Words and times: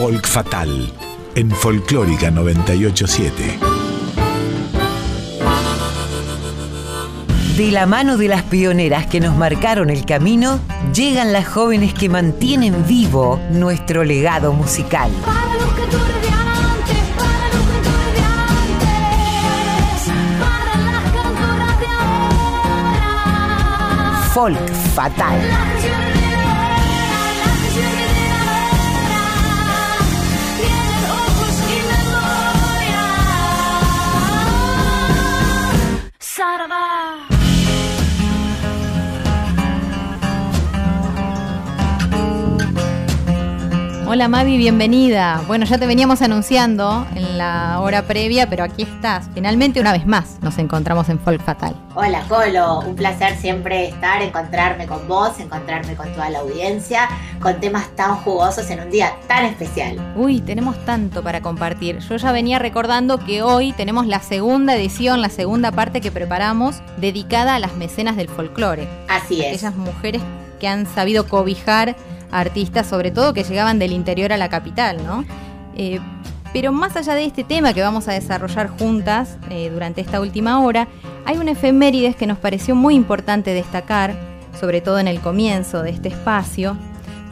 Folk 0.00 0.26
Fatal 0.26 0.90
en 1.34 1.50
Folclórica 1.50 2.30
987. 2.30 3.58
De 7.58 7.70
la 7.70 7.84
mano 7.84 8.16
de 8.16 8.28
las 8.28 8.42
pioneras 8.44 9.06
que 9.08 9.20
nos 9.20 9.36
marcaron 9.36 9.90
el 9.90 10.06
camino, 10.06 10.58
llegan 10.94 11.34
las 11.34 11.46
jóvenes 11.46 11.92
que 11.92 12.08
mantienen 12.08 12.86
vivo 12.86 13.38
nuestro 13.50 14.02
legado 14.02 14.54
musical. 14.54 15.10
Para 15.22 15.54
los 15.56 15.74
cantores 15.74 16.22
de 16.22 16.28
antes, 16.30 16.96
Hola 44.12 44.26
Mavi, 44.26 44.56
bienvenida. 44.56 45.40
Bueno, 45.46 45.66
ya 45.66 45.78
te 45.78 45.86
veníamos 45.86 46.20
anunciando 46.20 47.06
en 47.14 47.38
la 47.38 47.78
hora 47.78 48.02
previa, 48.08 48.50
pero 48.50 48.64
aquí 48.64 48.82
estás. 48.82 49.30
Finalmente, 49.34 49.80
una 49.80 49.92
vez 49.92 50.04
más, 50.04 50.38
nos 50.42 50.58
encontramos 50.58 51.08
en 51.10 51.20
Folk 51.20 51.40
Fatal. 51.44 51.76
Hola 51.94 52.24
Colo, 52.28 52.80
un 52.80 52.96
placer 52.96 53.36
siempre 53.36 53.86
estar, 53.86 54.20
encontrarme 54.20 54.88
con 54.88 55.06
vos, 55.06 55.38
encontrarme 55.38 55.94
con 55.94 56.12
toda 56.12 56.28
la 56.28 56.40
audiencia, 56.40 57.08
con 57.40 57.60
temas 57.60 57.94
tan 57.94 58.16
jugosos 58.16 58.68
en 58.70 58.80
un 58.80 58.90
día 58.90 59.12
tan 59.28 59.44
especial. 59.44 59.96
Uy, 60.16 60.40
tenemos 60.40 60.84
tanto 60.84 61.22
para 61.22 61.40
compartir. 61.40 62.00
Yo 62.00 62.16
ya 62.16 62.32
venía 62.32 62.58
recordando 62.58 63.18
que 63.18 63.44
hoy 63.44 63.72
tenemos 63.74 64.08
la 64.08 64.18
segunda 64.18 64.74
edición, 64.74 65.22
la 65.22 65.28
segunda 65.28 65.70
parte 65.70 66.00
que 66.00 66.10
preparamos, 66.10 66.82
dedicada 66.96 67.54
a 67.54 67.58
las 67.60 67.76
mecenas 67.76 68.16
del 68.16 68.28
folclore. 68.28 68.88
Así 69.06 69.40
es. 69.40 69.62
Aquellas 69.62 69.76
mujeres 69.76 70.20
que 70.58 70.66
han 70.66 70.86
sabido 70.86 71.28
cobijar 71.28 71.94
artistas, 72.30 72.86
sobre 72.86 73.10
todo 73.10 73.34
que 73.34 73.44
llegaban 73.44 73.78
del 73.78 73.92
interior 73.92 74.32
a 74.32 74.36
la 74.36 74.48
capital, 74.48 75.04
¿no? 75.04 75.24
Eh, 75.76 76.00
pero 76.52 76.72
más 76.72 76.96
allá 76.96 77.14
de 77.14 77.24
este 77.24 77.44
tema 77.44 77.72
que 77.72 77.82
vamos 77.82 78.08
a 78.08 78.12
desarrollar 78.12 78.68
juntas 78.68 79.38
eh, 79.50 79.70
durante 79.72 80.00
esta 80.00 80.20
última 80.20 80.60
hora, 80.60 80.88
hay 81.24 81.36
un 81.36 81.48
efemérides 81.48 82.16
que 82.16 82.26
nos 82.26 82.38
pareció 82.38 82.74
muy 82.74 82.94
importante 82.94 83.54
destacar, 83.54 84.14
sobre 84.58 84.80
todo 84.80 84.98
en 84.98 85.06
el 85.06 85.20
comienzo 85.20 85.82
de 85.82 85.90
este 85.90 86.08
espacio, 86.08 86.76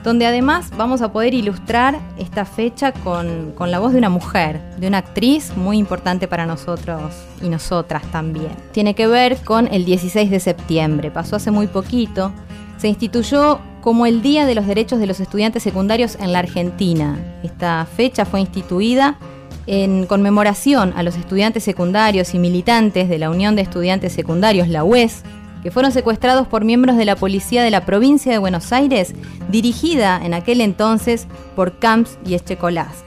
donde 0.04 0.26
además 0.26 0.70
vamos 0.76 1.02
a 1.02 1.10
poder 1.10 1.34
ilustrar 1.34 1.98
esta 2.16 2.44
fecha 2.44 2.92
con, 2.92 3.52
con 3.56 3.72
la 3.72 3.80
voz 3.80 3.92
de 3.92 3.98
una 3.98 4.08
mujer, 4.08 4.60
de 4.78 4.86
una 4.86 4.98
actriz 4.98 5.56
muy 5.56 5.78
importante 5.78 6.28
para 6.28 6.46
nosotros 6.46 7.12
y 7.42 7.48
nosotras 7.48 8.04
también. 8.12 8.52
Tiene 8.70 8.94
que 8.94 9.08
ver 9.08 9.36
con 9.38 9.66
el 9.66 9.84
16 9.84 10.30
de 10.30 10.38
septiembre, 10.38 11.10
pasó 11.10 11.36
hace 11.36 11.50
muy 11.50 11.66
poquito, 11.66 12.32
se 12.79 12.89
instituyó 12.89 13.61
como 13.81 14.07
el 14.07 14.23
Día 14.23 14.47
de 14.47 14.55
los 14.55 14.67
Derechos 14.67 15.01
de 15.01 15.07
los 15.07 15.21
Estudiantes 15.21 15.62
Secundarios 15.62 16.17
en 16.21 16.33
la 16.33 16.39
Argentina. 16.41 17.19
Esta 17.43 17.87
fecha 17.87 18.25
fue 18.25 18.41
instituida 18.41 19.19
en 19.67 20.07
conmemoración 20.07 20.95
a 20.97 21.03
los 21.03 21.17
estudiantes 21.17 21.65
secundarios 21.65 22.34
y 22.34 22.39
militantes 22.39 23.09
de 23.09 23.19
la 23.19 23.31
Unión 23.31 23.55
de 23.55 23.62
Estudiantes 23.62 24.12
Secundarios, 24.12 24.69
la 24.69 24.84
UES, 24.84 25.23
que 25.62 25.71
fueron 25.71 25.93
secuestrados 25.93 26.47
por 26.47 26.65
miembros 26.65 26.97
de 26.97 27.05
la 27.05 27.17
policía 27.17 27.62
de 27.62 27.71
la 27.71 27.84
provincia 27.84 28.33
de 28.33 28.39
Buenos 28.39 28.73
Aires, 28.73 29.15
dirigida 29.51 30.21
en 30.25 30.33
aquel 30.33 30.61
entonces 30.61 31.27
por 31.56 31.79
Camps 31.79 32.19
y 32.25 32.34
Echecolás. 32.34 33.05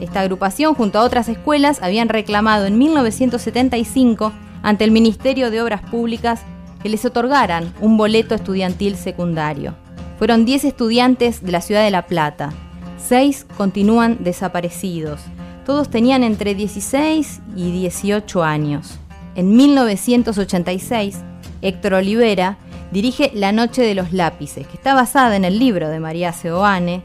Esta 0.00 0.20
agrupación, 0.20 0.74
junto 0.74 0.98
a 0.98 1.02
otras 1.02 1.28
escuelas, 1.28 1.82
habían 1.82 2.08
reclamado 2.08 2.66
en 2.66 2.78
1975 2.78 4.32
ante 4.62 4.84
el 4.84 4.90
Ministerio 4.92 5.50
de 5.50 5.60
Obras 5.60 5.82
Públicas 5.82 6.42
que 6.82 6.88
les 6.88 7.04
otorgaran 7.04 7.72
un 7.80 7.96
boleto 7.96 8.34
estudiantil 8.34 8.96
secundario. 8.96 9.74
Fueron 10.18 10.44
10 10.44 10.64
estudiantes 10.64 11.42
de 11.42 11.52
la 11.52 11.60
ciudad 11.60 11.84
de 11.84 11.90
La 11.90 12.06
Plata. 12.06 12.52
6 12.98 13.46
continúan 13.56 14.18
desaparecidos. 14.20 15.20
Todos 15.64 15.90
tenían 15.90 16.22
entre 16.24 16.54
16 16.54 17.40
y 17.56 17.72
18 17.72 18.42
años. 18.42 18.98
En 19.34 19.56
1986, 19.56 21.18
Héctor 21.62 21.94
Olivera 21.94 22.58
dirige 22.90 23.30
La 23.34 23.52
Noche 23.52 23.82
de 23.82 23.94
los 23.94 24.12
Lápices, 24.12 24.66
que 24.66 24.76
está 24.76 24.94
basada 24.94 25.36
en 25.36 25.44
el 25.44 25.58
libro 25.58 25.88
de 25.88 26.00
María 26.00 26.32
Seoane, 26.32 27.02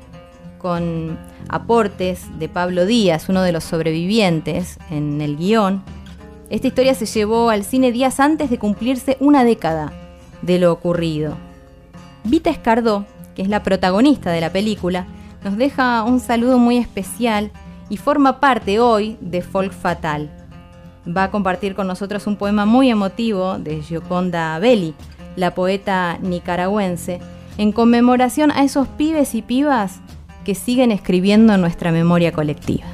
con 0.57 1.17
aportes 1.49 2.25
de 2.39 2.49
Pablo 2.49 2.85
Díaz, 2.85 3.29
uno 3.29 3.41
de 3.41 3.51
los 3.51 3.63
sobrevivientes, 3.63 4.77
en 4.89 5.21
el 5.21 5.37
guion. 5.37 5.83
Esta 6.49 6.67
historia 6.67 6.93
se 6.95 7.05
llevó 7.05 7.49
al 7.49 7.65
cine 7.65 7.91
días 7.91 8.21
antes 8.21 8.49
de 8.49 8.57
cumplirse 8.57 9.17
una 9.19 9.43
década 9.43 9.91
de 10.41 10.59
lo 10.59 10.71
ocurrido. 10.71 11.35
Vita 12.23 12.49
Escardó, 12.49 13.05
que 13.35 13.41
es 13.41 13.49
la 13.49 13.63
protagonista 13.63 14.31
de 14.31 14.39
la 14.39 14.51
película, 14.51 15.07
nos 15.43 15.57
deja 15.57 16.03
un 16.03 16.21
saludo 16.21 16.57
muy 16.57 16.77
especial 16.77 17.51
y 17.89 17.97
forma 17.97 18.39
parte 18.39 18.79
hoy 18.79 19.17
de 19.19 19.41
Folk 19.41 19.73
Fatal. 19.73 20.29
Va 21.05 21.25
a 21.25 21.31
compartir 21.31 21.75
con 21.75 21.85
nosotros 21.85 22.27
un 22.27 22.37
poema 22.37 22.65
muy 22.65 22.89
emotivo 22.89 23.57
de 23.59 23.81
Gioconda 23.81 24.57
Belli, 24.59 24.93
la 25.35 25.53
poeta 25.53 26.17
nicaragüense, 26.21 27.19
en 27.57 27.73
conmemoración 27.73 28.51
a 28.51 28.63
esos 28.63 28.87
pibes 28.87 29.35
y 29.35 29.41
pibas 29.41 29.99
que 30.45 30.55
siguen 30.55 30.91
escribiendo 30.91 31.57
nuestra 31.57 31.91
memoria 31.91 32.31
colectiva. 32.31 32.85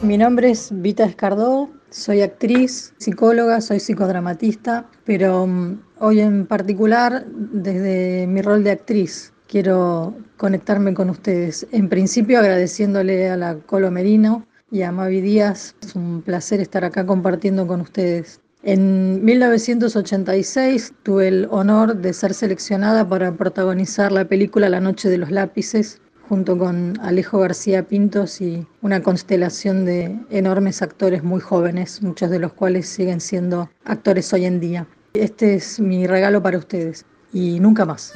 Mi 0.00 0.16
nombre 0.16 0.50
es 0.50 0.70
Vita 0.72 1.04
Escardó, 1.04 1.70
soy 1.96 2.20
actriz, 2.20 2.92
psicóloga, 2.98 3.62
soy 3.62 3.80
psicodramatista, 3.80 4.86
pero 5.04 5.44
um, 5.44 5.78
hoy 5.98 6.20
en 6.20 6.46
particular 6.46 7.24
desde 7.26 8.26
mi 8.26 8.42
rol 8.42 8.62
de 8.64 8.72
actriz 8.72 9.32
quiero 9.48 10.14
conectarme 10.36 10.92
con 10.92 11.08
ustedes. 11.08 11.66
En 11.72 11.88
principio 11.88 12.38
agradeciéndole 12.38 13.30
a 13.30 13.36
la 13.38 13.54
Colo 13.56 13.90
Merino 13.90 14.46
y 14.70 14.82
a 14.82 14.92
Mavi 14.92 15.22
Díaz, 15.22 15.74
es 15.80 15.94
un 15.94 16.20
placer 16.20 16.60
estar 16.60 16.84
acá 16.84 17.06
compartiendo 17.06 17.66
con 17.66 17.80
ustedes. 17.80 18.40
En 18.62 19.24
1986 19.24 20.92
tuve 21.02 21.28
el 21.28 21.48
honor 21.50 21.96
de 21.96 22.12
ser 22.12 22.34
seleccionada 22.34 23.08
para 23.08 23.32
protagonizar 23.32 24.12
la 24.12 24.26
película 24.26 24.68
La 24.68 24.80
Noche 24.80 25.08
de 25.08 25.18
los 25.18 25.30
Lápices, 25.30 26.02
junto 26.28 26.58
con 26.58 26.98
Alejo 27.00 27.38
García 27.38 27.84
Pintos 27.84 28.40
y 28.40 28.66
una 28.82 29.02
constelación 29.02 29.84
de 29.84 30.18
enormes 30.30 30.82
actores 30.82 31.22
muy 31.22 31.40
jóvenes, 31.40 32.02
muchos 32.02 32.30
de 32.30 32.38
los 32.38 32.52
cuales 32.52 32.88
siguen 32.88 33.20
siendo 33.20 33.70
actores 33.84 34.32
hoy 34.32 34.44
en 34.44 34.60
día. 34.60 34.86
Este 35.14 35.54
es 35.54 35.78
mi 35.78 36.06
regalo 36.06 36.42
para 36.42 36.58
ustedes 36.58 37.06
y 37.32 37.60
nunca 37.60 37.84
más. 37.84 38.12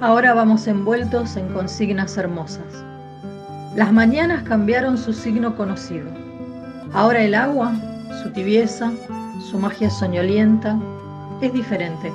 Ahora 0.00 0.34
vamos 0.34 0.66
envueltos 0.66 1.36
en 1.36 1.48
consignas 1.52 2.16
hermosas. 2.16 2.84
Las 3.74 3.92
mañanas 3.92 4.42
cambiaron 4.44 4.96
su 4.96 5.12
signo 5.12 5.56
conocido. 5.56 6.06
Ahora 6.92 7.22
el 7.22 7.34
agua, 7.34 7.74
su 8.22 8.30
tibieza, 8.32 8.90
su 9.50 9.58
magia 9.58 9.90
soñolienta, 9.90 10.78
es 11.42 11.52
diferente. 11.52 12.10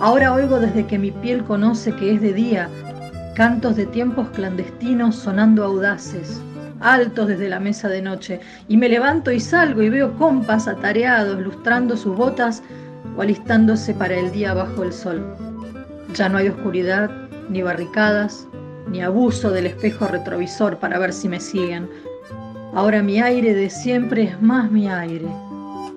Ahora 0.00 0.34
oigo 0.34 0.60
desde 0.60 0.86
que 0.86 0.98
mi 0.98 1.10
piel 1.10 1.42
conoce 1.44 1.94
que 1.96 2.14
es 2.14 2.20
de 2.20 2.34
día 2.34 2.68
cantos 3.36 3.76
de 3.76 3.84
tiempos 3.84 4.30
clandestinos 4.30 5.14
sonando 5.14 5.62
audaces, 5.62 6.40
altos 6.80 7.28
desde 7.28 7.50
la 7.50 7.60
mesa 7.60 7.86
de 7.86 8.00
noche, 8.00 8.40
y 8.66 8.78
me 8.78 8.88
levanto 8.88 9.30
y 9.30 9.40
salgo 9.40 9.82
y 9.82 9.90
veo 9.90 10.16
compas 10.16 10.66
atareados, 10.66 11.38
lustrando 11.42 11.98
sus 11.98 12.16
botas 12.16 12.62
o 13.14 13.20
alistándose 13.20 13.92
para 13.92 14.14
el 14.14 14.32
día 14.32 14.54
bajo 14.54 14.82
el 14.82 14.90
sol. 14.90 15.22
Ya 16.14 16.30
no 16.30 16.38
hay 16.38 16.48
oscuridad, 16.48 17.10
ni 17.50 17.60
barricadas, 17.60 18.48
ni 18.88 19.02
abuso 19.02 19.50
del 19.50 19.66
espejo 19.66 20.06
retrovisor 20.06 20.78
para 20.78 20.98
ver 20.98 21.12
si 21.12 21.28
me 21.28 21.38
siguen. 21.38 21.90
Ahora 22.72 23.02
mi 23.02 23.20
aire 23.20 23.52
de 23.52 23.68
siempre 23.68 24.22
es 24.22 24.40
más 24.40 24.70
mi 24.70 24.88
aire, 24.88 25.28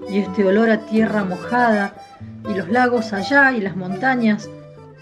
y 0.10 0.18
este 0.20 0.46
olor 0.46 0.70
a 0.70 0.80
tierra 0.88 1.24
mojada, 1.24 1.94
y 2.50 2.54
los 2.54 2.68
lagos 2.68 3.14
allá 3.14 3.54
y 3.54 3.62
las 3.62 3.78
montañas, 3.78 4.50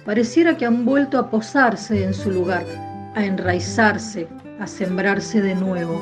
pareciera 0.08 0.56
que 0.56 0.66
han 0.66 0.86
vuelto 0.86 1.20
a 1.20 1.30
posarse 1.30 2.02
en 2.02 2.14
su 2.14 2.32
lugar, 2.32 2.64
a 3.14 3.26
enraizarse, 3.26 4.26
a 4.58 4.66
sembrarse 4.66 5.42
de 5.42 5.54
nuevo. 5.54 6.02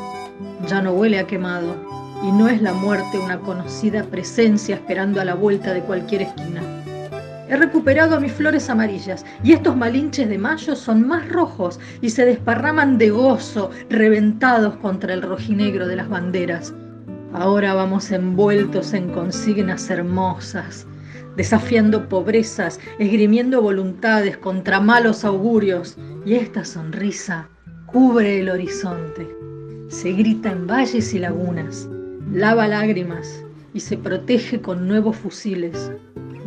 Ya 0.68 0.80
no 0.80 0.92
huele 0.92 1.18
a 1.18 1.26
quemado, 1.26 1.76
y 2.24 2.32
no 2.32 2.48
es 2.48 2.62
la 2.62 2.72
muerte 2.72 3.18
una 3.18 3.40
conocida 3.40 4.04
presencia 4.04 4.76
esperando 4.76 5.22
a 5.22 5.26
la 5.26 5.34
vuelta 5.34 5.74
de 5.74 5.82
cualquier 5.82 6.22
esquina. 6.22 6.62
He 7.50 7.58
recuperado 7.58 8.22
mis 8.22 8.32
flores 8.32 8.70
amarillas 8.70 9.26
y 9.44 9.54
estos 9.54 9.76
malinches 9.76 10.30
de 10.30 10.38
mayo 10.38 10.76
son 10.76 11.08
más 11.08 11.28
rojos 11.28 11.80
y 12.02 12.12
se 12.12 12.26
desparraman 12.26 13.00
de 13.00 13.10
gozo, 13.10 13.72
reventados 13.90 14.76
contra 14.76 15.16
el 15.16 15.24
rojinegro 15.24 15.88
de 15.88 15.96
las 15.96 16.10
banderas. 16.10 16.76
Ahora 17.34 17.74
vamos 17.74 18.12
envueltos 18.12 18.94
en 18.94 19.10
consignas 19.10 19.90
hermosas, 19.90 20.86
desafiando 21.36 22.08
pobrezas, 22.10 22.80
esgrimiendo 23.00 23.62
voluntades 23.62 24.38
contra 24.38 24.80
malos 24.80 25.26
augurios. 25.26 25.98
Y 26.26 26.36
esta 26.36 26.66
sonrisa 26.66 27.48
cubre 27.86 28.40
el 28.40 28.50
horizonte, 28.50 29.28
se 29.90 30.12
grita 30.12 30.52
en 30.52 30.68
valles 30.68 31.14
y 31.14 31.20
lagunas, 31.20 31.88
lava 32.32 32.68
lágrimas 32.68 33.44
y 33.74 33.80
se 33.80 33.98
protege 33.98 34.60
con 34.62 34.88
nuevos 34.88 35.16
fusiles. 35.18 35.92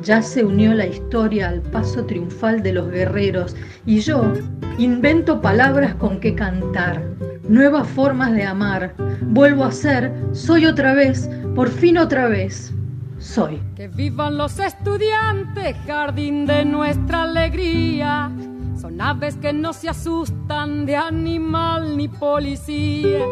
Ya 0.02 0.22
se 0.22 0.44
unió 0.44 0.74
la 0.74 0.86
historia 0.86 1.48
al 1.48 1.60
paso 1.60 2.04
triunfal 2.04 2.62
de 2.62 2.72
los 2.72 2.90
guerreros 2.90 3.56
y 3.84 4.00
yo 4.00 4.32
invento 4.78 5.40
palabras 5.40 5.94
con 5.96 6.20
que 6.20 6.34
cantar, 6.34 7.02
nuevas 7.48 7.88
formas 7.88 8.32
de 8.32 8.44
amar. 8.44 8.94
Vuelvo 9.22 9.64
a 9.64 9.72
ser, 9.72 10.12
soy 10.32 10.66
otra 10.66 10.94
vez, 10.94 11.28
por 11.54 11.68
fin 11.68 11.98
otra 11.98 12.28
vez, 12.28 12.72
soy. 13.18 13.60
Que 13.74 13.88
vivan 13.88 14.38
los 14.38 14.58
estudiantes, 14.58 15.76
jardín 15.86 16.46
de 16.46 16.64
nuestra 16.64 17.22
alegría. 17.22 18.30
Son 18.80 19.00
aves 19.00 19.36
que 19.36 19.52
no 19.52 19.72
se 19.72 19.88
asustan 19.88 20.86
de 20.86 20.96
animal 20.96 21.96
ni 21.96 22.08
policía. 22.08 23.24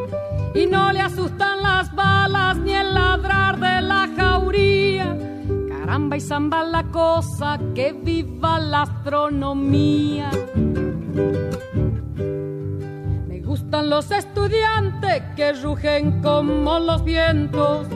Y 0.55 0.67
no 0.67 0.93
le 0.93 1.01
asustan 1.01 1.63
las 1.63 1.95
balas 1.95 2.57
ni 2.59 2.73
el 2.73 2.95
ladrar 2.95 3.59
de 3.59 3.83
la 3.83 4.09
jauría. 4.17 5.17
Caramba 5.69 6.17
y 6.17 6.21
zamba 6.21 6.65
la 6.65 6.83
cosa, 6.85 7.59
que 7.75 7.93
viva 7.93 8.59
la 8.59 8.83
astronomía. 8.83 10.31
Me 13.29 13.41
gustan 13.41 13.91
los 13.91 14.11
estudiantes 14.11 15.23
que 15.37 15.53
rugen 15.53 16.23
como 16.23 16.79
los 16.81 17.05
vientos 17.05 17.87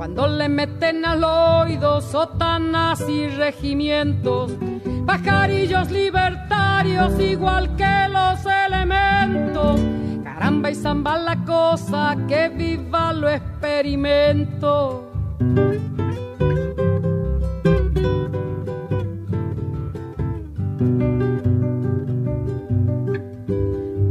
cuando 0.00 0.26
le 0.26 0.48
meten 0.48 1.04
al 1.04 1.22
oído 1.22 2.00
sotanas 2.00 3.06
y 3.06 3.28
regimientos, 3.28 4.50
pajarillos 5.04 5.90
libertarios 5.90 7.20
igual 7.20 7.76
que 7.76 8.08
los 8.08 8.38
elementos. 8.46 9.78
Caramba 10.24 10.70
y 10.70 10.74
zamba 10.74 11.18
la 11.18 11.44
cosa, 11.44 12.16
que 12.26 12.48
viva 12.48 13.12
lo 13.12 13.28
experimento. 13.28 15.12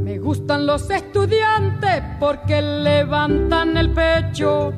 Me 0.04 0.20
gustan 0.20 0.68
los 0.68 0.88
estudiantes 0.92 2.04
porque 2.20 2.62
levantan 2.62 3.76
el 3.76 3.90
pecho 3.90 4.72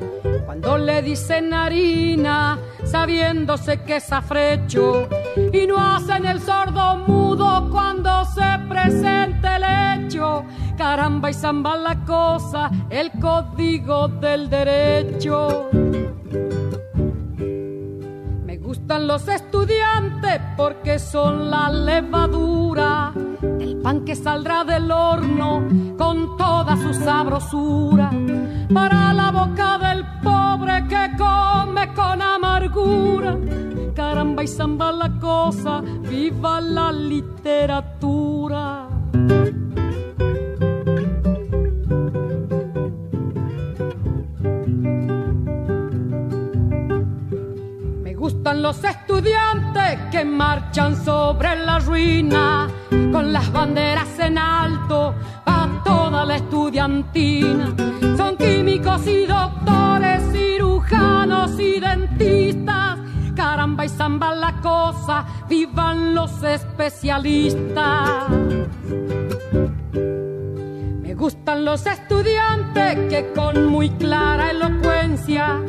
cuando 0.51 0.77
le 0.77 1.01
dicen 1.01 1.53
harina, 1.53 2.59
sabiéndose 2.83 3.83
que 3.83 3.95
es 3.95 4.12
afrecho, 4.12 5.07
y 5.53 5.65
no 5.65 5.77
hacen 5.77 6.25
el 6.25 6.42
sordo 6.42 6.98
mudo 7.07 7.69
cuando 7.71 8.25
se 8.25 8.59
presenta 8.68 9.56
el 9.56 10.07
hecho. 10.07 10.44
Caramba 10.77 11.30
y 11.30 11.33
zamba 11.33 11.77
la 11.77 11.95
cosa, 12.03 12.69
el 12.89 13.12
código 13.12 14.09
del 14.09 14.50
derecho. 14.50 15.69
Los 18.99 19.25
estudiantes 19.29 20.41
porque 20.57 20.99
son 20.99 21.49
la 21.49 21.71
levadura 21.71 23.13
del 23.41 23.77
pan 23.77 24.03
que 24.03 24.15
saldrá 24.15 24.65
del 24.65 24.91
horno 24.91 25.65
con 25.97 26.35
toda 26.35 26.75
su 26.75 26.93
sabrosura 26.93 28.11
para 28.73 29.13
la 29.13 29.31
boca 29.31 29.77
del 29.77 30.05
pobre 30.21 30.85
que 30.89 31.09
come 31.17 31.93
con 31.93 32.21
amargura. 32.21 33.38
Caramba 33.95 34.43
y 34.43 34.47
zamba 34.47 34.91
la 34.91 35.09
cosa, 35.19 35.81
viva 35.81 36.59
la 36.59 36.91
literatura. 36.91 38.90
Los 48.62 48.84
estudiantes 48.84 49.98
que 50.12 50.24
marchan 50.24 50.96
sobre 51.04 51.56
la 51.66 51.80
ruina 51.80 52.69
con 53.12 53.34
las 53.34 53.52
banderas 53.52 54.19
en 54.19 54.38
alto 54.38 55.16
a 55.48 55.68
toda 55.84 56.24
la 56.25 56.36
estudiantina. 56.36 57.74
Son 58.16 58.38
químicos 58.38 59.08
y 59.08 59.25
doctores, 59.25 60.22
cirujanos 60.31 61.60
y 61.60 61.80
dentistas. 61.80 63.00
Caramba 63.36 63.86
y 63.86 63.90
zamba 63.90 64.36
la 64.36 64.54
cosa, 64.62 65.25
vivan 65.50 66.13
los 66.13 66.44
especialistas. 66.44 68.30
Me 71.02 71.16
gustan 71.16 71.66
los 71.66 71.84
estudiantes 71.88 72.96
que 73.10 73.34
con 73.34 73.66
muy 73.66 73.90
clara 73.90 74.52
elocuencia 74.52 75.60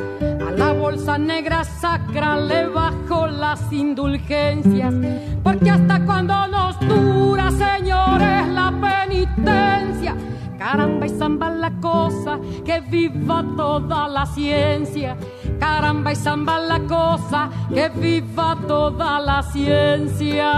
la 0.56 0.72
bolsa 0.72 1.18
negra 1.18 1.64
sacra 1.64 2.36
le 2.36 2.66
bajo 2.66 3.26
las 3.26 3.72
indulgencias. 3.72 4.94
Porque 5.42 5.70
hasta 5.70 6.04
cuando 6.04 6.46
nos 6.48 6.78
dura, 6.80 7.50
señores, 7.50 8.48
la 8.48 8.72
penitencia. 8.80 10.14
Caramba 10.58 11.06
y 11.06 11.08
zamba 11.08 11.50
la 11.50 11.72
cosa, 11.80 12.38
que 12.64 12.80
viva 12.80 13.44
toda 13.56 14.06
la 14.08 14.26
ciencia. 14.26 15.16
Caramba 15.58 16.12
y 16.12 16.16
zamba 16.16 16.60
la 16.60 16.80
cosa, 16.80 17.50
que 17.72 17.88
viva 17.88 18.56
toda 18.68 19.18
la 19.20 19.42
ciencia. 19.42 20.52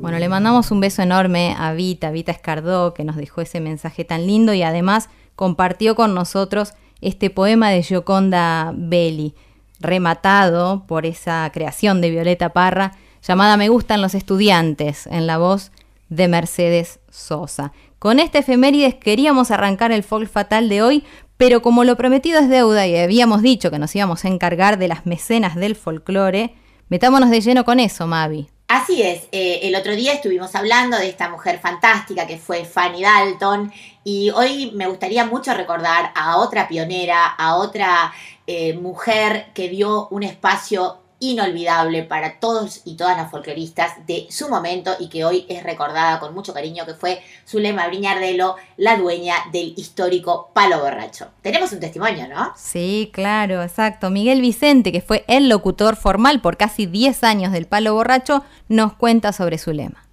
Bueno, 0.00 0.18
le 0.18 0.28
mandamos 0.28 0.70
un 0.70 0.80
beso 0.80 1.02
enorme 1.02 1.54
a 1.58 1.72
Vita, 1.72 2.10
Vita 2.10 2.32
Escardó, 2.32 2.94
que 2.94 3.04
nos 3.04 3.16
dejó 3.16 3.40
ese 3.40 3.60
mensaje 3.60 4.04
tan 4.04 4.26
lindo 4.26 4.52
y 4.52 4.62
además 4.62 5.08
compartió 5.36 5.94
con 5.94 6.14
nosotros 6.14 6.74
este 7.04 7.30
poema 7.30 7.70
de 7.70 7.82
Gioconda 7.82 8.72
Belli, 8.74 9.34
rematado 9.78 10.84
por 10.86 11.06
esa 11.06 11.50
creación 11.52 12.00
de 12.00 12.10
Violeta 12.10 12.48
Parra, 12.50 12.92
llamada 13.22 13.56
Me 13.56 13.68
gustan 13.68 14.02
los 14.02 14.14
estudiantes, 14.14 15.06
en 15.06 15.26
la 15.26 15.38
voz 15.38 15.70
de 16.08 16.28
Mercedes 16.28 17.00
Sosa. 17.10 17.72
Con 17.98 18.20
este 18.20 18.38
efemérides 18.38 18.94
queríamos 18.94 19.50
arrancar 19.50 19.92
el 19.92 20.02
folk 20.02 20.28
fatal 20.28 20.68
de 20.68 20.82
hoy, 20.82 21.04
pero 21.36 21.62
como 21.62 21.84
lo 21.84 21.96
prometido 21.96 22.38
es 22.38 22.48
deuda 22.48 22.86
y 22.86 22.96
habíamos 22.96 23.42
dicho 23.42 23.70
que 23.70 23.78
nos 23.78 23.94
íbamos 23.94 24.24
a 24.24 24.28
encargar 24.28 24.78
de 24.78 24.88
las 24.88 25.06
mecenas 25.06 25.56
del 25.56 25.76
folclore, 25.76 26.54
metámonos 26.88 27.30
de 27.30 27.40
lleno 27.40 27.64
con 27.64 27.80
eso, 27.80 28.06
Mavi. 28.06 28.48
Así 28.68 29.02
es, 29.02 29.28
eh, 29.30 29.60
el 29.62 29.76
otro 29.76 29.94
día 29.94 30.14
estuvimos 30.14 30.54
hablando 30.54 30.96
de 30.96 31.08
esta 31.08 31.28
mujer 31.28 31.58
fantástica 31.60 32.26
que 32.26 32.38
fue 32.38 32.64
Fanny 32.64 33.02
Dalton 33.02 33.70
y 34.04 34.30
hoy 34.30 34.70
me 34.74 34.86
gustaría 34.86 35.24
mucho 35.24 35.54
recordar 35.54 36.12
a 36.14 36.36
otra 36.36 36.68
pionera, 36.68 37.26
a 37.26 37.56
otra 37.56 38.12
eh, 38.46 38.74
mujer 38.74 39.46
que 39.54 39.70
dio 39.70 40.08
un 40.08 40.22
espacio 40.22 40.98
inolvidable 41.20 42.02
para 42.02 42.38
todos 42.38 42.82
y 42.84 42.96
todas 42.96 43.16
las 43.16 43.30
folcloristas 43.30 44.06
de 44.06 44.26
su 44.30 44.48
momento 44.48 44.94
y 44.98 45.08
que 45.08 45.24
hoy 45.24 45.46
es 45.48 45.62
recordada 45.62 46.20
con 46.20 46.34
mucho 46.34 46.52
cariño, 46.52 46.84
que 46.84 46.94
fue 46.94 47.22
Zulema 47.48 47.86
Briñardelo, 47.86 48.56
la 48.76 48.96
dueña 48.96 49.36
del 49.52 49.72
histórico 49.76 50.50
Palo 50.52 50.80
Borracho. 50.80 51.28
Tenemos 51.40 51.72
un 51.72 51.80
testimonio, 51.80 52.28
¿no? 52.28 52.52
Sí, 52.56 53.10
claro, 53.12 53.62
exacto. 53.62 54.10
Miguel 54.10 54.40
Vicente, 54.40 54.92
que 54.92 55.00
fue 55.00 55.24
el 55.28 55.48
locutor 55.48 55.96
formal 55.96 56.40
por 56.40 56.56
casi 56.56 56.86
10 56.86 57.24
años 57.24 57.52
del 57.52 57.66
Palo 57.66 57.94
Borracho, 57.94 58.44
nos 58.68 58.92
cuenta 58.94 59.32
sobre 59.32 59.56
su 59.56 59.72
lema. 59.72 60.03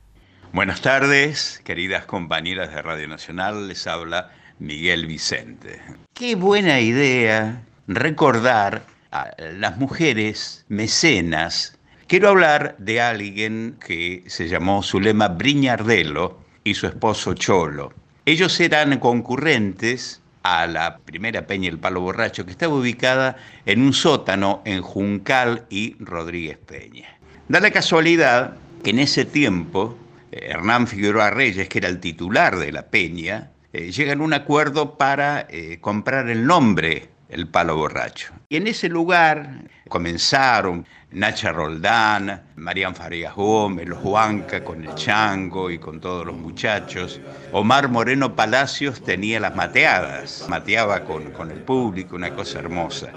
Buenas 0.54 0.82
tardes, 0.82 1.62
queridas 1.64 2.06
compañeras 2.06 2.76
de 2.76 2.82
Radio 2.82 3.08
Nacional, 3.08 3.70
les 3.70 3.88
habla 3.88 4.32
Miguel 4.60 5.06
Vicente. 5.06 5.80
Qué 6.14 6.36
buena 6.36 6.82
idea 6.82 7.62
recordar 7.88 8.84
a 9.12 9.32
las 9.40 9.78
mujeres 9.78 10.66
mecenas. 10.68 11.80
Quiero 12.08 12.28
hablar 12.28 12.76
de 12.80 13.00
alguien 13.00 13.78
que 13.80 14.26
se 14.28 14.50
llamó 14.50 14.84
Zulema 14.84 15.30
Briñardelo 15.30 16.38
y 16.66 16.74
su 16.74 16.86
esposo 16.86 17.34
Cholo. 17.34 17.94
Ellos 18.26 18.60
eran 18.60 19.00
concurrentes 19.00 20.22
a 20.44 20.68
la 20.68 20.98
primera 20.98 21.48
Peña 21.48 21.70
El 21.70 21.80
Palo 21.80 22.02
Borracho, 22.02 22.44
que 22.44 22.52
estaba 22.52 22.76
ubicada 22.76 23.38
en 23.66 23.82
un 23.82 23.94
sótano 23.94 24.62
en 24.66 24.82
Juncal 24.82 25.66
y 25.70 25.96
Rodríguez 26.00 26.58
Peña. 26.58 27.08
Da 27.48 27.62
la 27.62 27.72
casualidad 27.72 28.58
que 28.84 28.90
en 28.90 29.00
ese 29.00 29.24
tiempo 29.24 29.98
Hernán 30.32 30.88
Figueroa 30.88 31.30
Reyes, 31.30 31.68
que 31.70 31.80
era 31.80 31.90
el 31.90 32.00
titular 32.00 32.58
de 32.58 32.72
la 32.72 32.88
Peña, 32.88 33.52
eh, 33.74 33.92
llegan 33.92 34.22
a 34.22 34.24
un 34.24 34.34
acuerdo 34.34 34.98
para 34.98 35.48
eh, 35.50 35.80
comprar 35.82 36.30
el 36.30 36.46
nombre 36.46 37.10
el 37.32 37.48
palo 37.48 37.78
borracho. 37.78 38.34
Y 38.50 38.58
en 38.58 38.68
ese 38.68 38.90
lugar 38.90 39.62
comenzaron 39.88 40.86
Nacha 41.12 41.52
Roldán, 41.52 42.44
Marían 42.58 42.94
Farías 42.94 43.34
Gómez, 43.36 43.88
los 43.88 44.04
Huanca 44.04 44.64
con 44.64 44.84
el 44.84 44.94
Chango 44.96 45.72
y 45.72 45.80
con 45.80 46.02
todos 46.02 46.26
los 46.26 46.36
muchachos. 46.36 47.22
Omar 47.54 47.88
Moreno 47.88 48.36
Palacios 48.36 49.02
tenía 49.02 49.40
las 49.40 49.56
mateadas, 49.56 50.46
mateaba 50.50 51.06
con, 51.06 51.32
con 51.32 51.52
el 51.52 51.60
público, 51.60 52.18
una 52.18 52.36
cosa 52.36 52.60
hermosa. 52.60 53.12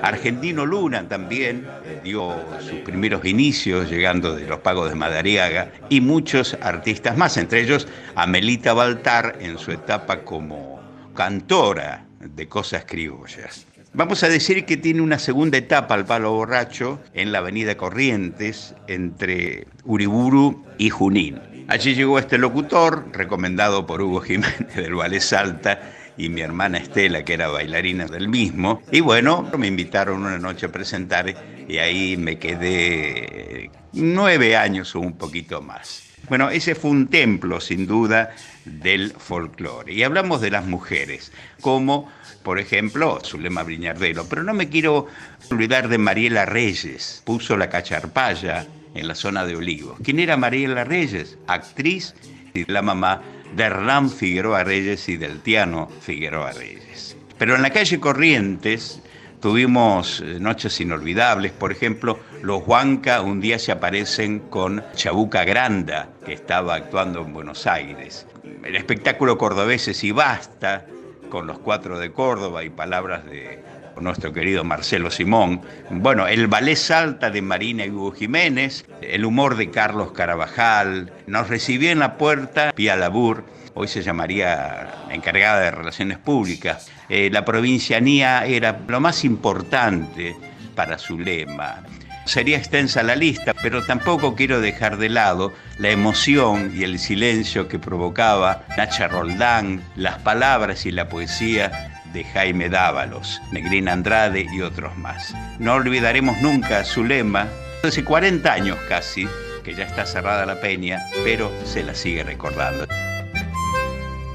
Argentino 0.00 0.64
Luna 0.64 1.08
también 1.08 1.66
eh, 1.84 2.00
dio 2.02 2.34
sus 2.60 2.80
primeros 2.80 3.24
inicios 3.24 3.90
llegando 3.90 4.34
de 4.34 4.46
los 4.46 4.60
pagos 4.60 4.88
de 4.88 4.94
Madariaga 4.94 5.70
y 5.88 6.00
muchos 6.00 6.56
artistas 6.60 7.16
más, 7.16 7.36
entre 7.36 7.60
ellos 7.60 7.86
Amelita 8.14 8.72
Baltar 8.72 9.36
en 9.40 9.58
su 9.58 9.72
etapa 9.72 10.20
como 10.20 10.80
cantora 11.14 12.06
de 12.20 12.48
cosas 12.48 12.84
criollas. 12.84 13.66
Vamos 13.94 14.22
a 14.22 14.28
decir 14.28 14.64
que 14.64 14.78
tiene 14.78 15.02
una 15.02 15.18
segunda 15.18 15.58
etapa 15.58 15.94
al 15.94 16.06
palo 16.06 16.32
borracho 16.32 16.98
en 17.12 17.30
la 17.30 17.38
avenida 17.38 17.76
Corrientes 17.76 18.74
entre 18.86 19.66
Uriburu 19.84 20.64
y 20.78 20.88
Junín. 20.88 21.38
Allí 21.68 21.94
llegó 21.94 22.18
este 22.18 22.38
locutor, 22.38 23.06
recomendado 23.12 23.86
por 23.86 24.00
Hugo 24.00 24.20
Jiménez 24.20 24.74
del 24.74 24.94
Valle 24.94 25.20
Salta, 25.20 25.80
y 26.16 26.28
mi 26.28 26.40
hermana 26.40 26.78
Estela, 26.78 27.24
que 27.24 27.34
era 27.34 27.48
bailarina 27.48 28.06
del 28.06 28.28
mismo. 28.28 28.82
Y 28.90 29.00
bueno, 29.00 29.50
me 29.56 29.66
invitaron 29.66 30.24
una 30.24 30.38
noche 30.38 30.66
a 30.66 30.72
presentar 30.72 31.34
y 31.68 31.78
ahí 31.78 32.16
me 32.16 32.38
quedé 32.38 33.70
nueve 33.92 34.56
años 34.56 34.94
o 34.94 35.00
un 35.00 35.14
poquito 35.14 35.62
más. 35.62 36.04
Bueno, 36.28 36.50
ese 36.50 36.74
fue 36.74 36.90
un 36.90 37.08
templo, 37.08 37.60
sin 37.60 37.86
duda, 37.86 38.30
del 38.64 39.12
folclore. 39.12 39.92
Y 39.92 40.02
hablamos 40.02 40.40
de 40.40 40.50
las 40.50 40.64
mujeres, 40.64 41.32
como, 41.60 42.10
por 42.44 42.58
ejemplo, 42.58 43.18
Zulema 43.24 43.62
Briñardelo. 43.64 44.28
Pero 44.28 44.44
no 44.44 44.54
me 44.54 44.68
quiero 44.68 45.08
olvidar 45.50 45.88
de 45.88 45.98
Mariela 45.98 46.46
Reyes, 46.46 47.22
puso 47.24 47.56
la 47.56 47.68
cacharpaya 47.68 48.66
en 48.94 49.08
la 49.08 49.14
zona 49.14 49.44
de 49.44 49.56
Olivos. 49.56 49.98
¿Quién 50.02 50.20
era 50.20 50.36
Mariela 50.36 50.84
Reyes? 50.84 51.38
Actriz 51.48 52.14
y 52.54 52.70
la 52.70 52.82
mamá 52.82 53.22
de 53.54 53.64
Hernán 53.64 54.10
Figueroa 54.10 54.64
Reyes 54.64 55.08
y 55.08 55.16
del 55.16 55.40
Tiano 55.40 55.88
Figueroa 56.00 56.52
Reyes. 56.52 57.16
Pero 57.38 57.56
en 57.56 57.62
la 57.62 57.70
calle 57.70 58.00
Corrientes 58.00 59.00
tuvimos 59.40 60.20
eh, 60.20 60.38
noches 60.38 60.80
inolvidables, 60.80 61.52
por 61.52 61.72
ejemplo, 61.72 62.20
los 62.42 62.66
Huanca 62.66 63.20
un 63.20 63.40
día 63.40 63.58
se 63.58 63.72
aparecen 63.72 64.38
con 64.38 64.82
Chabuca 64.94 65.44
Granda, 65.44 66.08
que 66.24 66.32
estaba 66.32 66.74
actuando 66.74 67.20
en 67.20 67.32
Buenos 67.32 67.66
Aires. 67.66 68.26
El 68.64 68.76
espectáculo 68.76 69.38
cordobés 69.38 69.88
es 69.88 70.04
y 70.04 70.12
basta, 70.12 70.86
con 71.28 71.46
los 71.46 71.58
cuatro 71.58 71.98
de 71.98 72.12
Córdoba 72.12 72.62
y 72.62 72.70
palabras 72.70 73.24
de 73.24 73.62
nuestro 74.00 74.32
querido 74.32 74.64
Marcelo 74.64 75.10
Simón. 75.10 75.62
Bueno, 75.90 76.26
el 76.26 76.46
ballet 76.46 76.76
Salta 76.76 77.30
de 77.30 77.42
Marina 77.42 77.84
y 77.84 77.90
Hugo 77.90 78.12
Jiménez, 78.12 78.86
el 79.00 79.24
humor 79.24 79.56
de 79.56 79.70
Carlos 79.70 80.12
Carabajal. 80.12 81.12
Nos 81.26 81.48
recibió 81.48 81.90
en 81.90 82.00
la 82.00 82.16
puerta 82.16 82.72
Pia 82.74 82.96
Labur, 82.96 83.44
hoy 83.74 83.88
se 83.88 84.02
llamaría 84.02 84.88
encargada 85.10 85.60
de 85.60 85.70
Relaciones 85.70 86.18
Públicas. 86.18 86.90
Eh, 87.08 87.30
la 87.32 87.44
provincianía 87.44 88.44
era 88.46 88.78
lo 88.86 89.00
más 89.00 89.24
importante 89.24 90.34
para 90.74 90.98
su 90.98 91.18
lema. 91.18 91.82
Sería 92.24 92.56
extensa 92.56 93.02
la 93.02 93.16
lista, 93.16 93.52
pero 93.52 93.84
tampoco 93.84 94.36
quiero 94.36 94.60
dejar 94.60 94.96
de 94.96 95.08
lado 95.08 95.52
la 95.78 95.90
emoción 95.90 96.72
y 96.74 96.84
el 96.84 97.00
silencio 97.00 97.66
que 97.66 97.80
provocaba 97.80 98.64
Nacha 98.76 99.08
Roldán, 99.08 99.82
las 99.96 100.18
palabras 100.18 100.86
y 100.86 100.92
la 100.92 101.08
poesía 101.08 101.91
de 102.12 102.24
Jaime 102.24 102.68
Dávalos, 102.68 103.40
Negrina 103.52 103.92
Andrade 103.92 104.46
y 104.52 104.60
otros 104.60 104.96
más. 104.96 105.34
No 105.58 105.74
olvidaremos 105.74 106.40
nunca 106.40 106.84
su 106.84 107.04
lema, 107.04 107.48
hace 107.82 108.04
40 108.04 108.52
años 108.52 108.78
casi, 108.88 109.26
que 109.64 109.74
ya 109.74 109.84
está 109.84 110.06
cerrada 110.06 110.44
la 110.46 110.60
peña, 110.60 111.00
pero 111.24 111.50
se 111.64 111.82
la 111.82 111.94
sigue 111.94 112.22
recordando. 112.24 112.86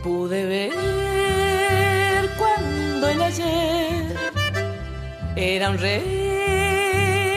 Pude 0.03 0.45
ver 0.45 0.71
cuando 2.37 3.09
el 3.09 3.21
ayer 3.21 4.15
era 5.35 5.69
un 5.69 5.77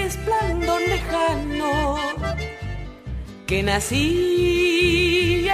resplandor 0.01 0.81
lejano 0.89 1.97
que 3.47 3.63
nacía 3.65 4.01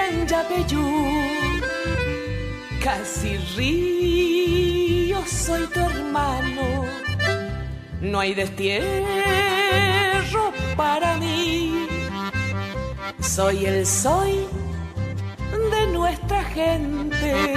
en 0.08 0.26
Yapeyú, 0.26 1.06
casi 2.84 3.38
río, 3.56 4.75
soy 5.24 5.66
tu 5.68 5.80
hermano, 5.80 6.84
no 8.00 8.20
hay 8.20 8.34
destierro 8.34 8.84
para 10.76 11.16
mí, 11.16 11.86
soy 13.20 13.66
el 13.66 13.86
soy 13.86 14.46
de 15.70 15.86
nuestra 15.92 16.42
gente, 16.44 17.54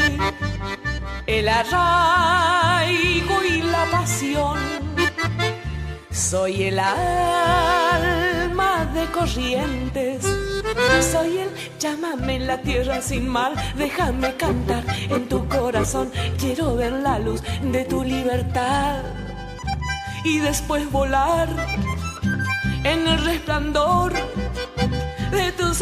el 1.28 1.50
arraigo 1.50 3.44
y 3.44 3.62
la 3.62 3.86
pasión. 3.92 4.60
Soy 6.12 6.64
el 6.64 6.80
alma 6.80 8.29
de 8.94 9.06
corrientes, 9.12 10.24
soy 11.12 11.38
el 11.38 11.50
llámame 11.80 12.36
en 12.36 12.48
la 12.48 12.62
tierra 12.62 13.02
sin 13.02 13.28
mar, 13.28 13.54
déjame 13.76 14.36
cantar 14.36 14.84
en 15.10 15.28
tu 15.28 15.48
corazón, 15.48 16.12
quiero 16.38 16.76
ver 16.76 16.94
la 16.94 17.20
luz 17.20 17.42
de 17.62 17.86
tu 17.86 18.04
libertad 18.04 19.04
y 20.24 20.40
después 20.40 20.92
volar 20.92 21.48
en 22.84 23.08
el 23.08 23.24
resplandor 23.26 24.14
de 25.32 25.52
tu 25.54 25.74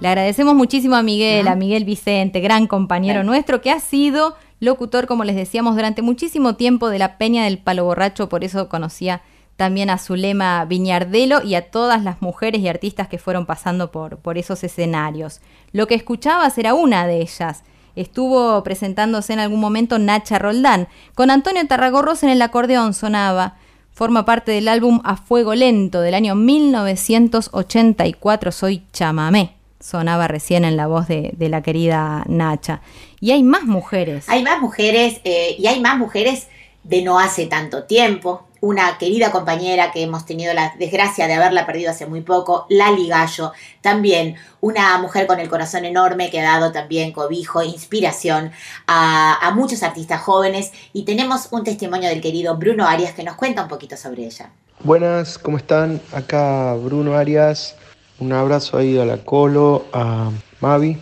Le 0.00 0.08
agradecemos 0.08 0.54
muchísimo 0.54 0.94
a 0.94 1.02
Miguel, 1.02 1.48
a 1.48 1.56
Miguel 1.56 1.84
Vicente, 1.84 2.38
gran 2.40 2.68
compañero 2.68 3.24
nuestro, 3.24 3.60
que 3.60 3.72
ha 3.72 3.80
sido 3.80 4.36
locutor, 4.60 5.08
como 5.08 5.24
les 5.24 5.34
decíamos, 5.34 5.74
durante 5.74 6.02
muchísimo 6.02 6.54
tiempo 6.54 6.88
de 6.88 7.00
la 7.00 7.18
Peña 7.18 7.42
del 7.44 7.58
Palo 7.58 7.82
Borracho, 7.84 8.28
por 8.28 8.44
eso 8.44 8.68
conocía 8.68 9.22
también 9.56 9.90
a 9.90 9.98
Zulema 9.98 10.64
Viñardelo 10.66 11.42
y 11.42 11.56
a 11.56 11.72
todas 11.72 12.04
las 12.04 12.22
mujeres 12.22 12.60
y 12.60 12.68
artistas 12.68 13.08
que 13.08 13.18
fueron 13.18 13.44
pasando 13.44 13.90
por, 13.90 14.18
por 14.18 14.38
esos 14.38 14.62
escenarios. 14.62 15.40
Lo 15.72 15.88
que 15.88 15.96
escuchabas 15.96 16.56
era 16.58 16.74
una 16.74 17.08
de 17.08 17.20
ellas. 17.20 17.64
Estuvo 17.96 18.62
presentándose 18.62 19.32
en 19.32 19.40
algún 19.40 19.58
momento 19.58 19.98
Nacha 19.98 20.38
Roldán. 20.38 20.86
Con 21.16 21.32
Antonio 21.32 21.66
Tarragorros 21.66 22.22
en 22.22 22.30
el 22.30 22.40
acordeón 22.40 22.94
sonaba. 22.94 23.56
Forma 23.90 24.24
parte 24.24 24.52
del 24.52 24.68
álbum 24.68 25.00
A 25.02 25.16
Fuego 25.16 25.56
Lento 25.56 26.02
del 26.02 26.14
año 26.14 26.36
1984, 26.36 28.52
Soy 28.52 28.84
Chamamé. 28.92 29.57
Sonaba 29.80 30.28
recién 30.28 30.64
en 30.64 30.76
la 30.76 30.86
voz 30.86 31.06
de, 31.08 31.32
de 31.36 31.48
la 31.48 31.62
querida 31.62 32.24
Nacha. 32.26 32.80
Y 33.20 33.30
hay 33.30 33.42
más 33.42 33.64
mujeres. 33.64 34.28
Hay 34.28 34.42
más 34.42 34.60
mujeres 34.60 35.20
eh, 35.24 35.54
y 35.58 35.66
hay 35.66 35.80
más 35.80 35.96
mujeres 35.96 36.48
de 36.82 37.02
no 37.02 37.18
hace 37.18 37.46
tanto 37.46 37.84
tiempo. 37.84 38.44
Una 38.60 38.98
querida 38.98 39.30
compañera 39.30 39.92
que 39.92 40.02
hemos 40.02 40.26
tenido 40.26 40.52
la 40.52 40.74
desgracia 40.78 41.28
de 41.28 41.34
haberla 41.34 41.64
perdido 41.64 41.92
hace 41.92 42.06
muy 42.06 42.22
poco, 42.22 42.66
Lali 42.70 43.06
Gallo, 43.06 43.52
también 43.82 44.34
una 44.60 44.98
mujer 44.98 45.28
con 45.28 45.38
el 45.38 45.48
corazón 45.48 45.84
enorme 45.84 46.28
que 46.28 46.40
ha 46.40 46.58
dado 46.58 46.72
también 46.72 47.12
cobijo, 47.12 47.62
inspiración 47.62 48.50
a, 48.88 49.46
a 49.46 49.52
muchos 49.52 49.84
artistas 49.84 50.22
jóvenes 50.22 50.72
y 50.92 51.04
tenemos 51.04 51.48
un 51.52 51.62
testimonio 51.62 52.08
del 52.08 52.20
querido 52.20 52.56
Bruno 52.56 52.84
Arias 52.88 53.12
que 53.12 53.22
nos 53.22 53.36
cuenta 53.36 53.62
un 53.62 53.68
poquito 53.68 53.96
sobre 53.96 54.24
ella. 54.24 54.50
Buenas, 54.80 55.38
¿cómo 55.38 55.56
están? 55.56 56.00
Acá 56.12 56.74
Bruno 56.74 57.14
Arias. 57.14 57.76
Un 58.20 58.32
abrazo 58.32 58.76
ahí 58.76 58.98
a 58.98 59.04
la 59.04 59.18
Colo, 59.18 59.84
a 59.92 60.30
Mavi, 60.60 60.96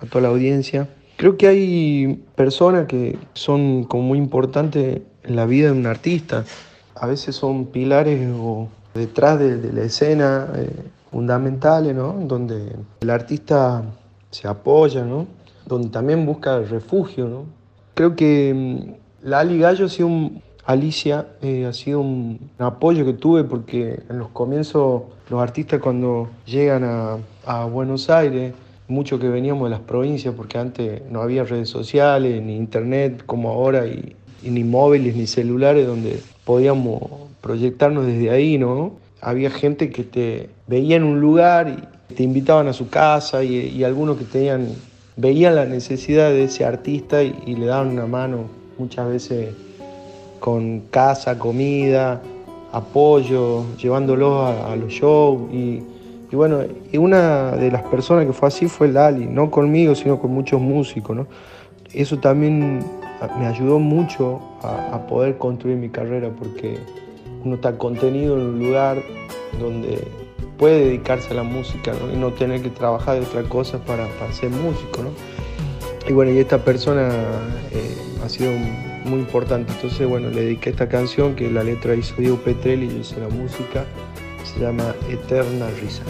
a 0.00 0.06
toda 0.06 0.22
la 0.22 0.28
audiencia. 0.28 0.88
Creo 1.16 1.36
que 1.36 1.46
hay 1.46 2.24
personas 2.34 2.86
que 2.86 3.16
son 3.34 3.84
como 3.84 4.02
muy 4.02 4.18
importantes 4.18 5.00
en 5.22 5.36
la 5.36 5.46
vida 5.46 5.66
de 5.66 5.78
un 5.78 5.86
artista. 5.86 6.44
A 6.96 7.06
veces 7.06 7.36
son 7.36 7.66
pilares 7.66 8.28
o 8.36 8.68
detrás 8.94 9.38
de, 9.38 9.72
la 9.72 9.82
escena 9.82 10.48
eh, 10.56 10.70
fundamentales, 11.12 11.94
¿no? 11.94 12.12
Donde 12.12 12.74
el 13.00 13.10
artista 13.10 13.84
se 14.30 14.48
apoya, 14.48 15.04
¿no? 15.04 15.26
Donde 15.64 15.90
también 15.90 16.26
busca 16.26 16.58
refugio, 16.58 17.28
¿no? 17.28 17.44
Creo 17.94 18.16
que 18.16 18.52
mm, 18.54 19.28
Lali 19.28 19.58
Gallo 19.58 19.86
ha 19.86 19.88
sido 19.88 20.08
un, 20.08 20.42
Alicia 20.68 21.28
eh, 21.40 21.64
ha 21.64 21.72
sido 21.72 22.00
un, 22.02 22.50
apoyo 22.58 23.06
que 23.06 23.14
tuve 23.14 23.42
porque 23.42 24.00
en 24.10 24.18
los 24.18 24.28
comienzos 24.28 25.04
los 25.30 25.40
artistas 25.40 25.80
cuando 25.80 26.28
llegan 26.44 26.84
a, 27.46 27.64
Buenos 27.64 28.10
Aires, 28.10 28.52
muchos 28.86 29.18
que 29.18 29.30
veníamos 29.30 29.64
de 29.64 29.70
las 29.70 29.80
provincias, 29.80 30.34
porque 30.36 30.58
antes 30.58 31.00
no 31.10 31.22
había 31.22 31.44
redes 31.44 31.70
sociales, 31.70 32.42
ni 32.42 32.54
internet 32.54 33.22
como 33.24 33.48
ahora, 33.48 33.86
y, 33.86 34.14
ni 34.42 34.62
móviles, 34.62 35.16
ni 35.16 35.26
celulares, 35.26 35.86
donde 35.86 36.20
podíamos 36.44 37.00
proyectarnos 37.40 38.04
desde 38.04 38.28
ahí, 38.28 38.58
¿no? 38.58 38.92
Había 39.22 39.50
gente 39.50 39.88
que 39.88 40.04
te 40.04 40.50
veía 40.66 40.96
en 40.96 41.04
un 41.04 41.18
lugar 41.18 41.88
y 42.10 42.14
te 42.14 42.24
invitaban 42.24 42.68
a 42.68 42.74
su 42.74 42.90
casa, 42.90 43.42
y, 43.42 43.82
algunos 43.84 44.18
que 44.18 44.24
tenían, 44.24 44.68
veían 45.16 45.54
la 45.54 45.64
necesidad 45.64 46.28
de 46.28 46.44
ese 46.44 46.66
artista 46.66 47.22
y 47.22 47.54
le 47.54 47.64
daban 47.64 47.88
una 47.88 48.06
mano 48.06 48.50
muchas 48.76 49.08
veces 49.08 49.54
con 50.38 50.80
casa, 50.90 51.38
comida, 51.38 52.20
apoyo, 52.72 53.64
llevándolos 53.76 54.40
a, 54.40 54.72
a 54.72 54.76
los 54.76 54.92
shows 54.92 55.52
y, 55.52 55.82
bueno, 56.32 56.60
y 56.92 56.98
una 56.98 57.52
de 57.52 57.70
las 57.70 57.82
personas 57.84 58.26
que 58.26 58.32
fue 58.32 58.48
así 58.48 58.68
fue 58.68 58.88
Lali, 58.88 59.26
no 59.26 59.50
conmigo, 59.50 59.94
sino 59.94 60.18
con 60.18 60.30
muchos 60.30 60.60
músicos, 60.60 61.16
¿no? 61.16 61.26
Eso 61.94 62.18
también 62.18 62.84
me 63.38 63.46
ayudó 63.46 63.78
mucho 63.78 64.40
a, 64.62 65.06
poder 65.08 65.38
construir 65.38 65.76
mi 65.76 65.88
carrera 65.88 66.30
porque 66.38 66.78
uno 67.44 67.54
está 67.54 67.76
contenido 67.78 68.36
en 68.36 68.46
un 68.46 68.58
lugar 68.58 69.02
donde 69.58 70.06
puede 70.58 70.84
dedicarse 70.84 71.30
a 71.30 71.34
la 71.34 71.42
música 71.42 71.92
y 72.12 72.16
no 72.16 72.32
tener 72.32 72.62
que 72.62 72.70
trabajar 72.70 73.18
de 73.18 73.26
otra 73.26 73.42
cosa 73.44 73.78
para, 73.78 74.06
para 74.18 74.32
ser 74.32 74.50
músico. 74.50 75.02
¿no? 75.02 75.10
Y 76.08 76.12
bueno, 76.12 76.32
y 76.32 76.38
esta 76.38 76.58
persona 76.58 77.08
eh, 77.72 77.96
ha 78.24 78.28
sido 78.28 78.52
muy 79.04 79.20
importante. 79.20 79.72
Entonces, 79.72 80.06
bueno, 80.06 80.30
le 80.30 80.42
dediqué 80.42 80.70
esta 80.70 80.88
canción 80.88 81.34
que 81.34 81.50
la 81.50 81.62
letra 81.62 81.94
hizo 81.94 82.14
Diego 82.16 82.36
Petrelli 82.38 82.86
y 82.86 82.90
yo 82.90 82.98
hice 82.98 83.20
la 83.20 83.28
música. 83.28 83.84
Se 84.44 84.60
llama 84.60 84.94
Eterna 85.08 85.68
Risa. 85.80 86.02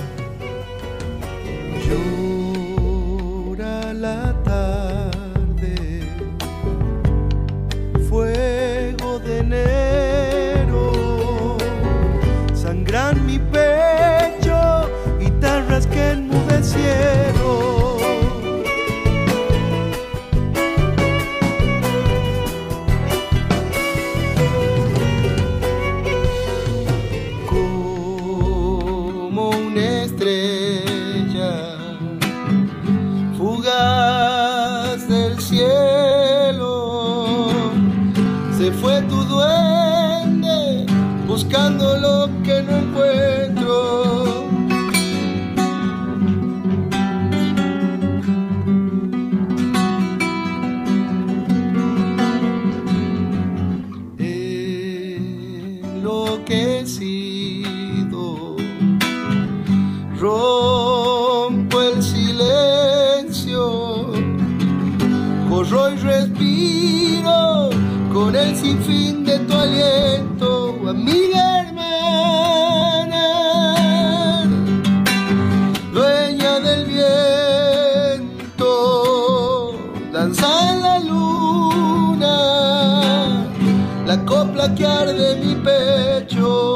La 84.38 84.44
copla 84.44 84.74
que 84.74 84.86
arde 84.86 85.36
mi 85.36 85.54
pecho. 85.56 86.67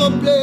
Completo. 0.00 0.39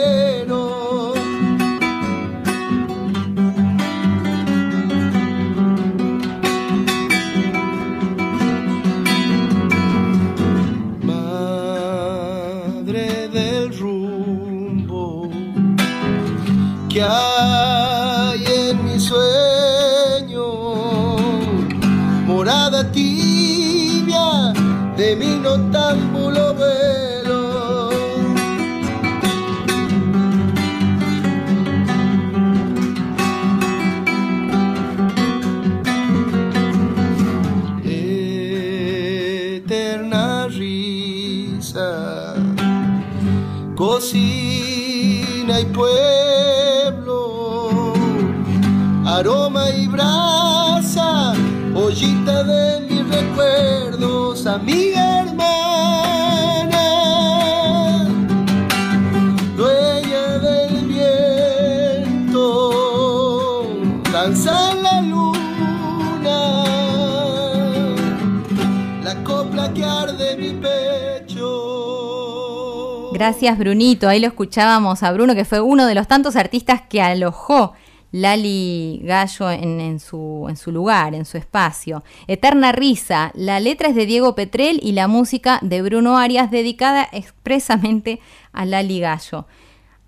Gracias, 73.17 73.57
Brunito. 73.57 74.07
Ahí 74.07 74.19
lo 74.19 74.27
escuchábamos 74.27 75.01
a 75.03 75.11
Bruno, 75.11 75.33
que 75.33 75.43
fue 75.45 75.59
uno 75.59 75.85
de 75.87 75.95
los 75.95 76.07
tantos 76.07 76.35
artistas 76.35 76.81
que 76.87 77.01
alojó 77.01 77.73
Lali 78.11 79.01
Gallo 79.03 79.49
en, 79.51 79.81
en 79.81 79.99
su, 79.99 80.45
en 80.49 80.55
su 80.55 80.71
lugar, 80.71 81.15
en 81.15 81.25
su 81.25 81.37
espacio. 81.37 82.03
Eterna 82.27 82.71
Risa. 82.71 83.31
La 83.33 83.59
letra 83.59 83.89
es 83.89 83.95
de 83.95 84.05
Diego 84.05 84.35
Petrel 84.35 84.79
y 84.83 84.91
la 84.91 85.07
música 85.07 85.59
de 85.63 85.81
Bruno 85.81 86.17
Arias, 86.17 86.51
dedicada 86.51 87.07
expresamente 87.11 88.19
a 88.53 88.65
Lali 88.65 88.99
Gallo. 88.99 89.45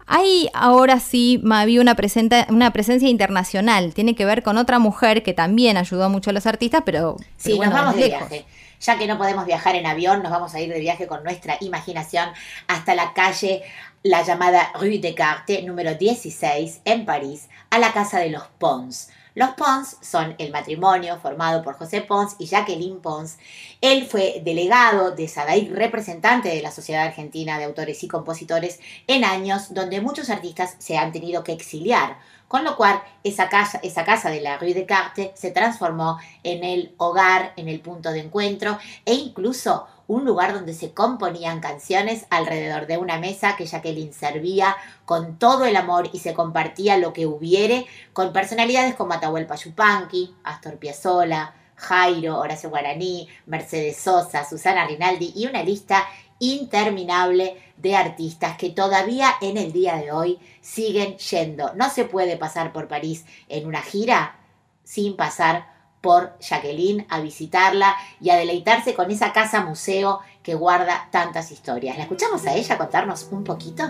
Hay 0.05 0.49
ahora 0.53 0.99
sí, 0.99 1.39
Mavi, 1.43 1.77
una, 1.77 1.95
presenta- 1.95 2.47
una 2.49 2.71
presencia 2.71 3.09
internacional. 3.09 3.93
Tiene 3.93 4.15
que 4.15 4.25
ver 4.25 4.41
con 4.43 4.57
otra 4.57 4.79
mujer 4.79 5.21
que 5.23 5.33
también 5.33 5.77
ayudó 5.77 6.09
mucho 6.09 6.29
a 6.31 6.33
los 6.33 6.45
artistas, 6.47 6.81
pero. 6.85 7.15
Sí, 7.37 7.55
pero 7.55 7.57
bueno, 7.57 7.71
nos 7.73 7.81
vamos 7.81 7.95
de 7.95 8.05
viaje. 8.07 8.45
Ya 8.79 8.97
que 8.97 9.07
no 9.07 9.17
podemos 9.17 9.45
viajar 9.45 9.75
en 9.75 9.85
avión, 9.85 10.23
nos 10.23 10.31
vamos 10.31 10.55
a 10.55 10.61
ir 10.61 10.71
de 10.71 10.79
viaje 10.79 11.07
con 11.07 11.23
nuestra 11.23 11.57
imaginación 11.59 12.29
hasta 12.67 12.95
la 12.95 13.13
calle, 13.13 13.63
la 14.03 14.23
llamada 14.23 14.71
Rue 14.79 14.99
Descartes, 14.99 15.65
número 15.65 15.95
16, 15.95 16.81
en 16.85 17.05
París, 17.05 17.49
a 17.69 17.79
la 17.79 17.91
casa 17.91 18.19
de 18.19 18.29
los 18.29 18.43
Pons. 18.57 19.09
Los 19.35 19.51
Pons 19.51 19.97
son 20.01 20.35
el 20.37 20.51
matrimonio 20.51 21.19
formado 21.19 21.61
por 21.61 21.75
José 21.75 22.01
Pons 22.01 22.35
y 22.39 22.47
Jacqueline 22.47 22.99
Pons. 22.99 23.37
Él 23.79 24.05
fue 24.05 24.41
delegado 24.43 25.11
de 25.11 25.27
SADAIC, 25.27 25.71
representante 25.71 26.49
de 26.49 26.61
la 26.61 26.71
Sociedad 26.71 27.05
Argentina 27.05 27.57
de 27.57 27.65
Autores 27.65 28.03
y 28.03 28.07
Compositores, 28.07 28.79
en 29.07 29.23
años 29.23 29.73
donde 29.73 30.01
muchos 30.01 30.29
artistas 30.29 30.75
se 30.79 30.97
han 30.97 31.11
tenido 31.11 31.43
que 31.43 31.51
exiliar. 31.51 32.17
Con 32.49 32.63
lo 32.63 32.75
cual, 32.75 32.99
esa 33.23 33.47
casa, 33.47 33.79
esa 33.83 34.03
casa 34.03 34.31
de 34.31 34.41
la 34.41 34.57
Rue 34.57 34.73
Descartes 34.73 35.29
se 35.35 35.51
transformó 35.51 36.17
en 36.41 36.63
el 36.63 36.95
hogar, 36.97 37.53
en 37.57 37.69
el 37.69 37.79
punto 37.79 38.09
de 38.11 38.21
encuentro 38.21 38.79
e 39.05 39.13
incluso 39.13 39.85
un 40.07 40.25
lugar 40.25 40.55
donde 40.55 40.73
se 40.73 40.91
componían 40.91 41.59
canciones 41.59 42.25
alrededor 42.31 42.87
de 42.87 42.97
una 42.97 43.19
mesa 43.19 43.55
que 43.55 43.67
Jacqueline 43.67 44.13
servía 44.13 44.75
con 45.05 45.37
todo 45.37 45.65
el 45.65 45.75
amor 45.75 46.09
y 46.11 46.17
se 46.17 46.33
compartía 46.33 46.97
lo 46.97 47.13
que 47.13 47.27
hubiere 47.27 47.85
con 48.13 48.33
personalidades 48.33 48.95
como 48.95 49.13
Atahualpa 49.13 49.53
Yupanqui, 49.53 50.33
Astor 50.43 50.77
Piazzolla, 50.77 51.53
Jairo, 51.75 52.39
Horacio 52.39 52.71
Guaraní, 52.71 53.27
Mercedes 53.45 53.97
Sosa, 53.97 54.43
Susana 54.43 54.87
Rinaldi 54.87 55.33
y 55.35 55.45
una 55.45 55.61
lista 55.61 56.03
interminable 56.39 57.61
de 57.77 57.95
artistas 57.95 58.57
que 58.57 58.69
todavía 58.69 59.33
en 59.41 59.57
el 59.57 59.71
día 59.71 59.95
de 59.97 60.11
hoy 60.11 60.39
siguen 60.61 61.17
yendo. 61.17 61.73
No 61.75 61.89
se 61.89 62.05
puede 62.05 62.37
pasar 62.37 62.73
por 62.73 62.87
París 62.87 63.25
en 63.47 63.67
una 63.67 63.81
gira 63.81 64.39
sin 64.83 65.15
pasar 65.15 65.67
por 66.01 66.37
Jacqueline 66.39 67.05
a 67.09 67.19
visitarla 67.19 67.95
y 68.21 68.29
a 68.29 68.37
deleitarse 68.37 68.93
con 68.93 69.11
esa 69.11 69.33
casa 69.33 69.61
museo 69.61 70.19
que 70.43 70.55
guarda 70.55 71.09
tantas 71.11 71.51
historias. 71.51 71.97
¿La 71.97 72.03
escuchamos 72.03 72.45
a 72.45 72.55
ella 72.55 72.77
contarnos 72.77 73.27
un 73.31 73.43
poquito? 73.43 73.83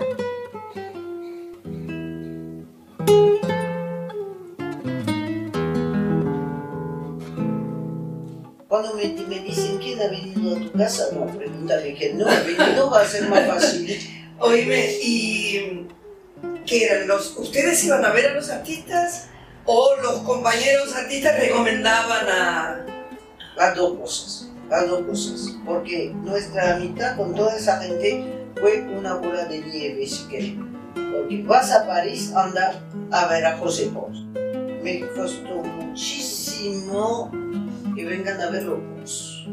Cuando 8.70 8.94
me, 8.94 9.04
me 9.08 9.40
dicen 9.40 9.80
quién 9.80 10.00
ha 10.00 10.10
venido 10.10 10.56
a 10.56 10.60
tu 10.60 10.72
casa, 10.74 11.08
no, 11.16 11.26
pregúntale 11.26 11.96
quién 11.96 12.20
no 12.20 12.30
ha 12.30 12.40
venido, 12.42 12.92
va 12.92 13.02
a 13.02 13.06
ser 13.06 13.28
más 13.28 13.48
fácil. 13.48 14.00
Oíme, 14.40 14.94
¿y 15.02 15.88
qué 16.68 16.86
eran 16.86 17.08
los? 17.08 17.36
¿Ustedes 17.36 17.84
iban 17.86 18.06
a 18.06 18.12
ver 18.12 18.28
a 18.28 18.36
los 18.36 18.48
artistas 18.52 19.30
o 19.66 19.96
los 20.04 20.20
compañeros 20.20 20.94
artistas 20.96 21.40
recomendaban 21.40 22.30
a.? 22.30 22.86
Las 23.58 23.76
dos 23.76 23.98
cosas, 23.98 24.52
las 24.70 24.88
dos 24.88 25.02
cosas. 25.02 25.58
Porque 25.66 26.14
nuestra 26.14 26.76
amistad 26.76 27.18
con 27.18 27.34
toda 27.34 27.58
esa 27.58 27.82
gente 27.82 28.24
fue 28.62 28.82
una 28.82 29.16
bola 29.16 29.46
de 29.46 29.62
nieve, 29.62 30.06
si 30.06 30.28
querés. 30.28 30.54
Porque 30.94 31.42
vas 31.42 31.72
a 31.72 31.88
París, 31.88 32.32
anda 32.36 32.80
a 33.10 33.26
ver 33.30 33.48
a 33.48 33.58
José 33.58 33.88
Pons. 33.88 34.26
Me 34.84 35.00
costó 35.16 35.56
muchísimo 35.64 37.32
que 38.00 38.06
vengan 38.06 38.40
a 38.40 38.50
verlo 38.50 38.78
vos. 38.98 39.46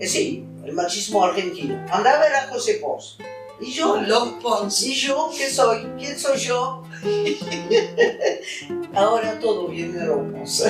Es 0.00 0.10
sí, 0.10 0.44
el 0.64 0.72
machismo 0.72 1.24
argentino. 1.24 1.74
Anda 1.92 2.16
a 2.16 2.18
ver 2.20 2.34
a 2.34 2.48
José 2.48 2.74
Pons. 2.82 3.18
Y 3.60 3.70
yo, 3.70 4.00
Los 4.02 4.30
Pons. 4.42 4.82
¿y 4.82 4.94
yo 4.94 5.30
qué 5.36 5.48
soy? 5.48 5.86
¿Quién 5.96 6.18
soy 6.18 6.36
yo? 6.38 6.82
Ahora 8.94 9.38
todo 9.38 9.68
viene 9.68 9.96
de 9.98 10.06
los 10.06 10.16
Pons. 10.32 10.64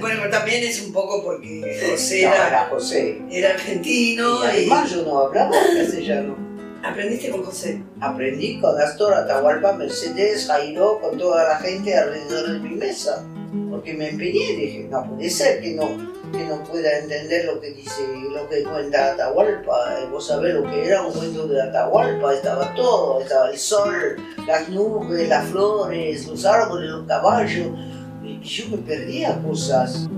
Bueno, 0.00 0.30
también 0.30 0.62
es 0.62 0.80
un 0.80 0.92
poco 0.92 1.24
porque 1.24 1.88
José 1.90 2.22
No, 2.22 2.34
era, 2.34 2.46
era 2.48 2.68
José. 2.70 3.20
era 3.32 3.50
argentino 3.54 4.44
Y 4.44 4.46
además 4.46 4.90
yo 4.92 5.02
no 5.02 5.18
hablaba 5.18 5.50
castellano. 5.50 6.36
y 6.82 6.86
aprendiste 6.86 7.30
con 7.30 7.42
José. 7.44 7.82
Aprendí 8.00 8.60
con 8.60 8.80
Astor, 8.80 9.12
Atahualpa, 9.14 9.72
Mercedes, 9.72 10.46
Jairo, 10.46 11.00
con 11.00 11.18
toda 11.18 11.48
la 11.48 11.56
gente 11.58 11.96
alrededor 11.96 12.52
de 12.52 12.58
mi 12.60 12.76
mesa. 12.76 13.26
Porque 13.70 13.94
me 13.94 14.10
empeñé, 14.10 14.54
dije, 14.56 14.86
no 14.88 15.02
puede 15.04 15.28
ser 15.30 15.60
que 15.60 15.70
no, 15.72 15.88
que 16.32 16.44
no 16.44 16.62
pueda 16.64 16.98
entender 16.98 17.44
lo 17.46 17.60
que 17.60 17.70
dice, 17.72 18.02
lo 18.30 18.48
que 18.48 18.62
cuenta 18.62 19.12
Atahualpa. 19.12 20.00
Eh, 20.00 20.06
Vos 20.10 20.26
sabés 20.26 20.54
lo 20.54 20.62
que 20.64 20.86
era 20.86 21.02
un 21.02 21.12
cuento 21.12 21.46
de 21.46 21.62
Atahualpa, 21.62 22.34
estaba 22.34 22.74
todo, 22.74 23.20
estaba 23.20 23.50
el 23.50 23.58
sol, 23.58 24.16
las 24.46 24.68
nubes, 24.68 25.28
las 25.28 25.46
flores, 25.48 26.26
los 26.26 26.44
árboles, 26.44 26.90
los 26.90 27.06
caballos. 27.06 27.68
Yo 28.42 28.68
me 28.70 28.78
perdía 28.78 29.40
cosas. 29.42 30.08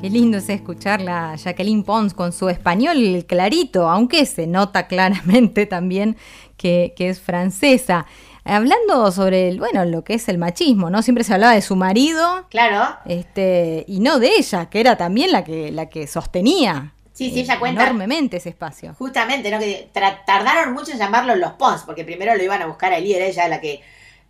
Qué 0.00 0.10
lindo 0.10 0.36
es 0.36 0.50
escucharla 0.50 1.34
Jacqueline 1.36 1.82
Pons 1.82 2.12
con 2.12 2.32
su 2.32 2.50
español 2.50 3.24
clarito, 3.26 3.88
aunque 3.88 4.26
se 4.26 4.46
nota 4.46 4.86
claramente 4.86 5.66
también 5.66 6.16
que 6.56 6.94
es 6.98 7.20
francesa. 7.20 8.06
Hablando 8.44 9.10
sobre 9.10 9.48
el, 9.48 9.58
bueno, 9.58 9.84
lo 9.86 10.04
que 10.04 10.14
es 10.14 10.28
el 10.28 10.38
machismo, 10.38 10.90
¿no? 10.90 11.02
Siempre 11.02 11.24
se 11.24 11.32
hablaba 11.34 11.54
de 11.54 11.62
su 11.62 11.76
marido, 11.76 12.46
Claro. 12.50 12.96
este, 13.06 13.84
y 13.88 14.00
no 14.00 14.18
de 14.18 14.36
ella, 14.36 14.66
que 14.68 14.80
era 14.80 14.96
también 14.96 15.32
la 15.32 15.44
que, 15.44 15.72
la 15.72 15.88
que 15.88 16.06
sostenía 16.06 16.92
Sí, 17.12 17.30
sí, 17.30 17.40
ella 17.40 17.58
cuenta. 17.60 17.82
enormemente 17.84 18.38
ese 18.38 18.48
espacio. 18.50 18.94
Justamente, 18.98 19.50
¿no? 19.50 19.58
Que 19.60 19.88
tardaron 20.26 20.74
mucho 20.74 20.90
en 20.92 20.98
llamarlos 20.98 21.38
los 21.38 21.52
Pons, 21.52 21.82
porque 21.86 22.04
primero 22.04 22.34
lo 22.34 22.42
iban 22.42 22.60
a 22.60 22.66
buscar 22.66 22.92
a 22.92 22.98
era 22.98 23.24
ella 23.24 23.48
la 23.48 23.60
que 23.60 23.82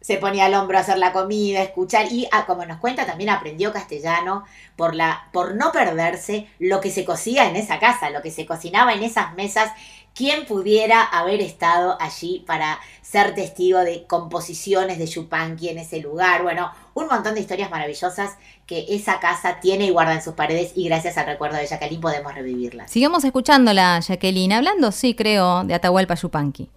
se 0.02 0.18
ponía 0.18 0.44
al 0.44 0.54
hombro 0.54 0.76
a 0.76 0.82
hacer 0.82 0.98
la 0.98 1.12
comida, 1.14 1.62
escuchar 1.62 2.12
y 2.12 2.28
ah, 2.30 2.44
como 2.46 2.66
nos 2.66 2.78
cuenta 2.78 3.06
también 3.06 3.30
aprendió 3.30 3.72
castellano 3.72 4.44
por 4.76 4.94
la 4.94 5.28
por 5.32 5.54
no 5.54 5.72
perderse 5.72 6.46
lo 6.58 6.82
que 6.82 6.90
se 6.90 7.06
cocía 7.06 7.48
en 7.48 7.56
esa 7.56 7.78
casa, 7.78 8.10
lo 8.10 8.20
que 8.20 8.30
se 8.30 8.44
cocinaba 8.44 8.92
en 8.92 9.02
esas 9.02 9.32
mesas. 9.34 9.70
¿Quién 10.14 10.46
pudiera 10.46 11.02
haber 11.02 11.40
estado 11.40 11.96
allí 12.00 12.44
para 12.46 12.78
ser 13.02 13.34
testigo 13.34 13.80
de 13.80 14.06
composiciones 14.06 15.00
de 15.00 15.06
Yupanqui 15.06 15.70
en 15.70 15.78
ese 15.78 15.98
lugar? 15.98 16.44
Bueno, 16.44 16.70
un 16.94 17.08
montón 17.08 17.34
de 17.34 17.40
historias 17.40 17.68
maravillosas 17.68 18.36
que 18.64 18.86
esa 18.90 19.18
casa 19.18 19.58
tiene 19.60 19.86
y 19.86 19.90
guarda 19.90 20.14
en 20.14 20.22
sus 20.22 20.34
paredes 20.34 20.70
y 20.76 20.86
gracias 20.86 21.18
al 21.18 21.26
recuerdo 21.26 21.56
de 21.56 21.66
Jacqueline 21.66 22.00
podemos 22.00 22.32
revivirlas. 22.32 22.92
Sigamos 22.92 23.24
escuchándola, 23.24 23.98
Jacqueline, 23.98 24.52
hablando, 24.52 24.92
sí, 24.92 25.16
creo, 25.16 25.64
de 25.64 25.74
Atahualpa 25.74 26.14
Yupanqui. 26.14 26.70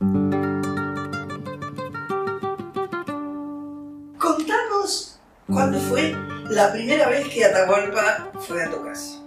Contanos 4.17 5.19
cuándo 5.45 5.80
fue 5.80 6.15
la 6.50 6.73
primera 6.73 7.08
vez 7.08 7.28
que 7.30 7.45
Atahualpa 7.45 8.32
fue 8.39 8.63
a 8.63 8.71
tu 8.71 8.84
casa. 8.84 9.27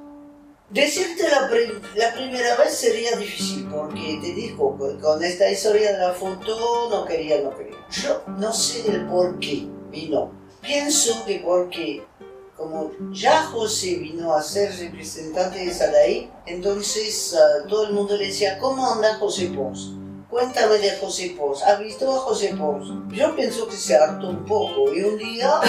Decirte 0.71 1.29
la, 1.29 1.51
la 1.97 2.15
primera 2.15 2.57
vez 2.57 2.77
sería 2.77 3.17
difícil 3.17 3.67
porque 3.69 4.21
te 4.23 4.33
dijo 4.35 4.79
con, 5.01 5.25
esta 5.25 5.51
historia 5.51 5.93
de 5.93 5.99
la 5.99 6.13
foto 6.13 6.89
no 6.89 7.05
quería, 7.05 7.43
no 7.43 7.57
quería. 7.57 7.77
Yo 7.91 8.23
no 8.39 8.53
sé 8.53 8.89
el 8.89 9.07
por 9.07 9.41
qué 9.41 9.67
vino. 9.91 10.31
Pienso 10.63 11.25
que 11.25 11.41
porque 11.45 12.05
como 12.57 12.93
ya 13.11 13.43
José 13.45 13.97
vino 13.97 14.33
a 14.33 14.43
ser 14.43 14.73
representante 14.79 15.59
de 15.59 15.75
Sadaí, 15.75 16.31
entonces 16.47 17.35
ah, 17.35 17.67
todo 17.67 17.87
el 17.87 17.93
mundo 17.93 18.17
le 18.17 18.27
decía, 18.27 18.59
¿cómo 18.59 18.93
anda 18.93 19.17
José 19.17 19.47
Pons? 19.47 19.95
Cuéntame 20.31 20.79
de 20.79 20.93
José 20.93 21.35
Pons. 21.37 21.61
¿Has 21.65 21.81
visto 21.81 22.09
a 22.09 22.21
José 22.21 22.55
Pons? 22.57 22.89
Yo 23.13 23.35
pienso 23.35 23.67
que 23.67 23.77
se 23.77 23.97
hartó 23.97 24.29
un 24.29 24.45
poco 24.45 24.95
y 24.95 25.03
un 25.03 25.19
día 25.19 25.61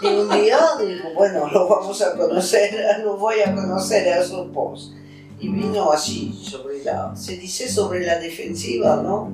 y 0.00 0.06
un 0.06 0.30
día 0.30 0.60
digo, 0.78 1.12
bueno, 1.16 1.48
lo 1.50 1.68
vamos 1.68 2.00
a 2.00 2.16
conocer, 2.16 2.72
lo 3.04 3.16
voy 3.16 3.40
a 3.40 3.52
conocer 3.52 4.12
a 4.12 4.22
su 4.22 4.48
post. 4.52 4.92
Y 5.40 5.48
vino 5.48 5.90
así, 5.90 6.32
sobre 6.48 6.84
la, 6.84 7.16
se 7.16 7.36
dice 7.36 7.68
sobre 7.68 8.06
la 8.06 8.18
defensiva, 8.18 9.02
¿no? 9.02 9.28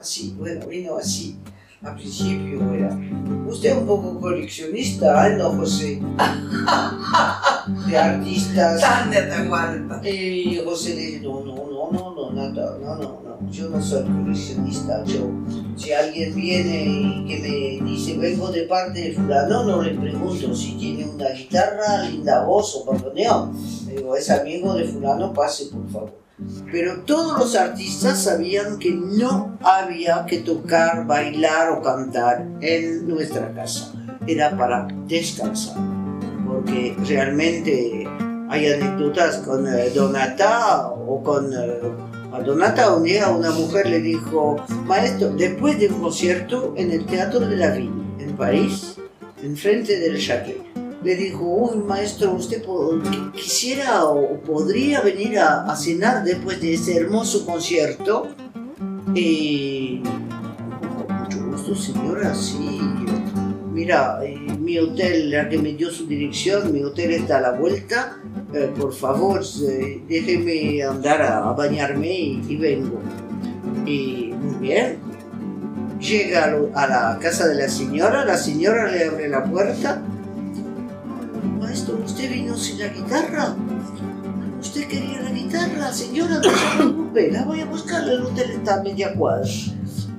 Así, 0.00 0.34
bueno, 0.38 0.66
vino 0.66 0.96
así. 0.96 1.36
Al 1.82 1.94
principio 1.94 2.72
era, 2.72 2.98
usted 3.46 3.70
es 3.70 3.76
un 3.76 3.86
poco 3.86 4.18
coleccionista, 4.20 5.28
¿eh, 5.28 5.36
no, 5.36 5.52
José? 5.52 6.00
De 7.86 7.98
artistas. 7.98 8.80
Tan 8.80 9.10
de 9.10 9.18
Atahualpa. 9.18 10.00
Y 10.08 10.60
José 10.64 10.94
le 10.94 11.00
dice, 11.02 11.20
no, 11.20 11.44
no, 11.44 11.67
no, 11.90 12.14
no, 12.14 12.30
no, 12.30 12.50
nada, 12.50 12.78
no, 12.80 12.96
no, 12.96 13.20
no, 13.22 13.50
yo 13.50 13.68
no 13.68 13.80
soy 13.80 14.04
coleccionista, 14.04 15.04
yo, 15.04 15.30
si 15.76 15.92
alguien 15.92 16.34
viene 16.34 16.84
y 16.84 17.24
que 17.26 17.80
me 17.80 17.90
dice, 17.90 18.16
vengo 18.18 18.50
de 18.50 18.62
parte 18.62 19.00
de 19.00 19.12
fulano, 19.14 19.64
no 19.64 19.82
le 19.82 19.94
pregunto 19.94 20.54
si 20.54 20.76
tiene 20.76 21.06
una 21.06 21.28
guitarra, 21.30 22.02
linda 22.02 22.44
voz 22.44 22.76
o 22.76 22.84
bandoneón. 22.84 23.56
Digo, 23.86 24.16
es 24.16 24.30
amigo 24.30 24.74
de 24.74 24.84
fulano, 24.84 25.32
pase 25.32 25.66
por 25.66 25.88
favor. 25.90 26.28
Pero 26.70 27.02
todos 27.02 27.38
los 27.38 27.56
artistas 27.56 28.22
sabían 28.22 28.78
que 28.78 28.92
no 28.92 29.58
había 29.60 30.24
que 30.26 30.38
tocar, 30.38 31.06
bailar 31.06 31.70
o 31.70 31.82
cantar 31.82 32.46
en 32.60 33.08
nuestra 33.08 33.52
casa. 33.54 33.92
Era 34.26 34.56
para 34.56 34.86
descansar, 35.06 35.76
porque 36.46 36.96
realmente 37.06 38.06
hay 38.48 38.72
anécdotas 38.72 39.38
con 39.38 39.66
eh, 39.66 39.90
Donata 39.94 40.88
o 40.88 41.22
con... 41.22 41.52
eh, 41.52 41.80
a 42.32 42.40
Donata 42.40 42.94
un 42.94 43.04
día 43.04 43.30
una 43.30 43.50
mujer 43.50 43.88
le 43.88 44.00
dijo, 44.00 44.56
maestro, 44.84 45.30
después 45.30 45.78
de 45.78 45.88
un 45.88 46.02
concierto 46.02 46.74
en 46.76 46.92
el 46.92 47.06
Teatro 47.06 47.40
de 47.40 47.56
la 47.56 47.70
Ville, 47.70 47.90
en 48.18 48.36
París, 48.36 48.96
enfrente 49.42 49.98
del 49.98 50.20
Châtelet, 50.20 50.62
le 51.02 51.16
dijo, 51.16 51.42
uy 51.42 51.78
maestro, 51.78 52.32
usted 52.32 52.62
quisiera 53.34 54.04
o 54.04 54.40
podría 54.40 55.00
venir 55.00 55.38
a, 55.38 55.64
a 55.64 55.76
cenar 55.76 56.24
después 56.24 56.60
de 56.60 56.74
ese 56.74 56.96
hermoso 56.96 57.46
concierto. 57.46 58.28
Y 59.14 60.02
con 60.02 61.22
mucho 61.22 61.38
gusto, 61.46 61.74
señora, 61.74 62.34
sí. 62.34 62.80
Mira, 63.72 64.18
eh, 64.22 64.36
mi 64.58 64.76
hotel, 64.78 65.30
la 65.30 65.48
que 65.48 65.56
me 65.56 65.72
dio 65.72 65.90
su 65.90 66.06
dirección, 66.06 66.72
mi 66.72 66.82
hotel 66.82 67.12
está 67.12 67.38
a 67.38 67.40
la 67.40 67.52
vuelta. 67.52 68.18
Eh, 68.54 68.72
por 68.78 68.94
favor, 68.94 69.44
déjeme 70.08 70.82
andar 70.82 71.20
a, 71.20 71.52
bañarme 71.52 72.10
y, 72.48 72.56
vengo. 72.56 72.98
Y 73.84 74.32
muy 74.40 74.68
bien. 74.68 74.98
Llega 76.00 76.56
a 76.74 76.86
la 76.86 77.18
casa 77.20 77.48
de 77.48 77.56
la 77.56 77.68
señora, 77.68 78.24
la 78.24 78.36
señora 78.38 78.90
le 78.90 79.04
abre 79.04 79.28
la 79.28 79.44
puerta. 79.44 80.00
Maestro, 81.60 81.98
¿usted 82.04 82.30
vino 82.30 82.56
sin 82.56 82.78
la 82.78 82.88
guitarra? 82.88 83.54
¿Usted 84.60 84.86
quería 84.86 85.20
la 85.20 85.30
guitarra? 85.30 85.92
Señora, 85.92 86.36
no 86.36 86.44
se 86.44 86.76
preocupe, 86.76 87.30
la 87.30 87.44
voy 87.44 87.60
a 87.60 87.66
buscar, 87.66 88.08
el 88.08 88.22
hotel 88.22 88.50
está 88.52 88.76
a 88.76 88.82
media 88.82 89.12
cuadra. 89.14 89.48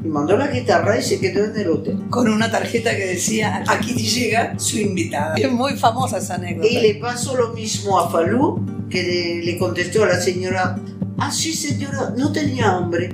Y 0.03 0.07
mandó 0.07 0.37
la 0.37 0.47
guitarra 0.47 0.97
y 0.97 1.03
se 1.03 1.19
quedó 1.19 1.45
en 1.45 1.57
el 1.57 1.69
hotel. 1.69 1.99
Con 2.09 2.29
una 2.29 2.49
tarjeta 2.49 2.95
que 2.95 3.05
decía, 3.05 3.63
aquí 3.67 3.93
llega 3.93 4.57
su 4.57 4.77
invitada. 4.77 5.35
Es 5.35 5.51
muy 5.51 5.75
famosa 5.75 6.17
esa 6.19 6.35
anécdota. 6.35 6.67
Y 6.67 6.81
le 6.81 6.95
pasó 6.95 7.35
lo 7.35 7.49
mismo 7.53 7.99
a 7.99 8.09
Falú, 8.09 8.87
que 8.89 9.03
le, 9.03 9.43
le 9.43 9.57
contestó 9.57 10.03
a 10.03 10.07
la 10.07 10.21
señora, 10.21 10.77
ah 11.17 11.31
sí 11.31 11.53
señora, 11.53 12.13
no 12.15 12.31
tenía 12.31 12.71
hambre. 12.71 13.11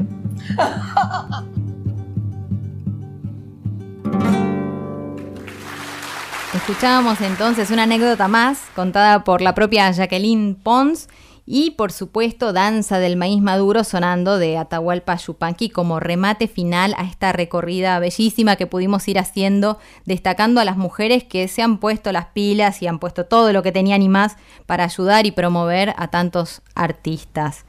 Escuchábamos 6.53 7.19
entonces 7.21 7.69
una 7.69 7.83
anécdota 7.83 8.27
más 8.27 8.59
contada 8.75 9.23
por 9.23 9.41
la 9.41 9.53
propia 9.53 9.91
Jacqueline 9.91 10.55
Pons 10.55 11.09
y 11.45 11.71
por 11.71 11.91
supuesto 11.91 12.53
Danza 12.53 12.97
del 12.97 13.17
Maíz 13.17 13.41
Maduro 13.41 13.83
sonando 13.83 14.39
de 14.39 14.57
Atahualpa 14.57 15.15
Yupanqui 15.15 15.69
como 15.69 15.99
remate 15.99 16.47
final 16.47 16.95
a 16.97 17.03
esta 17.03 17.31
recorrida 17.33 17.99
bellísima 17.99 18.55
que 18.55 18.65
pudimos 18.65 19.07
ir 19.07 19.19
haciendo, 19.19 19.77
destacando 20.05 20.59
a 20.59 20.65
las 20.65 20.75
mujeres 20.75 21.23
que 21.23 21.47
se 21.47 21.61
han 21.61 21.79
puesto 21.79 22.11
las 22.11 22.27
pilas 22.27 22.81
y 22.81 22.87
han 22.87 22.97
puesto 22.97 23.25
todo 23.25 23.53
lo 23.53 23.61
que 23.61 23.71
tenían 23.71 24.01
y 24.01 24.09
más 24.09 24.37
para 24.65 24.85
ayudar 24.85 25.27
y 25.27 25.31
promover 25.31 25.93
a 25.97 26.07
tantos 26.09 26.63
artistas. 26.73 27.65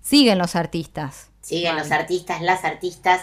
Siguen 0.00 0.38
los 0.38 0.56
artistas. 0.56 1.28
Siguen 1.42 1.76
los 1.76 1.90
artistas, 1.90 2.40
las 2.40 2.64
artistas. 2.64 3.20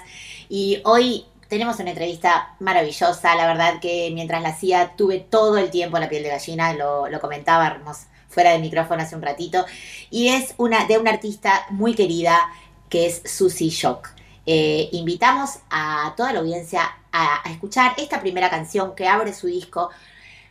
Y 0.49 0.81
hoy 0.83 1.25
tenemos 1.49 1.79
una 1.79 1.89
entrevista 1.89 2.55
maravillosa. 2.59 3.35
La 3.35 3.47
verdad 3.47 3.79
que 3.79 4.11
mientras 4.13 4.43
la 4.43 4.49
hacía 4.49 4.95
tuve 4.95 5.19
todo 5.19 5.57
el 5.57 5.71
tiempo 5.71 5.97
la 5.97 6.09
piel 6.09 6.21
de 6.21 6.29
gallina, 6.29 6.73
lo, 6.73 7.07
lo 7.07 7.19
comentábamos 7.19 8.05
fuera 8.35 8.51
del 8.51 8.61
micrófono 8.61 9.01
hace 9.01 9.15
un 9.15 9.23
ratito. 9.23 9.65
Y 10.11 10.27
es 10.27 10.53
una 10.57 10.85
de 10.85 10.99
una 10.99 11.11
artista 11.11 11.65
muy 11.71 11.95
querida 11.95 12.37
que 12.89 13.07
es 13.07 13.23
Susie 13.25 13.69
Shock. 13.69 14.09
Eh, 14.45 14.89
invitamos 14.91 15.59
a 15.71 16.13
toda 16.15 16.33
la 16.33 16.39
audiencia 16.41 16.81
a, 17.11 17.47
a 17.47 17.51
escuchar 17.51 17.93
esta 17.97 18.19
primera 18.19 18.49
canción 18.51 18.93
que 18.93 19.07
abre 19.07 19.33
su 19.33 19.47
disco. 19.47 19.89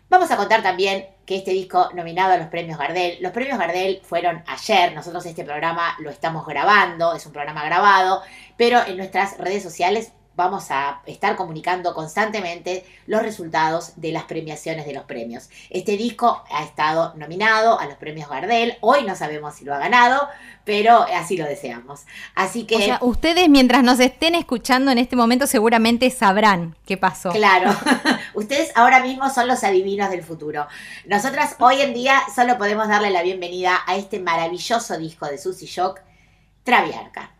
Vamos 0.08 0.30
a 0.30 0.36
contar 0.36 0.62
también 0.62 1.06
que 1.26 1.36
este 1.36 1.52
disco 1.52 1.90
nominado 1.94 2.32
a 2.32 2.36
los 2.38 2.48
premios 2.48 2.78
Gardel, 2.78 3.18
los 3.20 3.32
premios 3.32 3.58
Gardel 3.58 4.00
fueron 4.02 4.42
ayer, 4.46 4.94
nosotros 4.94 5.24
este 5.26 5.44
programa 5.44 5.96
lo 6.00 6.10
estamos 6.10 6.46
grabando, 6.46 7.14
es 7.14 7.24
un 7.26 7.32
programa 7.32 7.64
grabado, 7.64 8.22
pero 8.56 8.84
en 8.86 8.96
nuestras 8.96 9.38
redes 9.38 9.62
sociales 9.62 10.12
vamos 10.36 10.70
a 10.70 11.02
estar 11.06 11.36
comunicando 11.36 11.94
constantemente 11.94 12.84
los 13.06 13.22
resultados 13.22 13.92
de 13.96 14.12
las 14.12 14.24
premiaciones 14.24 14.86
de 14.86 14.92
los 14.92 15.04
premios. 15.04 15.48
Este 15.70 15.96
disco 15.96 16.44
ha 16.50 16.64
estado 16.64 17.14
nominado 17.16 17.78
a 17.78 17.86
los 17.86 17.96
premios 17.96 18.28
Gardel, 18.28 18.76
hoy 18.80 19.04
no 19.04 19.14
sabemos 19.16 19.54
si 19.54 19.64
lo 19.64 19.74
ha 19.74 19.78
ganado, 19.78 20.28
pero 20.64 21.06
así 21.14 21.36
lo 21.36 21.44
deseamos. 21.44 22.02
Así 22.34 22.64
que... 22.64 22.76
O 22.76 22.80
sea, 22.80 22.98
ustedes 23.02 23.48
mientras 23.48 23.82
nos 23.82 24.00
estén 24.00 24.34
escuchando 24.34 24.90
en 24.90 24.98
este 24.98 25.16
momento 25.16 25.46
seguramente 25.46 26.10
sabrán 26.10 26.76
qué 26.86 26.96
pasó. 26.96 27.30
Claro, 27.30 27.70
ustedes 28.34 28.72
ahora 28.74 29.00
mismo 29.00 29.30
son 29.30 29.48
los 29.48 29.62
adivinos 29.64 30.10
del 30.10 30.22
futuro. 30.22 30.66
Nosotras 31.06 31.56
hoy 31.60 31.80
en 31.80 31.94
día 31.94 32.22
solo 32.34 32.58
podemos 32.58 32.88
darle 32.88 33.10
la 33.10 33.22
bienvenida 33.22 33.80
a 33.86 33.96
este 33.96 34.18
maravilloso 34.18 34.98
disco 34.98 35.26
de 35.26 35.38
Susy 35.38 35.66
Shock, 35.66 36.00
Traviarca. 36.64 37.30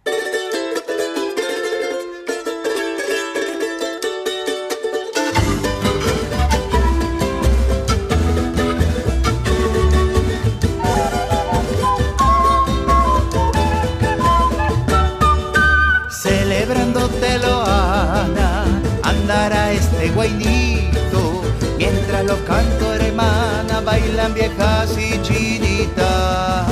Mientras 21.78 22.24
los 22.24 22.38
canto 22.40 22.94
hermana 22.94 23.80
bailan 23.80 24.32
viejas 24.34 24.96
y 24.96 25.20
chinitas, 25.22 26.66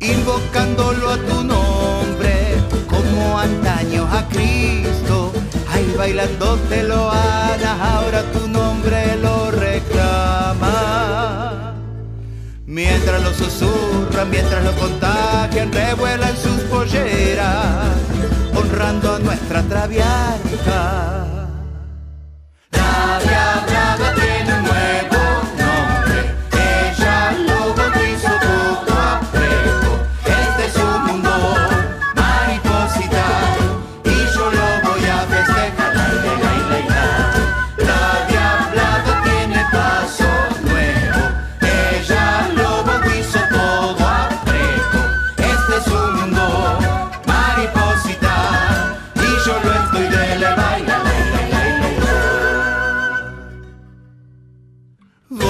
invocándolo 0.00 1.10
a 1.10 1.16
tu 1.16 1.42
nombre, 1.42 2.54
como 2.88 3.38
antaño 3.38 4.06
a 4.12 4.28
Cristo, 4.28 5.32
ahí 5.68 5.94
bailándotelo, 5.96 7.10
Ana, 7.10 7.96
ahora 7.96 8.22
tu 8.32 8.46
nombre 8.48 9.16
lo 9.16 9.50
reclama. 9.50 11.02
Mientras 12.66 13.22
lo 13.22 13.34
susurran, 13.34 14.30
mientras 14.30 14.64
lo 14.64 14.72
contagian, 14.76 15.72
revuelan 15.72 16.36
sus 16.36 16.60
polleras, 16.70 17.90
nuestra 19.20 19.62
traviata. 19.62 21.22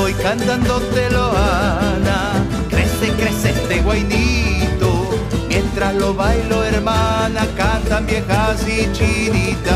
Voy 0.03 0.15
cantándotelo, 0.15 1.31
Ana, 1.31 2.45
crece, 2.69 3.13
crece 3.13 3.51
este 3.51 3.83
guainito, 3.83 5.11
mientras 5.47 5.95
lo 5.95 6.13
bailo, 6.13 6.65
hermana, 6.65 7.47
cantan 7.57 8.05
viejas 8.07 8.67
y 8.67 8.91
chinitas. 8.91 9.71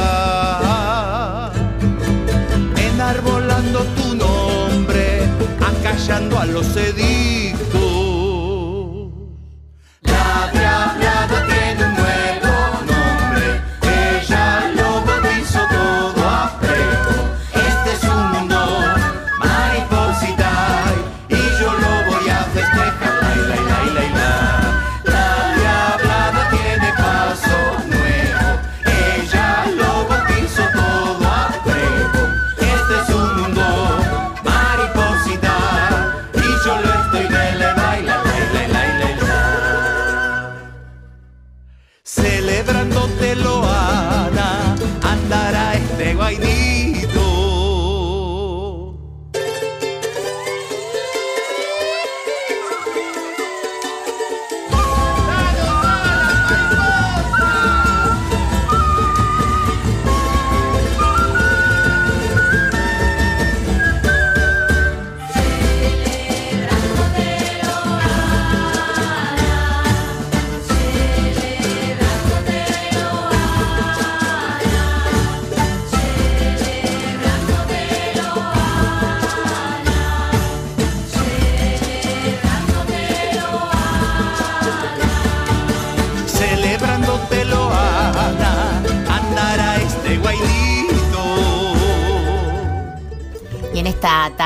Enarbolando 2.76 3.84
tu 3.94 4.16
nombre, 4.16 5.20
acallando 5.64 6.40
a 6.40 6.46
los 6.46 6.76
edictos. 6.76 7.76
La 10.02 10.50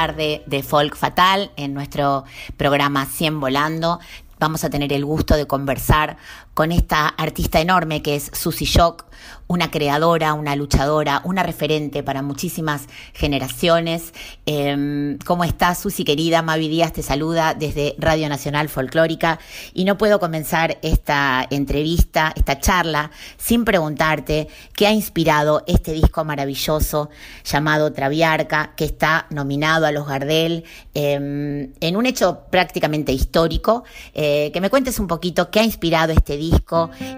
de 0.08 0.64
Folk 0.66 0.96
Fatal, 0.96 1.50
en 1.56 1.74
nuestro 1.74 2.24
programa 2.56 3.04
100 3.04 3.38
Volando, 3.38 4.00
vamos 4.38 4.64
a 4.64 4.70
tener 4.70 4.94
el 4.94 5.04
gusto 5.04 5.36
de 5.36 5.46
conversar 5.46 6.16
con 6.54 6.72
esta 6.72 7.08
artista 7.08 7.60
enorme 7.60 8.02
que 8.02 8.16
es 8.16 8.30
Susie 8.34 8.66
Shock, 8.66 9.06
una 9.46 9.70
creadora, 9.70 10.34
una 10.34 10.54
luchadora, 10.54 11.22
una 11.24 11.42
referente 11.42 12.02
para 12.02 12.22
muchísimas 12.22 12.86
generaciones. 13.14 14.14
Eh, 14.46 15.18
¿Cómo 15.24 15.44
estás, 15.44 15.80
Susi 15.80 16.04
querida? 16.04 16.42
Mavi 16.42 16.68
Díaz 16.68 16.92
te 16.92 17.02
saluda 17.02 17.54
desde 17.54 17.96
Radio 17.98 18.28
Nacional 18.28 18.68
Folclórica 18.68 19.40
y 19.74 19.84
no 19.84 19.98
puedo 19.98 20.20
comenzar 20.20 20.78
esta 20.82 21.46
entrevista, 21.50 22.32
esta 22.36 22.60
charla, 22.60 23.10
sin 23.38 23.64
preguntarte 23.64 24.48
qué 24.74 24.86
ha 24.86 24.92
inspirado 24.92 25.64
este 25.66 25.92
disco 25.92 26.24
maravilloso 26.24 27.10
llamado 27.44 27.92
Traviarca, 27.92 28.74
que 28.76 28.84
está 28.84 29.26
nominado 29.30 29.84
a 29.86 29.92
los 29.92 30.06
Gardel 30.06 30.64
eh, 30.94 31.70
en 31.80 31.96
un 31.96 32.06
hecho 32.06 32.42
prácticamente 32.50 33.12
histórico. 33.12 33.82
Eh, 34.14 34.50
que 34.52 34.60
me 34.60 34.70
cuentes 34.70 35.00
un 35.00 35.06
poquito 35.06 35.50
qué 35.50 35.60
ha 35.60 35.64
inspirado 35.64 36.12
este 36.12 36.36
disco 36.36 36.49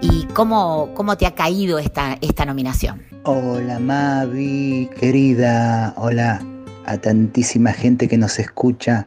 y 0.01 0.27
cómo, 0.35 0.91
cómo 0.95 1.17
te 1.17 1.27
ha 1.27 1.35
caído 1.35 1.79
esta, 1.79 2.19
esta 2.21 2.45
nominación. 2.45 3.03
Hola 3.25 3.79
Mavi, 3.79 4.91
querida, 4.99 5.95
hola 5.97 6.41
a 6.87 6.99
tantísima 6.99 7.73
gente 7.73 8.09
que 8.09 8.19
nos 8.19 8.39
escucha 8.39 9.07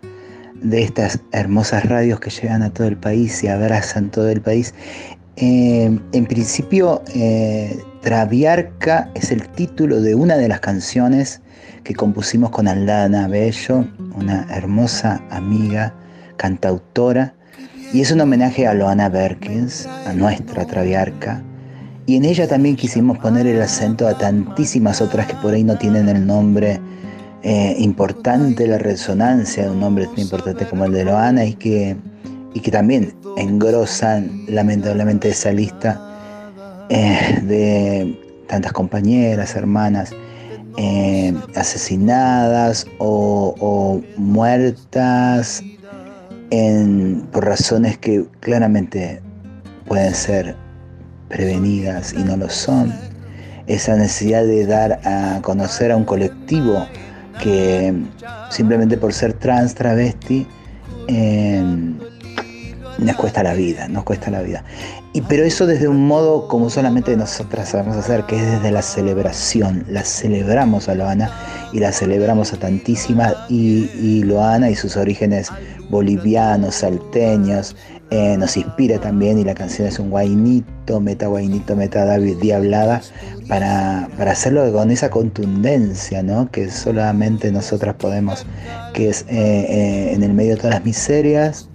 de 0.62 0.84
estas 0.84 1.20
hermosas 1.32 1.86
radios 1.86 2.20
que 2.20 2.30
llegan 2.30 2.64
a 2.64 2.74
todo 2.74 2.88
el 2.88 2.98
país 2.98 3.44
y 3.44 3.48
abrazan 3.48 4.10
todo 4.10 4.30
el 4.30 4.42
país. 4.42 4.74
Eh, 5.38 6.00
en 6.14 6.26
principio, 6.26 7.04
eh, 7.14 7.84
Traviarca 8.02 9.10
es 9.16 9.32
el 9.32 9.48
título 9.50 10.00
de 10.00 10.16
una 10.16 10.38
de 10.38 10.48
las 10.48 10.60
canciones 10.62 11.42
que 11.84 11.94
compusimos 11.94 12.52
con 12.52 12.68
Aldana 12.68 13.28
Bello, 13.28 13.86
una 14.16 14.48
hermosa 14.50 15.22
amiga 15.30 15.94
cantautora, 16.38 17.36
y 17.96 18.02
es 18.02 18.12
un 18.12 18.20
homenaje 18.20 18.68
a 18.68 18.74
Loana 18.74 19.08
Berkins, 19.08 19.88
a 20.06 20.12
nuestra 20.12 20.66
Traviarca, 20.66 21.42
y 22.06 22.18
en 22.18 22.26
ella 22.26 22.46
también 22.46 22.76
quisimos 22.76 23.18
poner 23.20 23.48
el 23.48 23.62
acento 23.62 24.06
a 24.06 24.18
tantísimas 24.18 25.00
otras 25.00 25.28
que 25.28 25.36
por 25.36 25.54
ahí 25.54 25.64
no 25.64 25.78
tienen 25.78 26.10
el 26.10 26.28
nombre 26.28 26.82
eh, 27.44 27.74
importante, 27.80 28.68
la 28.68 28.80
resonancia 28.80 29.64
de 29.64 29.70
un 29.70 29.80
nombre 29.80 30.08
tan 30.08 30.20
importante 30.20 30.66
como 30.66 30.84
el 30.84 30.92
de 30.92 31.06
Loana 31.06 31.46
y 31.46 31.54
que, 31.54 31.96
y 32.54 32.60
que 32.60 32.70
también 32.70 33.16
engrosan 33.38 34.44
lamentablemente 34.50 35.30
esa 35.30 35.54
lista 35.54 35.98
eh, 36.90 37.40
de 37.44 38.44
tantas 38.50 38.74
compañeras, 38.74 39.56
hermanas 39.56 40.12
eh, 40.76 41.34
asesinadas 41.56 42.88
o, 42.98 43.56
o 43.58 44.02
muertas 44.18 45.64
por 47.32 47.46
razones 47.46 47.98
que 47.98 48.26
claramente 48.40 49.22
pueden 49.88 50.14
ser 50.14 50.56
prevenidas 51.30 52.14
y 52.14 52.24
no 52.24 52.38
lo 52.38 52.50
son. 52.50 52.94
Esa 53.68 53.96
necesidad 53.96 54.44
de 54.44 54.66
dar 54.66 55.00
a 55.04 55.40
conocer 55.42 55.92
a 55.92 55.98
un 55.98 56.06
colectivo 56.06 56.86
que 57.42 57.94
simplemente 58.50 58.98
por 58.98 59.14
ser 59.14 59.34
trans, 59.34 59.74
travesti, 59.74 60.48
eh, 61.08 61.64
nos 62.98 63.16
cuesta 63.16 63.44
la 63.44 63.54
vida, 63.54 63.88
nos 63.88 64.04
cuesta 64.04 64.32
la 64.32 64.42
vida. 64.42 64.64
Y, 65.14 65.22
pero 65.22 65.44
eso 65.44 65.66
desde 65.66 65.88
un 65.88 66.08
modo 66.08 66.48
como 66.48 66.70
solamente 66.70 67.16
nosotras 67.16 67.70
sabemos 67.70 67.98
hacer, 67.98 68.24
que 68.26 68.38
es 68.38 68.52
desde 68.52 68.72
la 68.72 68.82
celebración. 68.82 69.86
La 69.90 70.04
celebramos 70.04 70.90
a 70.90 70.96
Loana 70.96 71.32
y 71.74 71.80
la 71.80 71.92
celebramos 71.92 72.54
a 72.54 72.58
tantísimas 72.58 73.36
y, 73.50 74.24
Loana 74.24 74.70
y 74.70 74.76
sus 74.76 74.98
orígenes 74.98 75.50
bolivianos, 75.90 76.76
salteños, 76.76 77.76
eh, 78.12 78.38
nos 78.38 78.56
inspira 78.56 79.00
también 79.00 79.40
y 79.40 79.44
la 79.44 79.56
canción 79.56 79.88
es 79.88 80.00
un 80.00 80.10
guainito, 80.10 81.00
meta 81.00 81.28
guainito, 81.28 81.76
meta 81.76 82.18
Diablada, 82.18 83.02
para, 83.48 84.10
para 84.18 84.32
hacerlo 84.32 84.72
con 84.72 84.92
esa 84.92 85.10
contundencia, 85.10 86.24
¿no? 86.24 86.52
Que 86.52 86.70
solamente 86.70 87.52
nosotras 87.52 87.96
podemos, 87.96 88.46
que 88.94 89.10
es 89.10 89.24
eh, 89.24 89.36
eh, 89.38 90.14
en 90.14 90.24
el 90.24 90.34
medio 90.34 90.52
de 90.52 90.58
todas 90.58 90.76
las 90.76 90.86
miserias, 90.86 91.70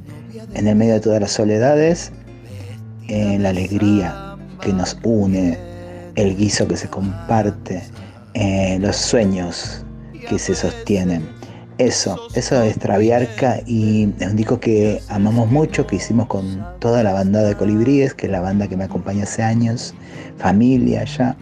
en 0.55 0.67
el 0.67 0.77
medio 0.77 0.95
de 0.95 1.01
todas 1.01 1.21
las 1.21 1.33
soledades, 1.33 2.13
la 3.09 3.49
alegría 3.49 4.37
que 4.61 4.73
nos 4.73 4.97
une, 5.03 5.59
el 6.15 6.37
guiso 6.37 6.69
que 6.69 6.77
se 6.77 6.89
comparte, 6.89 7.83
los 8.79 8.97
sueños 8.97 9.85
que 10.29 10.39
se 10.39 10.55
sostienen. 10.55 11.29
Eso, 11.79 12.19
eso 12.35 12.63
es 12.63 12.79
Traviarca 12.79 13.61
y 13.67 14.13
es 14.21 14.29
un 14.29 14.37
disco 14.37 14.61
que 14.61 15.01
amamos 15.09 15.51
mucho, 15.51 15.87
que 15.87 15.97
hicimos 15.97 16.27
con 16.27 16.63
toda 16.79 17.03
la 17.03 17.15
banda 17.15 17.43
de 17.43 17.55
Colibríes, 17.55 18.13
que 18.13 18.27
es 18.27 18.33
la 18.33 18.41
banda 18.41 18.69
que 18.69 18.77
me 18.77 18.85
acompaña 18.85 19.23
hace 19.23 19.43
años, 19.43 19.95
familia 20.37 21.05
ya, 21.05 21.35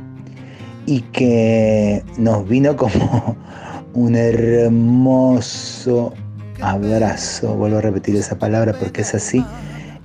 y 0.86 1.00
que 1.00 2.04
nos 2.18 2.48
vino 2.48 2.76
como 2.76 3.36
un 3.94 4.14
hermoso 4.14 6.14
abrazo, 6.60 7.54
vuelvo 7.54 7.78
a 7.78 7.80
repetir 7.80 8.16
esa 8.16 8.38
palabra 8.38 8.74
porque 8.78 9.02
es 9.02 9.14
así, 9.14 9.44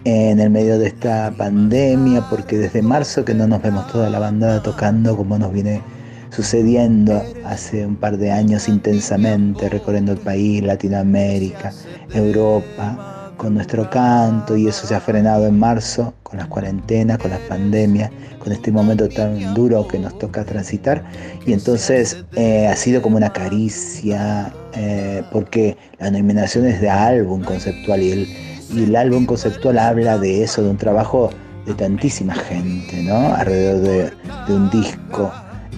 en 0.06 0.40
el 0.40 0.50
medio 0.50 0.78
de 0.80 0.88
esta 0.88 1.32
pandemia, 1.38 2.26
porque 2.30 2.58
desde 2.58 2.82
marzo 2.82 3.24
que 3.24 3.34
no 3.34 3.48
nos 3.48 3.62
vemos 3.62 3.88
toda 3.88 4.10
la 4.10 4.20
banda 4.20 4.62
tocando 4.62 5.16
como 5.16 5.38
nos 5.38 5.54
viene 5.54 5.82
sucediendo 6.30 7.22
hace 7.46 7.86
un 7.86 7.96
par 7.96 8.18
de 8.18 8.32
años 8.32 8.68
intensamente, 8.68 9.70
recorriendo 9.70 10.12
el 10.14 10.18
país, 10.18 10.64
Latinoamérica, 10.64 11.72
Europa, 12.12 13.32
con 13.38 13.54
nuestro 13.54 13.90
canto, 13.90 14.58
y 14.58 14.68
eso 14.68 14.88
se 14.88 14.96
ha 14.96 15.00
frenado 15.00 15.46
en 15.46 15.58
marzo, 15.60 16.14
con 16.24 16.40
las 16.40 16.48
cuarentenas, 16.48 17.18
con 17.18 17.32
las 17.32 17.40
pandemias, 17.42 18.10
con 18.40 18.52
este 18.52 18.72
momento 18.72 19.08
tan 19.10 19.54
duro 19.54 19.88
que 19.88 20.00
nos 20.00 20.18
toca 20.18 20.44
transitar. 20.44 21.04
Y 21.46 21.54
entonces 21.54 22.26
eh, 22.36 22.68
ha 22.68 22.76
sido 22.76 23.02
como 23.02 23.18
una 23.18 23.32
caricia, 23.32 24.52
eh, 24.76 25.24
porque 25.32 25.78
la 26.00 26.12
nominación 26.12 26.66
es 26.66 26.82
de 26.82 26.90
álbum 26.90 27.44
conceptual 27.44 28.02
y 28.02 28.12
el, 28.12 28.28
y 28.74 28.84
el 28.84 28.96
álbum 28.96 29.26
conceptual 29.26 29.78
habla 29.78 30.18
de 30.18 30.44
eso, 30.44 30.64
de 30.64 30.70
un 30.70 30.78
trabajo 30.78 31.30
de 31.66 31.74
tantísima 31.74 32.34
gente, 32.34 33.04
¿no? 33.04 33.36
Alrededor 33.36 34.12
de, 34.48 34.54
un 34.54 34.70
disco 34.70 35.32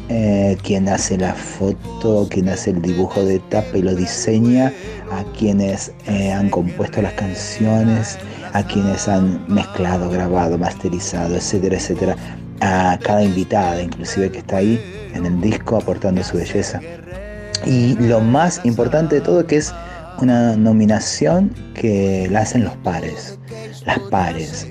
eh, 0.10 0.58
quien 0.64 0.90
hace 0.90 1.18
la 1.18 1.34
foto, 1.34 2.28
quien 2.30 2.50
hace 2.50 2.72
el 2.72 2.82
dibujo 2.82 3.24
de 3.24 3.40
tapa 3.40 3.78
y 3.78 3.82
lo 3.82 3.94
diseña, 3.96 4.72
a 5.12 5.24
quienes 5.38 5.92
eh, 6.08 6.32
han 6.32 6.50
compuesto 6.50 7.02
las 7.02 7.14
canciones, 7.14 8.18
a 8.54 8.64
quienes 8.64 9.08
han 9.08 9.46
mezclado, 9.48 10.10
grabado, 10.10 10.58
masterizado, 10.58 11.36
etcétera, 11.36 11.76
etcétera, 11.76 12.16
a 12.62 12.98
cada 13.04 13.24
invitada, 13.24 13.82
inclusive 13.82 14.32
que 14.32 14.40
está 14.40 14.58
ahí 14.58 14.82
en 15.14 15.26
el 15.26 15.42
disco 15.42 15.78
aportando 15.78 16.24
su 16.24 16.38
belleza. 16.38 16.80
Y 17.66 17.96
lo 17.96 18.20
más 18.22 18.62
importante 18.64 19.16
de 19.16 19.22
todo 19.22 19.46
que 19.46 19.58
es 19.58 19.74
una 20.22 20.56
nominación 20.56 21.54
que 21.74 22.28
la 22.32 22.42
hacen 22.42 22.64
los 22.64 22.76
pares, 22.78 23.38
las 23.86 24.00
pares. 24.00 24.68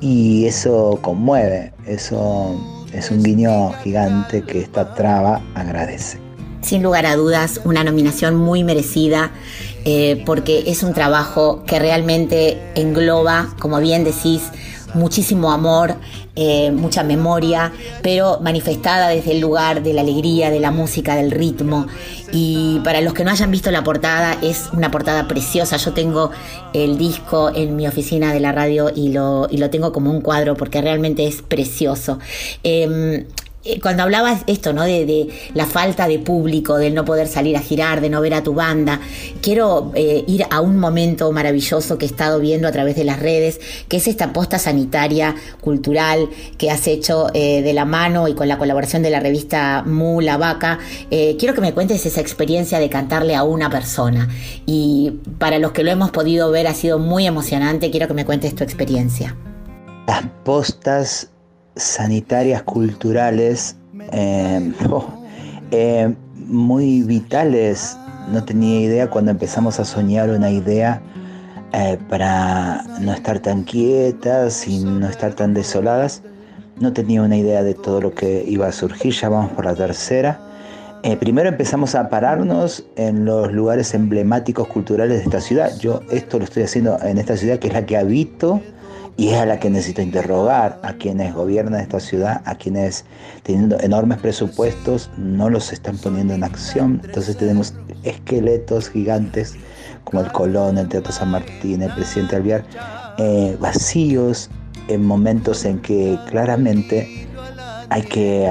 Y 0.00 0.46
eso 0.46 0.98
conmueve, 1.02 1.72
eso 1.86 2.84
es 2.92 3.10
un 3.10 3.22
guiño 3.22 3.72
gigante 3.82 4.42
que 4.42 4.60
esta 4.60 4.94
traba 4.94 5.42
agradece. 5.54 6.18
Sin 6.60 6.82
lugar 6.82 7.06
a 7.06 7.16
dudas, 7.16 7.60
una 7.64 7.84
nominación 7.84 8.34
muy 8.34 8.64
merecida 8.64 9.30
eh, 9.84 10.22
porque 10.26 10.64
es 10.66 10.82
un 10.82 10.92
trabajo 10.92 11.62
que 11.66 11.78
realmente 11.78 12.58
engloba, 12.74 13.54
como 13.60 13.78
bien 13.78 14.04
decís, 14.04 14.42
muchísimo 14.94 15.50
amor, 15.52 15.96
eh, 16.36 16.70
mucha 16.70 17.02
memoria, 17.02 17.72
pero 18.02 18.38
manifestada 18.40 19.08
desde 19.08 19.32
el 19.32 19.40
lugar 19.40 19.82
de 19.82 19.92
la 19.92 20.02
alegría, 20.02 20.50
de 20.50 20.60
la 20.60 20.70
música, 20.70 21.16
del 21.16 21.30
ritmo. 21.30 21.86
Y 22.32 22.80
para 22.84 23.00
los 23.00 23.14
que 23.14 23.24
no 23.24 23.30
hayan 23.30 23.50
visto 23.50 23.70
la 23.70 23.84
portada, 23.84 24.36
es 24.42 24.68
una 24.72 24.90
portada 24.90 25.28
preciosa. 25.28 25.76
Yo 25.76 25.92
tengo 25.92 26.30
el 26.72 26.98
disco 26.98 27.50
en 27.54 27.76
mi 27.76 27.86
oficina 27.86 28.32
de 28.32 28.40
la 28.40 28.52
radio 28.52 28.90
y 28.94 29.12
lo, 29.12 29.48
y 29.50 29.58
lo 29.58 29.70
tengo 29.70 29.92
como 29.92 30.10
un 30.10 30.20
cuadro 30.20 30.56
porque 30.56 30.80
realmente 30.80 31.26
es 31.26 31.42
precioso. 31.42 32.18
Eh, 32.62 33.26
cuando 33.82 34.02
hablabas 34.02 34.42
esto, 34.46 34.72
¿no? 34.72 34.84
De, 34.84 35.28
la 35.54 35.66
falta 35.66 36.08
de 36.08 36.18
público, 36.18 36.76
del 36.76 36.94
no 36.94 37.04
poder 37.04 37.28
salir 37.28 37.56
a 37.56 37.60
girar, 37.60 38.00
de 38.00 38.10
no 38.10 38.20
ver 38.20 38.34
a 38.34 38.42
tu 38.42 38.54
banda, 38.54 39.00
quiero 39.42 39.92
eh, 39.94 40.24
ir 40.26 40.44
a 40.50 40.60
un 40.60 40.78
momento 40.78 41.30
maravilloso 41.32 41.98
que 41.98 42.06
he 42.06 42.08
estado 42.08 42.40
viendo 42.40 42.68
a 42.68 42.72
través 42.72 42.96
de 42.96 43.04
las 43.04 43.20
redes, 43.20 43.60
que 43.88 43.98
es 43.98 44.08
esta 44.08 44.32
posta 44.32 44.58
sanitaria 44.58 45.34
cultural 45.60 46.28
que 46.56 46.70
has 46.70 46.86
hecho 46.86 47.28
eh, 47.34 47.62
de 47.62 47.72
la 47.72 47.84
mano 47.84 48.28
y 48.28 48.34
con 48.34 48.48
la 48.48 48.58
colaboración 48.58 49.02
de 49.02 49.10
la 49.10 49.20
revista 49.20 49.82
Mu 49.86 50.20
La 50.20 50.36
Vaca. 50.36 50.78
Eh, 51.10 51.36
quiero 51.38 51.54
que 51.54 51.60
me 51.60 51.72
cuentes 51.72 52.04
esa 52.06 52.20
experiencia 52.20 52.78
de 52.78 52.88
cantarle 52.88 53.34
a 53.34 53.42
una 53.42 53.70
persona. 53.70 54.28
Y 54.66 55.20
para 55.38 55.58
los 55.58 55.72
que 55.72 55.82
lo 55.82 55.90
hemos 55.90 56.10
podido 56.10 56.50
ver 56.50 56.66
ha 56.66 56.74
sido 56.74 56.98
muy 56.98 57.26
emocionante. 57.26 57.90
Quiero 57.90 58.08
que 58.08 58.14
me 58.14 58.24
cuentes 58.24 58.54
tu 58.54 58.64
experiencia. 58.64 59.36
Las 60.06 60.24
postas 60.44 61.30
sanitarias 61.78 62.62
culturales 62.62 63.76
eh, 64.12 64.72
oh, 64.90 65.06
eh, 65.70 66.14
muy 66.34 67.02
vitales. 67.02 67.96
No 68.30 68.44
tenía 68.44 68.80
idea 68.80 69.08
cuando 69.08 69.30
empezamos 69.30 69.80
a 69.80 69.84
soñar 69.84 70.28
una 70.30 70.50
idea 70.50 71.00
eh, 71.72 71.98
para 72.08 72.82
no 73.00 73.12
estar 73.12 73.40
tan 73.40 73.64
quietas 73.64 74.66
y 74.68 74.84
no 74.84 75.08
estar 75.08 75.34
tan 75.34 75.54
desoladas. 75.54 76.22
No 76.80 76.92
tenía 76.92 77.22
una 77.22 77.36
idea 77.36 77.62
de 77.62 77.74
todo 77.74 78.00
lo 78.00 78.14
que 78.14 78.44
iba 78.46 78.66
a 78.68 78.72
surgir, 78.72 79.12
ya 79.12 79.28
vamos 79.28 79.52
por 79.52 79.64
la 79.64 79.74
tercera. 79.74 80.40
Eh, 81.02 81.16
primero 81.16 81.48
empezamos 81.48 81.94
a 81.94 82.08
pararnos 82.08 82.84
en 82.96 83.24
los 83.24 83.52
lugares 83.52 83.94
emblemáticos 83.94 84.66
culturales 84.68 85.18
de 85.18 85.24
esta 85.24 85.40
ciudad. 85.40 85.70
Yo 85.78 86.00
esto 86.10 86.38
lo 86.38 86.44
estoy 86.44 86.64
haciendo 86.64 86.98
en 87.02 87.18
esta 87.18 87.36
ciudad 87.36 87.58
que 87.58 87.68
es 87.68 87.74
la 87.74 87.86
que 87.86 87.96
habito 87.96 88.60
y 89.18 89.30
es 89.30 89.36
a 89.36 89.46
la 89.46 89.58
que 89.58 89.68
necesito 89.68 90.00
interrogar, 90.00 90.78
a 90.84 90.92
quienes 90.92 91.34
gobiernan 91.34 91.80
esta 91.80 91.98
ciudad, 91.98 92.40
a 92.44 92.54
quienes 92.54 93.04
teniendo 93.42 93.76
enormes 93.80 94.18
presupuestos 94.18 95.10
no 95.16 95.50
los 95.50 95.72
están 95.72 95.98
poniendo 95.98 96.34
en 96.34 96.44
acción. 96.44 97.00
Entonces 97.04 97.36
tenemos 97.36 97.74
esqueletos 98.04 98.88
gigantes 98.88 99.56
como 100.04 100.22
el 100.22 100.30
Colón, 100.30 100.78
el 100.78 100.88
Teatro 100.88 101.12
San 101.12 101.32
Martín, 101.32 101.82
el 101.82 101.92
Presidente 101.94 102.36
Alvear, 102.36 102.64
eh, 103.18 103.56
vacíos 103.58 104.50
en 104.86 105.04
momentos 105.04 105.64
en 105.64 105.80
que 105.80 106.16
claramente 106.28 107.26
hay 107.90 108.02
que 108.02 108.48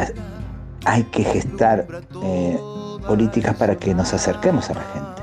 hay 0.84 1.04
que 1.04 1.24
gestar 1.24 1.88
eh, 2.24 2.60
políticas 3.08 3.56
para 3.56 3.78
que 3.78 3.94
nos 3.94 4.14
acerquemos 4.14 4.70
a 4.70 4.74
la 4.74 4.84
gente. 4.94 5.22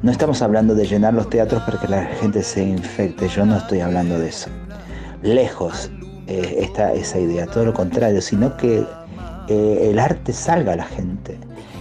No 0.00 0.10
estamos 0.10 0.40
hablando 0.40 0.74
de 0.74 0.86
llenar 0.86 1.12
los 1.12 1.28
teatros 1.28 1.62
para 1.64 1.78
que 1.78 1.88
la 1.88 2.04
gente 2.04 2.42
se 2.42 2.62
infecte, 2.62 3.28
yo 3.28 3.44
no 3.44 3.58
estoy 3.58 3.80
hablando 3.80 4.18
de 4.18 4.30
eso. 4.30 4.48
Lejos 5.22 5.90
eh, 6.26 6.58
está 6.60 6.92
esa 6.92 7.18
idea, 7.18 7.46
todo 7.46 7.64
lo 7.64 7.74
contrario, 7.74 8.20
sino 8.20 8.56
que 8.56 8.84
eh, 9.48 9.88
el 9.90 9.98
arte 9.98 10.32
salga 10.32 10.74
a 10.74 10.76
la 10.76 10.84
gente. 10.84 11.38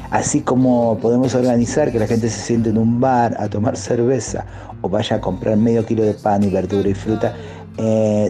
Así 0.10 0.42
como 0.42 0.98
podemos 1.00 1.36
organizar 1.36 1.92
que 1.92 2.00
la 2.00 2.08
gente 2.08 2.30
se 2.30 2.40
siente 2.40 2.70
en 2.70 2.78
un 2.78 3.00
bar 3.02 3.36
a 3.40 3.50
tomar 3.50 3.76
cerveza 3.76 4.46
o 4.82 4.90
vaya 4.90 5.18
a 5.18 5.22
comprar 5.22 5.58
medio 5.58 5.86
kilo 5.86 6.04
de 6.04 6.14
pan 6.14 6.44
y 6.44 6.50
verdura 6.50 6.88
y 6.88 6.94
fruta, 6.94 7.36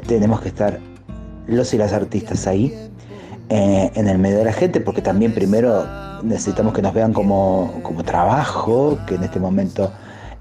tenemos 0.07 0.41
que 0.41 0.49
estar 0.49 0.79
los 1.47 1.73
y 1.73 1.77
las 1.77 1.93
artistas 1.93 2.47
ahí 2.47 2.73
eh, 3.49 3.91
en 3.95 4.09
el 4.09 4.17
medio 4.17 4.39
de 4.39 4.45
la 4.45 4.51
gente, 4.51 4.81
porque 4.81 5.01
también 5.01 5.33
primero 5.33 5.85
necesitamos 6.21 6.73
que 6.73 6.81
nos 6.81 6.93
vean 6.93 7.13
como, 7.13 7.79
como 7.81 8.03
trabajo, 8.03 8.99
que 9.07 9.15
en 9.15 9.23
este 9.23 9.39
momento 9.39 9.91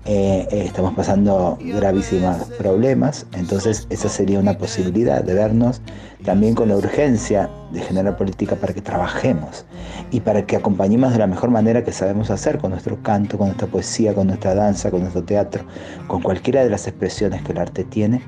eh, 0.09 0.47
eh, 0.53 0.63
estamos 0.65 0.95
pasando 0.95 1.59
gravísimos 1.61 2.37
problemas, 2.59 3.27
entonces 3.33 3.89
esa 3.91 4.09
sería 4.09 4.39
una 4.39 4.57
posibilidad 4.57 5.25
de 5.25 5.35
vernos 5.35 5.83
también 6.25 6.55
con 6.55 6.69
la 6.69 6.77
urgencia 6.77 7.51
de 7.73 7.81
generar 7.81 8.17
política 8.17 8.55
para 8.55 8.73
que 8.73 8.81
trabajemos 8.81 9.67
y 10.13 10.21
para 10.21 10.47
que 10.47 10.57
acompañemos 10.57 11.13
de 11.13 11.19
la 11.19 11.27
mejor 11.27 11.51
manera 11.51 11.83
que 11.83 11.91
sabemos 11.91 12.31
hacer 12.31 12.59
con 12.59 12.71
nuestro 12.71 13.03
canto, 13.03 13.37
con 13.37 13.49
nuestra 13.49 13.67
poesía, 13.67 14.15
con 14.15 14.29
nuestra 14.29 14.55
danza, 14.55 14.93
con 14.93 15.01
nuestro 15.01 15.25
teatro, 15.25 15.65
con 16.07 16.23
cualquiera 16.23 16.63
de 16.63 16.71
las 16.71 16.87
expresiones 16.87 17.43
que 17.43 17.51
el 17.51 17.59
arte 17.59 17.83
tiene 17.83 18.23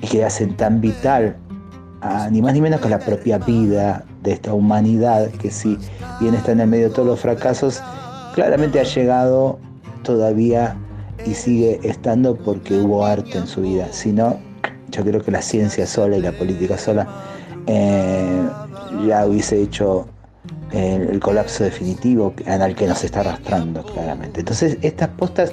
y 0.00 0.08
que 0.08 0.24
hacen 0.24 0.56
tan 0.56 0.80
vital 0.80 1.36
ni 2.32 2.42
más 2.42 2.52
ni 2.54 2.60
menos 2.60 2.80
que 2.80 2.88
la 2.88 2.98
propia 2.98 3.38
vida 3.38 4.04
de 4.22 4.32
esta 4.32 4.52
humanidad 4.52 5.28
que 5.30 5.50
si 5.50 5.78
bien 6.20 6.34
está 6.34 6.50
en 6.50 6.60
el 6.60 6.66
medio 6.66 6.88
de 6.88 6.94
todos 6.94 7.06
los 7.06 7.20
fracasos, 7.20 7.80
claramente 8.34 8.80
ha 8.80 8.82
llegado 8.82 9.60
todavía 10.02 10.76
y 11.26 11.34
sigue 11.34 11.80
estando 11.82 12.36
porque 12.36 12.74
hubo 12.74 13.04
arte 13.04 13.38
en 13.38 13.46
su 13.46 13.62
vida. 13.62 13.92
Si 13.92 14.12
no, 14.12 14.38
yo 14.90 15.04
creo 15.04 15.22
que 15.22 15.30
la 15.30 15.42
ciencia 15.42 15.86
sola 15.86 16.16
y 16.16 16.20
la 16.20 16.32
política 16.32 16.78
sola 16.78 17.08
eh, 17.66 18.42
ya 19.06 19.26
hubiese 19.26 19.60
hecho 19.60 20.06
el, 20.72 21.20
colapso 21.20 21.64
definitivo 21.64 22.34
el 22.46 22.74
que 22.74 22.86
nos 22.86 23.04
está 23.04 23.20
arrastrando 23.20 23.84
claramente. 23.84 24.40
Entonces 24.40 24.78
estas 24.82 25.08
postas 25.10 25.52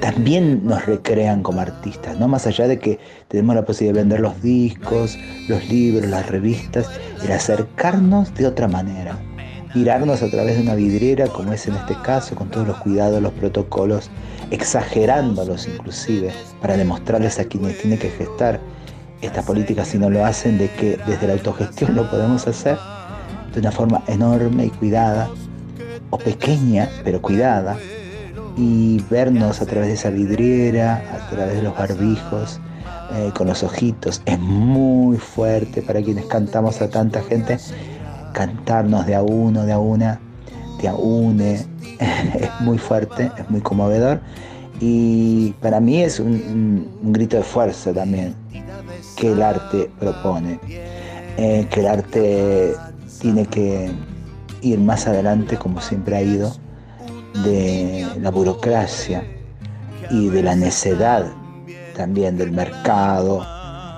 también 0.00 0.64
nos 0.64 0.84
recrean 0.86 1.42
como 1.42 1.60
artistas, 1.60 2.18
¿no? 2.18 2.28
Más 2.28 2.46
allá 2.46 2.68
de 2.68 2.78
que 2.78 2.98
tenemos 3.28 3.56
la 3.56 3.64
posibilidad 3.64 3.94
de 3.94 4.00
vender 4.02 4.20
los 4.20 4.42
discos, 4.42 5.18
los 5.48 5.68
libros, 5.68 6.08
las 6.08 6.28
revistas, 6.28 6.88
el 7.24 7.32
acercarnos 7.32 8.34
de 8.34 8.46
otra 8.46 8.68
manera, 8.68 9.18
mirarnos 9.74 10.22
a 10.22 10.30
través 10.30 10.56
de 10.56 10.62
una 10.62 10.74
vidriera, 10.74 11.26
como 11.28 11.52
es 11.52 11.66
en 11.66 11.74
este 11.74 11.96
caso, 12.02 12.34
con 12.34 12.50
todos 12.50 12.66
los 12.66 12.76
cuidados, 12.78 13.22
los 13.22 13.32
protocolos, 13.32 14.10
exagerándolos 14.54 15.66
inclusive, 15.66 16.32
para 16.62 16.76
demostrarles 16.76 17.40
a 17.40 17.44
quienes 17.44 17.76
tienen 17.78 17.98
que 17.98 18.10
gestar 18.10 18.60
estas 19.20 19.44
políticas 19.44 19.88
si 19.88 19.98
no 19.98 20.08
lo 20.10 20.24
hacen, 20.24 20.58
de 20.58 20.70
que 20.70 20.96
desde 21.06 21.26
la 21.26 21.32
autogestión 21.32 21.96
lo 21.96 22.08
podemos 22.08 22.46
hacer 22.46 22.78
de 23.52 23.60
una 23.60 23.72
forma 23.72 24.02
enorme 24.06 24.66
y 24.66 24.70
cuidada, 24.70 25.28
o 26.10 26.18
pequeña, 26.18 26.88
pero 27.02 27.20
cuidada, 27.20 27.76
y 28.56 29.02
vernos 29.10 29.60
a 29.60 29.66
través 29.66 29.88
de 29.88 29.94
esa 29.94 30.10
vidriera, 30.10 31.02
a 31.12 31.30
través 31.30 31.56
de 31.56 31.62
los 31.62 31.76
barbijos, 31.76 32.60
eh, 33.14 33.32
con 33.36 33.48
los 33.48 33.62
ojitos, 33.64 34.22
es 34.24 34.38
muy 34.38 35.16
fuerte 35.16 35.82
para 35.82 36.00
quienes 36.00 36.26
cantamos 36.26 36.80
a 36.80 36.88
tanta 36.88 37.22
gente, 37.22 37.58
cantarnos 38.32 39.06
de 39.06 39.16
a 39.16 39.22
uno, 39.22 39.66
de 39.66 39.72
a 39.72 39.78
una, 39.78 40.20
a 40.86 40.94
une, 40.94 41.54
es 41.98 42.60
muy 42.60 42.78
fuerte, 42.78 43.30
es 43.38 43.50
muy 43.50 43.60
conmovedor, 43.60 44.20
y 44.80 45.52
para 45.60 45.80
mí 45.80 46.02
es 46.02 46.20
un, 46.20 46.88
grito 47.02 47.36
de 47.36 47.42
fuerza 47.42 47.92
también 47.92 48.34
que 49.16 49.32
el 49.32 49.42
arte 49.42 49.90
propone, 49.98 50.58
eh, 51.36 51.66
que 51.70 51.80
el 51.80 51.86
arte 51.86 52.74
tiene 53.20 53.46
que 53.46 53.90
ir 54.62 54.78
más 54.80 55.06
adelante, 55.06 55.56
como 55.56 55.80
siempre 55.80 56.16
ha 56.16 56.22
ido, 56.22 56.52
de 57.44 58.06
la 58.20 58.30
burocracia 58.30 59.24
y 60.10 60.28
de 60.28 60.42
la 60.42 60.54
necedad 60.54 61.32
también 61.96 62.36
del 62.36 62.52
mercado, 62.52 63.44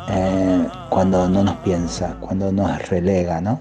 eh, 0.08 0.68
cuando 0.90 1.28
no 1.28 1.42
nos 1.42 1.56
piensa, 1.56 2.16
cuando 2.20 2.52
nos 2.52 2.88
relega, 2.88 3.40
¿no? 3.40 3.60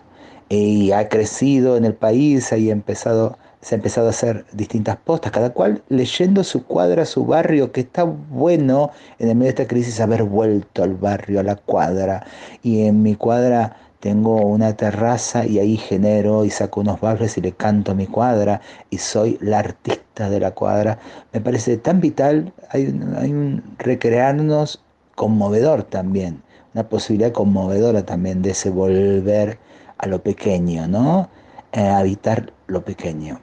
Y 0.57 0.93
ha 0.93 1.09
crecido 1.09 1.75
en 1.75 1.83
el 1.83 1.95
país, 1.95 2.53
ha 2.53 2.55
empezado, 2.55 3.37
se 3.59 3.75
ha 3.75 3.77
empezado 3.77 4.07
a 4.07 4.11
hacer 4.11 4.45
distintas 4.53 4.95
postas, 4.95 5.33
cada 5.33 5.49
cual 5.49 5.83
leyendo 5.89 6.45
su 6.45 6.63
cuadra, 6.63 7.03
su 7.03 7.25
barrio, 7.25 7.73
que 7.73 7.81
está 7.81 8.03
bueno 8.05 8.91
en 9.19 9.27
el 9.27 9.35
medio 9.35 9.47
de 9.47 9.61
esta 9.61 9.67
crisis 9.67 9.99
haber 9.99 10.23
vuelto 10.23 10.83
al 10.83 10.93
barrio, 10.93 11.41
a 11.41 11.43
la 11.43 11.57
cuadra. 11.57 12.25
Y 12.63 12.85
en 12.85 13.03
mi 13.03 13.15
cuadra 13.15 13.75
tengo 13.99 14.37
una 14.45 14.77
terraza 14.77 15.45
y 15.45 15.59
ahí 15.59 15.75
genero 15.75 16.45
y 16.45 16.49
saco 16.51 16.79
unos 16.79 17.01
baffles 17.01 17.37
y 17.37 17.41
le 17.41 17.51
canto 17.51 17.91
a 17.91 17.95
mi 17.95 18.07
cuadra 18.07 18.61
y 18.89 18.97
soy 18.99 19.37
la 19.41 19.59
artista 19.59 20.29
de 20.29 20.39
la 20.39 20.51
cuadra. 20.51 20.99
Me 21.33 21.41
parece 21.41 21.75
tan 21.77 21.99
vital, 21.99 22.53
hay 22.69 22.97
hay 23.17 23.31
un 23.31 23.61
recrearnos 23.77 24.81
conmovedor 25.15 25.83
también, 25.83 26.41
una 26.73 26.87
posibilidad 26.87 27.33
conmovedora 27.33 28.05
también 28.05 28.41
de 28.41 28.51
ese 28.51 28.69
volver 28.69 29.57
a 29.97 30.07
lo 30.07 30.21
pequeño, 30.21 30.87
¿no? 30.87 31.29
Eh, 31.71 31.87
habitar 31.87 32.53
lo 32.67 32.83
pequeño. 32.83 33.39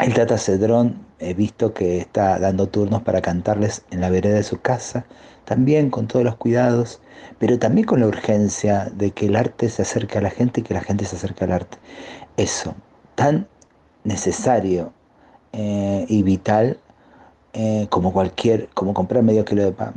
El 0.00 0.14
Tata 0.14 0.38
Cedrón 0.38 1.06
he 1.18 1.34
visto 1.34 1.74
que 1.74 1.98
está 1.98 2.38
dando 2.38 2.68
turnos 2.68 3.02
para 3.02 3.20
cantarles 3.20 3.84
en 3.90 4.00
la 4.00 4.10
vereda 4.10 4.36
de 4.36 4.44
su 4.44 4.60
casa, 4.60 5.04
también 5.44 5.90
con 5.90 6.06
todos 6.06 6.24
los 6.24 6.36
cuidados 6.36 7.00
pero 7.38 7.58
también 7.58 7.86
con 7.86 8.00
la 8.00 8.06
urgencia 8.06 8.90
de 8.94 9.10
que 9.12 9.26
el 9.26 9.36
arte 9.36 9.68
se 9.68 9.82
acerque 9.82 10.18
a 10.18 10.20
la 10.20 10.30
gente 10.30 10.60
y 10.60 10.64
que 10.64 10.74
la 10.74 10.80
gente 10.80 11.04
se 11.04 11.16
acerque 11.16 11.44
al 11.44 11.52
arte. 11.52 11.78
Eso, 12.36 12.74
tan 13.14 13.48
necesario 14.04 14.92
eh, 15.52 16.04
y 16.08 16.22
vital 16.22 16.78
eh, 17.52 17.86
como 17.90 18.12
cualquier, 18.12 18.68
como 18.74 18.94
comprar 18.94 19.22
medio 19.22 19.44
kilo 19.44 19.64
de 19.64 19.72
pan. 19.72 19.94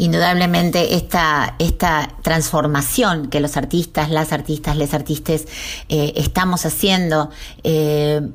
Indudablemente 0.00 0.94
esta, 0.94 1.56
esta 1.58 2.08
transformación 2.22 3.28
que 3.28 3.38
los 3.38 3.58
artistas, 3.58 4.10
las 4.10 4.32
artistas, 4.32 4.76
les 4.76 4.94
artistas 4.94 5.44
eh, 5.90 6.14
estamos 6.16 6.64
haciendo 6.64 7.30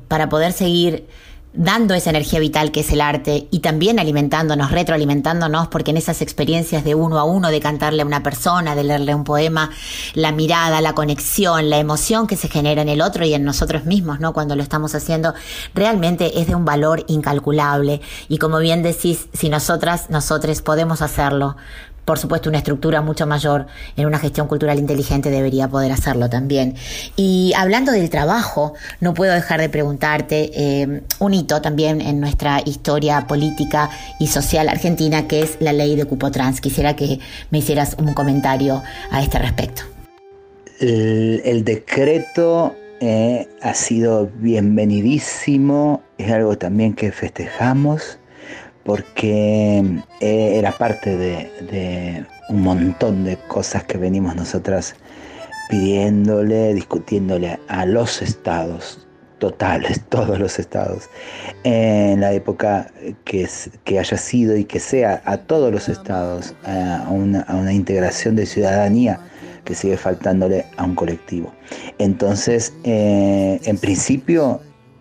para 0.06 0.28
poder 0.28 0.52
seguir 0.52 1.08
dando 1.56 1.94
esa 1.94 2.10
energía 2.10 2.38
vital 2.38 2.70
que 2.70 2.80
es 2.80 2.92
el 2.92 3.00
arte 3.00 3.48
y 3.50 3.60
también 3.60 3.98
alimentándonos, 3.98 4.70
retroalimentándonos, 4.70 5.68
porque 5.68 5.90
en 5.90 5.96
esas 5.96 6.22
experiencias 6.22 6.84
de 6.84 6.94
uno 6.94 7.18
a 7.18 7.24
uno, 7.24 7.50
de 7.50 7.60
cantarle 7.60 8.02
a 8.02 8.06
una 8.06 8.22
persona, 8.22 8.74
de 8.74 8.84
leerle 8.84 9.14
un 9.14 9.24
poema, 9.24 9.70
la 10.14 10.32
mirada, 10.32 10.80
la 10.80 10.94
conexión, 10.94 11.70
la 11.70 11.78
emoción 11.78 12.26
que 12.26 12.36
se 12.36 12.48
genera 12.48 12.82
en 12.82 12.88
el 12.88 13.00
otro 13.00 13.24
y 13.24 13.34
en 13.34 13.44
nosotros 13.44 13.84
mismos, 13.84 14.20
¿no? 14.20 14.32
Cuando 14.32 14.56
lo 14.56 14.62
estamos 14.62 14.94
haciendo, 14.94 15.34
realmente 15.74 16.40
es 16.40 16.46
de 16.46 16.54
un 16.54 16.64
valor 16.64 17.04
incalculable. 17.08 18.00
Y 18.28 18.38
como 18.38 18.58
bien 18.58 18.82
decís, 18.82 19.28
si 19.32 19.48
nosotras, 19.48 20.10
nosotros 20.10 20.62
podemos 20.62 21.02
hacerlo, 21.02 21.56
por 22.06 22.18
supuesto, 22.20 22.48
una 22.48 22.58
estructura 22.58 23.02
mucho 23.02 23.26
mayor 23.26 23.66
en 23.96 24.06
una 24.06 24.20
gestión 24.20 24.46
cultural 24.46 24.78
inteligente 24.78 25.28
debería 25.28 25.66
poder 25.66 25.90
hacerlo 25.90 26.30
también. 26.30 26.76
Y 27.16 27.52
hablando 27.56 27.90
del 27.90 28.08
trabajo, 28.10 28.74
no 29.00 29.12
puedo 29.12 29.34
dejar 29.34 29.60
de 29.60 29.68
preguntarte 29.68 30.50
eh, 30.54 31.02
un 31.18 31.34
hito 31.34 31.60
también 31.60 32.00
en 32.00 32.20
nuestra 32.20 32.60
historia 32.64 33.26
política 33.26 33.90
y 34.20 34.28
social 34.28 34.68
argentina, 34.68 35.26
que 35.26 35.42
es 35.42 35.56
la 35.58 35.72
ley 35.72 35.96
de 35.96 36.04
cupo 36.04 36.30
trans. 36.30 36.60
Quisiera 36.60 36.94
que 36.94 37.18
me 37.50 37.58
hicieras 37.58 37.96
un 37.98 38.14
comentario 38.14 38.84
a 39.10 39.20
este 39.20 39.40
respecto. 39.40 39.82
El, 40.78 41.64
decreto 41.64 42.76
eh, 43.00 43.48
ha 43.62 43.74
sido 43.74 44.30
bienvenidísimo, 44.36 46.04
es 46.18 46.30
algo 46.30 46.56
también 46.56 46.94
que 46.94 47.10
festejamos 47.10 48.20
porque 48.86 49.82
eh, 50.20 50.52
era 50.56 50.70
parte 50.70 51.16
de, 51.16 52.24
un 52.48 52.62
montón 52.62 53.24
de 53.24 53.36
cosas 53.48 53.82
que 53.84 53.98
venimos 53.98 54.36
nosotras 54.36 54.94
pidiéndole, 55.68 56.72
discutiéndole 56.72 57.58
a 57.66 57.84
los 57.84 58.22
estados, 58.22 59.06
totales, 59.38 60.00
todos 60.08 60.38
los 60.38 60.60
estados, 60.60 61.10
en 61.64 62.20
la 62.20 62.32
época 62.32 62.92
que, 63.24 63.48
haya 63.98 64.16
sido 64.16 64.56
y 64.56 64.64
que 64.64 64.78
sea 64.78 65.20
a 65.24 65.36
todos 65.36 65.72
los 65.72 65.88
estados, 65.88 66.54
a 66.64 67.08
una, 67.10 67.40
a 67.42 67.56
una 67.56 67.72
integración 67.72 68.36
de 68.36 68.46
ciudadanía 68.46 69.18
que 69.64 69.74
sigue 69.74 69.96
faltándole 69.96 70.64
a 70.76 70.84
un 70.84 70.94
colectivo. 70.94 71.52
Entonces, 71.98 72.72
eh, 72.84 73.58
en 73.64 73.78
principio 73.78 74.60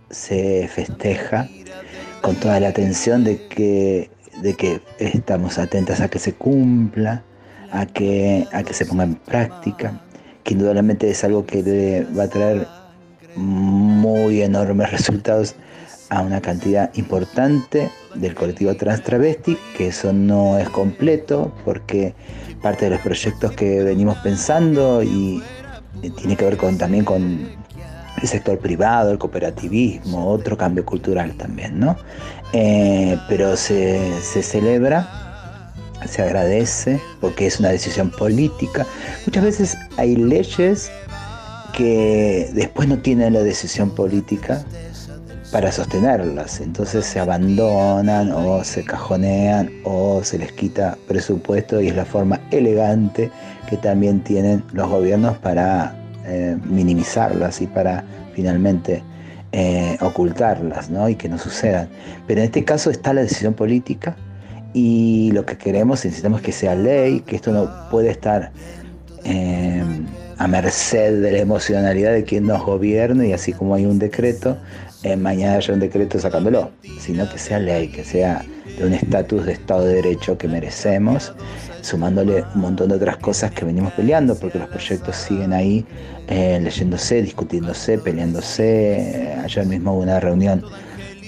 se 0.10 0.68
festeja 0.74 1.48
con 2.26 2.38
toda 2.38 2.60
la 2.60 2.70
atención 2.70 3.24
de 3.24 3.38
que, 3.50 4.10
de 4.42 4.56
que 4.56 4.82
estamos 4.98 5.60
atentas 5.60 6.02
a 6.02 6.08
que 6.08 6.18
se 6.18 6.34
cumpla, 6.34 7.24
a 7.72 7.86
que, 7.86 8.48
a 8.52 8.64
que 8.64 8.74
se 8.74 8.88
ponga 8.88 9.04
en 9.04 9.14
práctica, 9.14 10.02
que 10.44 10.56
indudablemente 10.56 11.08
es 11.08 11.24
algo 11.24 11.46
que 11.46 11.62
le 11.62 12.04
va 12.18 12.24
a 12.24 12.28
traer 12.28 12.68
muy 13.36 14.42
enormes 14.42 14.90
resultados 14.92 15.56
a 16.10 16.22
una 16.22 16.42
cantidad 16.42 16.92
importante 16.96 17.92
del 18.16 18.34
colectivo 18.34 18.74
trans 18.74 19.04
travesti, 19.04 19.56
que 19.78 19.90
eso 19.90 20.12
no 20.12 20.58
es 20.58 20.68
completo 20.70 21.54
porque 21.64 22.16
parte 22.60 22.86
de 22.86 22.92
los 22.96 23.02
proyectos 23.02 23.52
que 23.52 23.84
venimos 23.84 24.18
pensando 24.24 25.04
y 25.04 25.44
tiene 26.18 26.36
que 26.36 26.46
ver 26.46 26.58
con, 26.58 26.76
también 26.80 27.06
con 27.06 27.65
el 28.22 28.28
sector 28.28 28.58
privado, 28.60 29.12
el 29.12 29.18
cooperativismo, 29.18 30.30
otro 30.30 30.58
cambio 30.58 30.86
cultural 30.86 31.34
también, 31.34 31.80
¿no? 31.80 31.98
Eh, 32.54 33.18
pero 33.28 33.58
se, 33.58 34.00
se 34.22 34.42
celebra, 34.42 35.08
se 36.06 36.22
agradece 36.22 37.02
porque 37.20 37.48
es 37.48 37.60
una 37.60 37.70
decisión 37.70 38.12
política. 38.12 38.86
Muchas 39.26 39.44
veces 39.44 39.78
hay 39.98 40.16
leyes 40.16 40.92
que 41.74 42.50
después 42.54 42.88
no 42.88 42.98
tienen 43.00 43.34
la 43.34 43.42
decisión 43.42 43.90
política 43.92 44.64
para 45.52 45.72
sostenerlas, 45.72 46.60
entonces 46.60 47.06
se 47.06 47.20
abandonan 47.20 48.32
o 48.32 48.64
se 48.64 48.84
cajonean 48.84 49.72
o 49.84 50.22
se 50.24 50.38
les 50.38 50.52
quita 50.52 50.98
presupuesto 51.08 51.82
y 51.82 51.88
es 51.88 51.96
la 51.96 52.06
forma 52.06 52.42
elegante 52.52 53.32
que 53.70 53.78
también 53.78 54.22
tienen 54.22 54.64
los 54.74 54.90
gobiernos 54.90 55.38
para 55.38 55.96
eh, 56.26 56.58
minimizarlas 56.66 57.62
y 57.62 57.68
para 57.68 58.04
finalmente 58.34 59.04
eh, 59.52 59.98
ocultarlas 60.02 60.90
¿no? 60.90 61.08
y 61.08 61.16
que 61.16 61.30
no 61.30 61.38
sucedan. 61.38 61.88
Pero 62.28 62.42
en 62.42 62.46
este 62.46 62.64
caso 62.66 62.90
está 62.90 63.14
la 63.14 63.22
decisión 63.22 63.54
política 63.54 64.16
y 64.74 65.32
lo 65.32 65.46
que 65.46 65.58
queremos 65.58 66.04
y 66.04 66.10
necesitamos 66.10 66.42
que 66.42 66.52
sea 66.52 66.76
ley, 66.76 67.22
que 67.22 67.38
esto 67.38 67.52
no 67.52 67.90
puede 67.90 68.10
estar 68.10 68.52
eh, 69.24 69.84
a 70.38 70.48
merced 70.48 71.22
de 71.22 71.32
la 71.32 71.40
emocionalidad 71.40 72.12
de 72.12 72.24
quien 72.24 72.46
nos 72.46 72.66
gobierne 72.66 73.30
y 73.30 73.34
así 73.34 73.54
como 73.54 73.76
hay 73.76 73.86
un 73.86 74.00
decreto, 74.00 74.58
mañana 75.18 75.58
haya 75.58 75.74
un 75.74 75.80
decreto 75.80 76.20
sacándolo, 76.20 76.72
sino 77.00 77.30
que 77.30 77.38
sea 77.38 77.60
ley, 77.60 77.90
que 77.90 78.04
sea 78.04 78.44
de 78.78 78.86
un 78.86 78.94
estatus 78.94 79.46
de 79.46 79.54
Estado 79.54 79.86
de 79.86 79.96
Derecho 79.96 80.38
que 80.38 80.48
merecemos, 80.48 81.34
sumándole 81.82 82.44
un 82.56 82.62
montón 82.62 82.90
de 82.90 82.96
otras 82.96 83.18
cosas 83.18 83.52
que 83.52 83.66
venimos 83.66 83.94
peleando, 83.94 84.36
porque 84.36 84.58
los 84.58 84.68
proyectos 84.70 85.16
siguen 85.16 85.54
ahí 85.54 85.86
eh, 86.28 86.60
leyéndose, 86.62 87.22
discutiéndose, 87.22 88.00
peleándose. 88.00 89.36
Ayer 89.44 89.66
mismo 89.66 89.94
hubo 89.94 90.02
una 90.02 90.20
reunión 90.20 90.64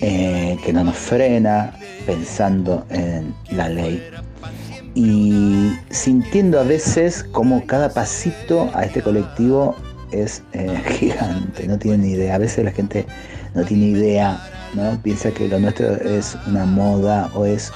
eh, 0.01 0.57
que 0.65 0.73
no 0.73 0.84
nos 0.84 0.95
frena, 0.95 1.73
pensando 2.05 2.86
en 2.89 3.34
la 3.51 3.69
ley 3.69 4.01
y 4.97 5.73
sintiendo 5.91 6.59
a 6.59 6.63
veces 6.63 7.23
como 7.23 7.63
cada 7.67 7.89
pasito 7.89 8.71
a 8.73 8.84
este 8.84 9.03
colectivo 9.03 9.75
es 10.11 10.41
eh, 10.53 10.75
gigante, 10.97 11.67
no 11.67 11.78
tienen 11.78 12.01
ni 12.01 12.13
idea. 12.13 12.34
A 12.34 12.39
veces 12.39 12.65
la 12.65 12.71
gente 12.71 13.05
no 13.57 13.65
tiene 13.65 13.87
idea, 13.87 14.39
¿no? 14.75 15.01
Piensa 15.01 15.31
que 15.31 15.47
lo 15.47 15.59
nuestro 15.59 15.95
es 15.95 16.37
una 16.45 16.63
moda 16.65 17.29
o 17.33 17.43
es 17.43 17.71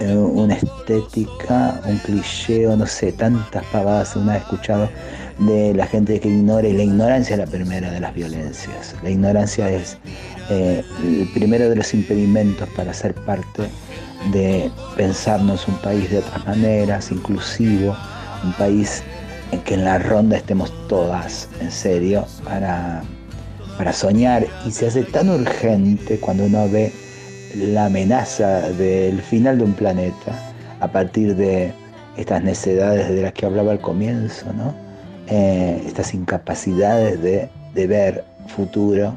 eh, 0.00 0.12
una 0.12 0.54
estética, 0.54 1.80
un 1.86 1.98
cliché 1.98 2.66
o 2.66 2.76
no 2.76 2.84
sé, 2.86 3.12
tantas 3.12 3.64
pavadas 3.66 4.16
una 4.16 4.34
he 4.34 4.38
escuchado 4.38 4.90
de 5.38 5.72
la 5.72 5.86
gente 5.86 6.18
que 6.18 6.28
ignora 6.28 6.66
y 6.66 6.72
la 6.72 6.82
ignorancia 6.82 7.34
es 7.34 7.38
la 7.38 7.46
primera 7.46 7.92
de 7.92 8.00
las 8.00 8.12
violencias. 8.12 8.96
La 9.04 9.10
ignorancia 9.10 9.70
es 9.70 9.98
eh, 10.50 10.82
el 11.04 11.28
primero 11.32 11.70
de 11.70 11.76
los 11.76 11.94
impedimentos 11.94 12.68
para 12.70 12.92
ser 12.92 13.14
parte 13.14 13.62
de 14.32 14.68
pensarnos 14.96 15.68
un 15.68 15.76
país 15.76 16.10
de 16.10 16.18
otras 16.18 16.44
maneras, 16.44 17.12
inclusivo, 17.12 17.96
un 18.42 18.52
país 18.54 19.02
en 19.52 19.60
que 19.60 19.74
en 19.74 19.84
la 19.84 19.98
ronda 19.98 20.36
estemos 20.36 20.72
todas 20.88 21.48
en 21.60 21.70
serio 21.70 22.26
para, 22.44 23.02
para 23.80 23.94
soñar 23.94 24.46
y 24.66 24.72
se 24.72 24.88
hace 24.88 25.04
tan 25.04 25.30
urgente 25.30 26.18
cuando 26.20 26.44
uno 26.44 26.68
ve 26.68 26.92
la 27.56 27.86
amenaza 27.86 28.68
del 28.72 29.22
final 29.22 29.56
de 29.56 29.64
un 29.64 29.72
planeta 29.72 30.34
a 30.80 30.88
partir 30.88 31.34
de 31.34 31.72
estas 32.18 32.44
necedades 32.44 33.08
de 33.08 33.22
las 33.22 33.32
que 33.32 33.46
hablaba 33.46 33.72
al 33.72 33.80
comienzo, 33.80 34.52
¿no? 34.52 34.74
Eh, 35.28 35.82
estas 35.86 36.12
incapacidades 36.12 37.22
de, 37.22 37.48
de 37.72 37.86
ver 37.86 38.24
futuro, 38.48 39.14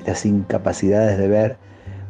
estas 0.00 0.26
incapacidades 0.26 1.16
de 1.16 1.28
ver 1.28 1.56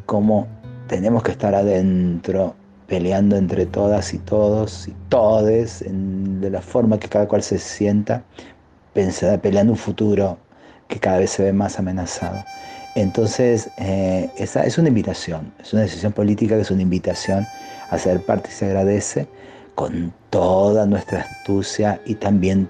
cómo 0.05 0.49
tenemos 0.89 1.23
que 1.23 1.31
estar 1.31 1.55
adentro 1.55 2.57
peleando 2.89 3.37
entre 3.37 3.65
todas 3.65 4.13
y 4.13 4.19
todos 4.19 4.89
y 4.89 4.95
todes 5.09 5.83
en- 5.83 6.41
de 6.41 6.51
la 6.51 6.63
forma 6.63 6.99
que 6.99 7.09
cada 7.09 7.29
cual 7.29 7.45
se 7.45 7.59
sienta, 7.59 8.25
pensada, 8.93 9.39
peleando 9.39 9.75
un 9.75 9.79
futuro 9.79 10.37
que 10.93 11.01
cada 11.01 11.19
vez 11.19 11.31
se 11.31 11.43
ve 11.43 11.53
más 11.55 11.79
amenazado. 11.79 12.45
Entonces, 12.95 13.71
eh, 13.79 14.29
esa 14.37 14.65
es 14.67 14.77
una 14.77 14.89
invitación, 14.89 15.51
es 15.59 15.73
una 15.73 15.83
decisión 15.83 16.13
política 16.13 16.57
que 16.57 16.61
es 16.61 16.71
una 16.71 16.83
invitación 16.83 17.47
a 17.89 17.97
ser 17.97 18.21
parte 18.21 18.51
y 18.51 18.53
se 18.53 18.67
agradece 18.67 19.27
con 19.75 20.13
toda 20.29 20.85
nuestra 20.85 21.21
astucia 21.21 21.99
y 22.05 22.17
también 22.17 22.69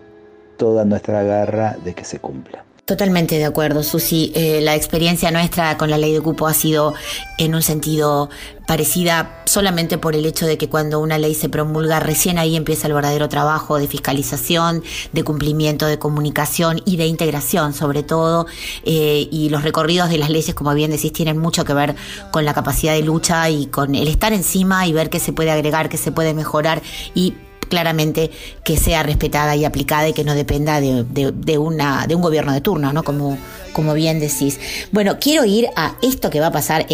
toda 0.57 0.85
nuestra 0.85 1.25
garra 1.25 1.77
de 1.85 1.95
que 1.95 2.05
se 2.05 2.21
cumpla. 2.21 2.65
Totalmente 2.85 3.39
de 3.39 3.45
acuerdo, 3.45 3.85
Susi. 3.85 4.33
Eh, 4.35 4.61
la 4.61 4.75
experiencia 4.75 5.31
nuestra 5.31 5.79
con 5.79 5.89
la 5.89 5.99
ley 5.99 6.13
de 6.13 6.21
cupo 6.21 6.49
ha 6.49 6.53
sido 6.53 6.95
en 7.39 7.55
un 7.55 7.63
sentido 7.63 8.29
parecida 8.67 9.41
solamente 9.45 9.99
por 9.99 10.17
el 10.17 10.27
hecho 10.27 10.47
de 10.47 10.59
que 10.59 10.69
cuando 10.69 10.99
una 10.99 11.17
ley 11.17 11.37
se 11.37 11.49
promulga, 11.49 12.01
recién 12.01 12.39
ahí 12.39 12.57
empieza 12.57 12.89
el 12.89 12.95
verdadero 12.95 13.29
trabajo 13.29 13.79
de 13.79 13.87
fiscalización, 13.87 14.83
de 15.13 15.23
cumplimiento, 15.23 15.87
de 15.87 16.01
comunicación 16.01 16.83
y 16.85 16.97
de 16.97 17.07
integración, 17.07 17.73
sobre 17.73 18.03
todo. 18.03 18.47
Eh, 18.85 19.29
y 19.31 19.49
los 19.49 19.63
recorridos 19.63 20.11
de 20.11 20.19
las 20.19 20.31
leyes, 20.31 20.53
como 20.53 20.75
bien 20.75 20.91
decís, 20.91 21.13
tienen 21.13 21.39
mucho 21.39 21.65
que 21.65 21.75
ver 21.75 21.95
con 22.33 22.45
la 22.45 22.53
capacidad 22.53 22.95
de 22.95 23.03
lucha 23.03 23.49
y 23.49 23.67
con 23.67 23.95
el 23.95 24.09
estar 24.09 24.33
encima 24.33 24.89
y 24.89 24.93
ver 24.93 25.09
qué 25.09 25.21
se 25.21 25.33
puede 25.33 25.53
agregar, 25.53 25.89
qué 25.89 25.99
se 25.99 26.11
puede 26.11 26.35
mejorar 26.35 26.83
y 27.15 27.35
claramente 27.73 28.31
que 28.65 28.77
sea 28.77 29.03
respetada 29.03 29.57
y 29.57 29.65
aplicada 29.65 30.07
y 30.07 30.13
que 30.13 30.25
no 30.25 30.35
dependa 30.35 30.79
de, 30.79 31.59
una, 31.59 32.07
de 32.07 32.15
un 32.15 32.21
gobierno 32.21 32.53
de 32.53 32.61
turno, 32.61 32.93
¿no? 32.93 33.03
Como, 33.03 33.39
como 33.73 33.95
bien 33.95 34.21
decís. 34.21 34.61
Bueno, 34.93 35.17
quiero 35.19 35.47
ir 35.47 35.69
a 35.75 35.95
esto 36.03 36.29
que 36.29 36.39
va 36.39 36.49
a 36.49 36.53
pasar 36.53 36.85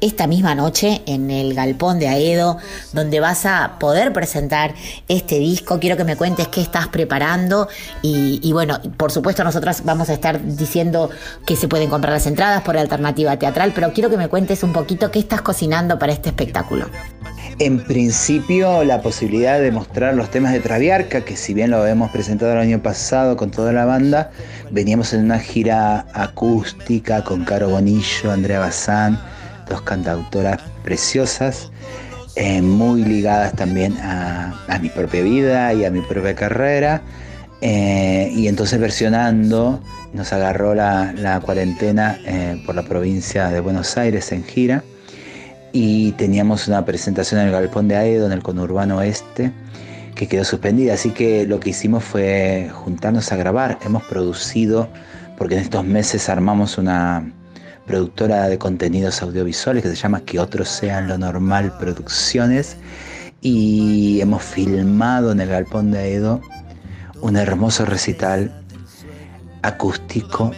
esta 0.00 0.26
misma 0.26 0.56
noche 0.56 1.02
en 1.06 1.30
el 1.30 1.54
Galpón 1.54 2.00
de 2.00 2.08
Aedo, 2.08 2.58
donde 2.92 3.20
vas 3.20 3.46
a 3.46 3.78
poder 3.78 4.12
presentar 4.12 4.74
este 5.06 5.38
disco. 5.38 5.78
Quiero 5.78 5.96
que 5.96 6.02
me 6.02 6.16
cuentes 6.16 6.48
qué 6.48 6.60
estás 6.60 6.88
preparando 6.88 7.68
y, 8.02 8.40
y 8.42 8.52
bueno, 8.52 8.80
por 8.96 9.12
supuesto 9.12 9.44
nosotras 9.44 9.84
vamos 9.84 10.08
a 10.08 10.14
estar 10.14 10.44
diciendo 10.44 11.10
que 11.46 11.54
se 11.54 11.68
pueden 11.68 11.90
comprar 11.90 12.12
las 12.12 12.26
entradas 12.26 12.62
por 12.62 12.76
alternativa 12.76 13.38
teatral, 13.38 13.70
pero 13.72 13.92
quiero 13.92 14.10
que 14.10 14.16
me 14.16 14.26
cuentes 14.26 14.64
un 14.64 14.72
poquito 14.72 15.12
qué 15.12 15.20
estás 15.20 15.42
cocinando 15.42 15.96
para 15.96 16.12
este 16.12 16.30
espectáculo. 16.30 16.86
En 17.60 17.78
principio, 17.78 18.82
la 18.82 19.00
posibilidad 19.00 19.60
de 19.60 19.70
mostrar 19.70 20.14
los 20.14 20.28
temas 20.28 20.52
de 20.52 20.58
Traviarca, 20.58 21.20
que 21.20 21.36
si 21.36 21.54
bien 21.54 21.70
lo 21.70 21.86
hemos 21.86 22.10
presentado 22.10 22.52
el 22.52 22.58
año 22.58 22.82
pasado 22.82 23.36
con 23.36 23.52
toda 23.52 23.72
la 23.72 23.84
banda, 23.84 24.32
veníamos 24.72 25.12
en 25.12 25.24
una 25.24 25.38
gira 25.38 26.04
acústica 26.14 27.22
con 27.22 27.44
Caro 27.44 27.68
Bonillo, 27.68 28.32
Andrea 28.32 28.58
Bazán, 28.58 29.20
dos 29.68 29.82
cantautoras 29.82 30.60
preciosas, 30.82 31.70
eh, 32.34 32.60
muy 32.60 33.04
ligadas 33.04 33.52
también 33.54 33.96
a, 34.02 34.80
mi 34.82 34.88
propia 34.88 35.22
vida 35.22 35.72
y 35.74 35.84
a 35.84 35.90
mi 35.90 36.00
propia 36.00 36.34
carrera. 36.34 37.02
Eh, 37.60 38.32
y 38.34 38.48
entonces 38.48 38.80
versionando, 38.80 39.80
nos 40.12 40.32
agarró 40.32 40.74
la, 40.74 41.12
la 41.16 41.38
cuarentena 41.38 42.18
eh, 42.26 42.60
por 42.66 42.74
la 42.74 42.82
provincia 42.82 43.48
de 43.50 43.60
Buenos 43.60 43.96
Aires 43.96 44.32
en 44.32 44.42
gira 44.42 44.82
y 45.76 46.12
teníamos 46.12 46.68
una 46.68 46.84
presentación 46.84 47.40
en 47.40 47.48
el 47.48 47.52
Galpón 47.52 47.88
de 47.88 47.96
Aedo, 47.96 48.26
en 48.26 48.32
el 48.32 48.44
conurbano 48.44 48.98
oeste, 48.98 49.50
que 50.14 50.28
quedó 50.28 50.44
suspendida. 50.44 50.94
Así 50.94 51.10
que 51.10 51.46
lo 51.46 51.58
que 51.58 51.70
hicimos 51.70 52.04
fue 52.04 52.70
juntarnos 52.72 53.32
a 53.32 53.36
grabar. 53.36 53.80
Hemos 53.84 54.04
producido, 54.04 54.88
porque 55.36 55.56
en 55.56 55.62
estos 55.62 55.84
meses 55.84 56.28
armamos 56.28 56.78
una 56.78 57.28
productora 57.88 58.48
de 58.48 58.56
contenidos 58.56 59.20
audiovisuales 59.20 59.82
que 59.82 59.88
se 59.88 59.96
llama 59.96 60.20
Que 60.20 60.38
otros 60.38 60.68
sean 60.68 61.08
lo 61.08 61.18
normal 61.18 61.76
producciones 61.76 62.76
y 63.40 64.20
hemos 64.20 64.44
filmado 64.44 65.32
en 65.32 65.40
el 65.40 65.48
galpón 65.48 65.90
de 65.90 65.98
Aedo 65.98 66.40
un 67.20 67.36
hermoso 67.36 67.84
recital 67.84 68.62
acústico 69.62 70.52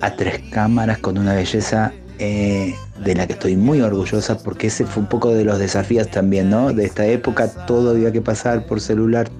a 0.00 0.12
tres 0.12 0.40
cámaras 0.52 0.98
con 0.98 1.18
una 1.18 1.34
belleza 1.34 1.92
eh, 2.22 2.74
de 3.02 3.14
la 3.14 3.26
que 3.26 3.32
estoy 3.32 3.56
muy 3.56 3.80
orgullosa 3.80 4.36
porque 4.38 4.66
ese 4.66 4.84
fue 4.84 5.02
un 5.02 5.08
poco 5.08 5.32
de 5.32 5.42
los 5.42 5.58
desafíos 5.58 6.10
también, 6.10 6.50
¿no? 6.50 6.70
De 6.70 6.84
esta 6.84 7.06
época 7.06 7.48
todo 7.66 7.92
había 7.92 8.12
que 8.12 8.20
pasar 8.20 8.66
por 8.66 8.82
celular, 8.82 9.30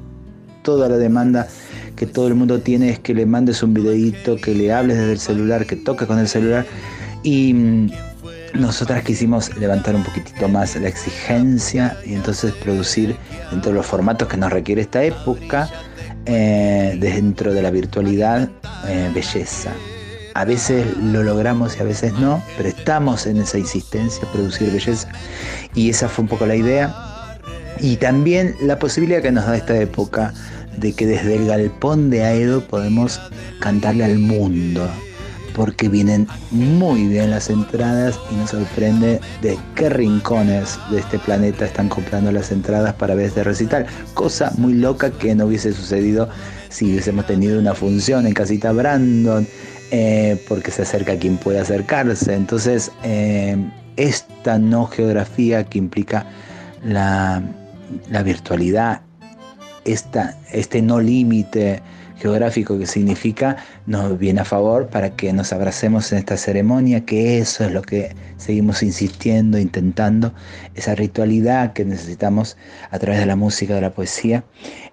toda 0.63 0.89
la 0.89 0.97
demanda 0.97 1.47
que 1.95 2.07
todo 2.07 2.29
el 2.29 2.35
mundo 2.35 2.61
tiene 2.61 2.89
es 2.89 2.99
que 2.99 3.13
le 3.13 3.27
mandes 3.27 3.63
un 3.63 3.75
videíto, 3.75 4.37
que 4.37 4.55
le 4.55 4.73
hables 4.73 4.97
desde 4.97 5.13
el 5.13 5.19
celular, 5.19 5.67
que 5.67 5.77
toques 5.77 6.09
con 6.09 6.19
el 6.19 6.27
celular 6.27 6.65
y 7.23 7.53
mm, 7.53 7.91
nosotras 8.55 9.05
quisimos 9.05 9.55
levantar 9.59 9.95
un 9.95 10.03
poquitito 10.03 10.49
más 10.49 10.75
la 10.77 10.89
exigencia 10.89 11.99
y 12.07 12.15
entonces 12.15 12.53
producir 12.55 13.15
dentro 13.51 13.73
de 13.73 13.77
los 13.77 13.87
formatos 13.87 14.27
que 14.27 14.39
nos 14.39 14.51
requiere 14.51 14.81
esta 14.81 15.05
época, 15.05 15.69
eh, 16.25 16.97
dentro 16.99 17.53
de 17.53 17.61
la 17.61 17.71
virtualidad, 17.71 18.49
eh, 18.89 19.11
belleza. 19.15 19.71
A 20.35 20.45
veces 20.45 20.97
lo 20.97 21.23
logramos 21.23 21.77
y 21.77 21.81
a 21.81 21.85
veces 21.85 22.13
no, 22.15 22.43
pero 22.57 22.69
estamos 22.69 23.27
en 23.27 23.39
esa 23.39 23.59
insistencia, 23.59 24.23
producir 24.33 24.71
belleza. 24.71 25.09
Y 25.75 25.91
esa 25.91 26.09
fue 26.09 26.23
un 26.23 26.29
poco 26.29 26.47
la 26.47 26.57
idea. 26.57 26.95
Y 27.81 27.97
también 27.97 28.55
la 28.63 28.79
posibilidad 28.79 29.23
que 29.23 29.33
nos 29.33 29.47
da 29.47 29.57
esta 29.57 29.77
época 29.77 30.33
de 30.77 30.93
que 30.93 31.07
desde 31.07 31.37
el 31.37 31.47
galpón 31.47 32.11
de 32.11 32.25
Aedo 32.25 32.63
podemos 32.63 33.21
cantarle 33.61 34.05
al 34.05 34.19
mundo, 34.19 34.89
porque 35.55 35.89
vienen 35.89 36.29
muy 36.51 37.07
bien 37.07 37.31
las 37.31 37.51
entradas 37.51 38.19
y 38.31 38.37
nos 38.37 38.51
sorprende 38.51 39.21
de 39.43 39.59
qué 39.75 39.89
rincones 39.89 40.79
de 40.91 41.01
este 41.01 41.19
planeta 41.19 41.65
están 41.65 41.89
comprando 41.89 42.31
las 42.33 42.53
entradas 42.53 42.95
para 42.95 43.15
ver 43.15 43.27
este 43.27 43.45
recital. 43.45 43.87
Cosa 44.15 44.53
muy 44.57 44.75
loca 44.75 45.11
que 45.11 45.35
no 45.35 45.47
hubiese 45.47 45.73
sucedido 45.73 46.29
si 46.69 46.87
hubiésemos 46.87 47.27
tenido 47.27 47.59
una 47.59 47.75
función 47.75 48.27
en 48.27 48.33
Casita 48.33 48.73
Brandon, 48.73 49.47
eh, 49.91 50.41
porque 50.49 50.71
se 50.71 50.83
acerca 50.83 51.17
quien 51.17 51.37
puede 51.37 51.59
acercarse. 51.61 52.35
Entonces, 52.35 52.93
eh, 53.03 53.57
esta 53.97 54.59
no 54.59 54.87
geografía 54.87 55.65
que 55.65 55.79
implica 55.79 56.27
la, 56.85 57.43
la 58.09 58.23
virtualidad, 58.23 59.03
esta, 59.85 60.39
este 60.53 60.81
no 60.83 61.01
límite 61.01 61.83
geográfico 62.21 62.79
que 62.79 62.87
significa 62.87 63.57
nos 63.87 64.19
viene 64.19 64.43
a 64.43 64.45
favor 64.45 64.89
para 64.89 65.17
que 65.17 65.33
nos 65.33 65.53
abracemos 65.53 66.13
en 66.13 66.19
esta 66.19 66.37
ceremonia, 66.37 67.05
que 67.05 67.39
eso 67.39 67.65
es 67.65 67.73
lo 67.73 67.83
que 67.83 68.15
seguimos 68.37 68.83
insistiendo, 68.83 69.59
intentando, 69.59 70.33
esa 70.75 70.95
ritualidad 70.95 71.73
que 71.73 71.85
necesitamos 71.85 72.57
a 72.91 72.99
través 72.99 73.21
de 73.21 73.27
la 73.27 73.37
música, 73.37 73.75
de 73.75 73.81
la 73.81 73.91
poesía 73.91 74.45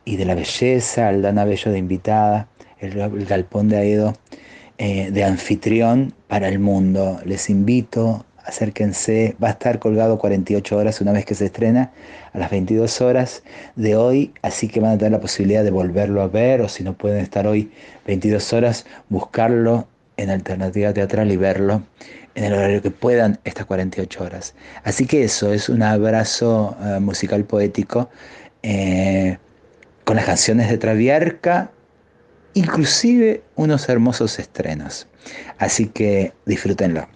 y 0.06 0.16
de 0.16 0.26
la 0.26 0.36
belleza, 0.36 1.10
Aldana 1.10 1.44
Bello 1.44 1.72
de 1.72 1.78
invitada, 1.78 2.48
el, 2.80 2.98
el 2.98 3.26
galpón 3.26 3.68
de 3.70 3.78
Aedo 3.78 4.14
eh, 4.78 5.12
de 5.12 5.24
anfitrión 5.24 6.14
para 6.28 6.48
el 6.48 6.60
mundo. 6.60 7.20
Les 7.26 7.50
invito, 7.50 8.26
acérquense, 8.46 9.36
va 9.44 9.50
a 9.50 9.52
estar 9.52 9.80
colgado 9.80 10.18
48 10.18 10.78
horas 10.78 11.02
una 11.02 11.12
vez 11.12 11.26
que 11.26 11.36
se 11.36 11.46
estrena, 11.46 11.92
a 12.34 12.38
las 12.38 12.50
22 12.50 13.02
horas 13.02 13.44
de 13.76 13.96
hoy, 13.96 14.34
así 14.42 14.68
que 14.68 14.80
van 14.80 14.92
a 14.92 14.98
tener 14.98 15.12
la 15.14 15.20
posibilidad 15.20 15.64
de 15.64 15.72
volverlo 15.72 16.22
a 16.22 16.28
ver 16.28 16.62
o 16.62 16.70
si 16.70 16.84
no 16.84 16.94
pueden 16.94 17.20
estar 17.20 17.48
hoy 17.48 17.72
22 18.06 18.54
horas, 18.54 18.86
buscarlo 19.10 19.88
en 20.18 20.30
alternativa 20.30 20.94
teatral 20.94 21.32
y 21.32 21.38
verlo 21.38 21.84
en 22.36 22.44
el 22.44 22.54
horario 22.54 22.82
que 22.82 22.92
puedan 22.92 23.40
estas 23.44 23.66
48 23.66 24.24
horas. 24.24 24.54
Así 24.84 25.08
que 25.08 25.24
eso 25.24 25.52
es 25.52 25.70
un 25.70 25.82
abrazo 25.82 26.78
eh, 26.82 27.00
musical 27.00 27.44
poético 27.46 28.10
eh, 28.62 29.38
con 30.04 30.16
las 30.16 30.26
canciones 30.26 30.70
de 30.70 30.78
Traviarca, 30.78 31.72
inclusive 32.58 33.44
unos 33.56 33.88
hermosos 33.90 34.40
estrenos. 34.40 35.08
Así 35.58 35.88
que 35.88 36.34
disfrútenlo. 36.46 37.08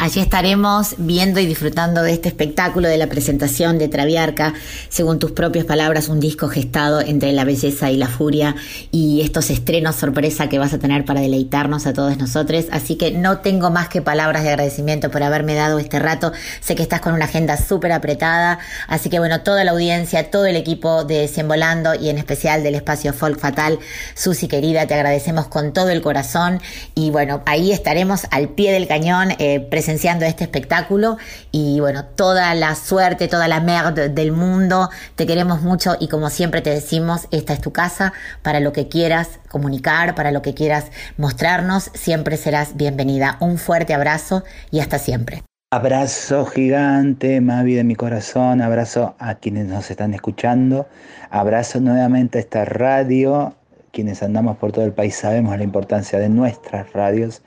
Allí 0.00 0.20
estaremos 0.20 0.94
viendo 0.98 1.40
y 1.40 1.46
disfrutando 1.46 2.02
de 2.02 2.12
este 2.12 2.28
espectáculo 2.28 2.86
de 2.86 2.98
la 2.98 3.08
presentación 3.08 3.78
de 3.78 3.88
Traviarca, 3.88 4.54
según 4.88 5.18
tus 5.18 5.32
propias 5.32 5.64
palabras, 5.64 6.08
un 6.08 6.20
disco 6.20 6.46
gestado 6.46 7.00
entre 7.00 7.32
la 7.32 7.42
belleza 7.42 7.90
y 7.90 7.96
la 7.96 8.06
furia 8.06 8.54
y 8.92 9.22
estos 9.22 9.50
estrenos 9.50 9.96
sorpresa 9.96 10.48
que 10.48 10.60
vas 10.60 10.72
a 10.72 10.78
tener 10.78 11.04
para 11.04 11.20
deleitarnos 11.20 11.88
a 11.88 11.94
todos 11.94 12.16
nosotros. 12.16 12.66
Así 12.70 12.94
que 12.94 13.10
no 13.10 13.38
tengo 13.38 13.70
más 13.70 13.88
que 13.88 14.00
palabras 14.00 14.44
de 14.44 14.50
agradecimiento 14.50 15.10
por 15.10 15.24
haberme 15.24 15.56
dado 15.56 15.80
este 15.80 15.98
rato. 15.98 16.32
Sé 16.60 16.76
que 16.76 16.84
estás 16.84 17.00
con 17.00 17.12
una 17.12 17.24
agenda 17.24 17.56
súper 17.56 17.90
apretada, 17.90 18.60
así 18.86 19.10
que 19.10 19.18
bueno, 19.18 19.40
toda 19.40 19.64
la 19.64 19.72
audiencia, 19.72 20.30
todo 20.30 20.46
el 20.46 20.54
equipo 20.54 21.02
de 21.02 21.26
Cien 21.26 21.48
Volando 21.48 21.96
y 21.96 22.08
en 22.08 22.18
especial 22.18 22.62
del 22.62 22.76
espacio 22.76 23.12
Folk 23.12 23.40
Fatal, 23.40 23.80
Susi 24.14 24.46
querida, 24.46 24.86
te 24.86 24.94
agradecemos 24.94 25.48
con 25.48 25.72
todo 25.72 25.88
el 25.90 26.02
corazón 26.02 26.60
y 26.94 27.10
bueno, 27.10 27.42
ahí 27.46 27.72
estaremos 27.72 28.28
al 28.30 28.50
pie 28.50 28.70
del 28.70 28.86
cañón 28.86 29.34
eh, 29.40 29.66
presenciando 29.88 30.26
este 30.26 30.44
espectáculo 30.44 31.16
y 31.50 31.80
bueno, 31.80 32.04
toda 32.04 32.54
la 32.54 32.74
suerte, 32.74 33.26
toda 33.26 33.48
la 33.48 33.60
merde 33.60 34.10
del 34.10 34.32
mundo, 34.32 34.90
te 35.14 35.26
queremos 35.26 35.62
mucho 35.62 35.96
y 35.98 36.08
como 36.08 36.28
siempre 36.28 36.60
te 36.60 36.68
decimos, 36.68 37.26
esta 37.30 37.54
es 37.54 37.62
tu 37.62 37.72
casa 37.72 38.12
para 38.42 38.60
lo 38.60 38.74
que 38.74 38.88
quieras 38.88 39.40
comunicar, 39.48 40.14
para 40.14 40.30
lo 40.30 40.42
que 40.42 40.52
quieras 40.52 40.90
mostrarnos, 41.16 41.90
siempre 41.94 42.36
serás 42.36 42.76
bienvenida. 42.76 43.38
Un 43.40 43.56
fuerte 43.56 43.94
abrazo 43.94 44.44
y 44.70 44.80
hasta 44.80 44.98
siempre. 44.98 45.42
Abrazo 45.70 46.44
gigante, 46.44 47.40
Mavi 47.40 47.72
de 47.72 47.84
mi 47.84 47.94
corazón, 47.94 48.60
abrazo 48.60 49.16
a 49.18 49.36
quienes 49.36 49.68
nos 49.68 49.90
están 49.90 50.12
escuchando, 50.12 50.86
abrazo 51.30 51.80
nuevamente 51.80 52.36
a 52.36 52.40
esta 52.42 52.66
radio, 52.66 53.54
quienes 53.90 54.22
andamos 54.22 54.58
por 54.58 54.70
todo 54.70 54.84
el 54.84 54.92
país 54.92 55.14
sabemos 55.14 55.56
la 55.56 55.64
importancia 55.64 56.18
de 56.18 56.28
nuestras 56.28 56.92
radios, 56.92 57.40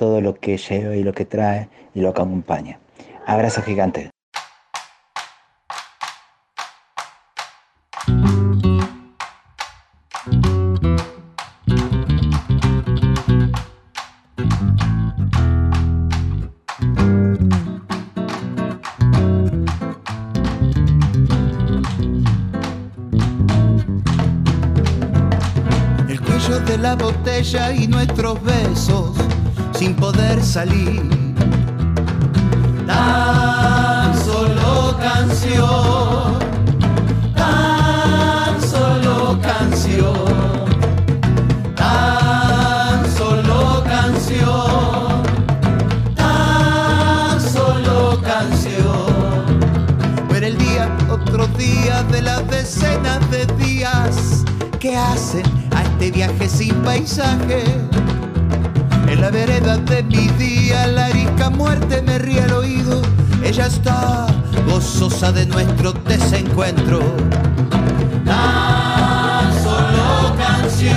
todo 0.00 0.22
lo 0.22 0.34
que 0.34 0.56
lleva 0.56 0.96
y 0.96 1.02
lo 1.02 1.12
que 1.12 1.26
trae 1.26 1.68
y 1.94 2.00
lo 2.00 2.14
que 2.14 2.22
acompaña. 2.22 2.80
Abrazo 3.26 3.60
gigante. 3.60 4.08
El 26.08 26.20
cuello 26.22 26.60
de 26.60 26.78
la 26.78 26.94
botella 26.94 27.72
y 27.74 27.86
nuestros 27.86 28.42
besos 28.42 29.20
sin 29.80 29.94
poder 29.94 30.42
salir. 30.42 31.00
Tan 32.86 34.14
solo 34.26 34.94
canción, 35.00 36.38
tan 37.34 38.60
solo 38.60 39.40
canción, 39.40 40.14
tan 41.76 43.10
solo 43.10 43.82
canción, 43.84 45.22
tan 46.14 47.40
solo 47.40 48.20
canción. 48.20 49.08
Ver 50.28 50.44
el 50.44 50.58
día, 50.58 50.94
otro 51.10 51.46
día 51.56 52.02
de 52.12 52.20
las 52.20 52.46
decenas 52.50 53.18
de 53.30 53.46
días 53.64 54.44
que 54.78 54.94
hacen 54.94 55.46
a 55.74 55.84
este 55.84 56.10
viaje 56.10 56.50
sin 56.50 56.74
paisaje. 56.82 57.64
La 59.20 59.28
vereda 59.30 59.76
de 59.76 60.02
mi 60.02 60.28
día, 60.38 60.86
la 60.86 61.06
arisca 61.06 61.50
muerte 61.50 62.00
me 62.00 62.18
ríe 62.18 62.40
al 62.40 62.54
oído. 62.54 63.02
Ella 63.44 63.66
está 63.66 64.26
gozosa 64.66 65.30
de 65.30 65.44
nuestro 65.44 65.92
desencuentro. 65.92 67.00
Tan 68.24 69.52
solo 69.62 70.34
canción, 70.38 70.96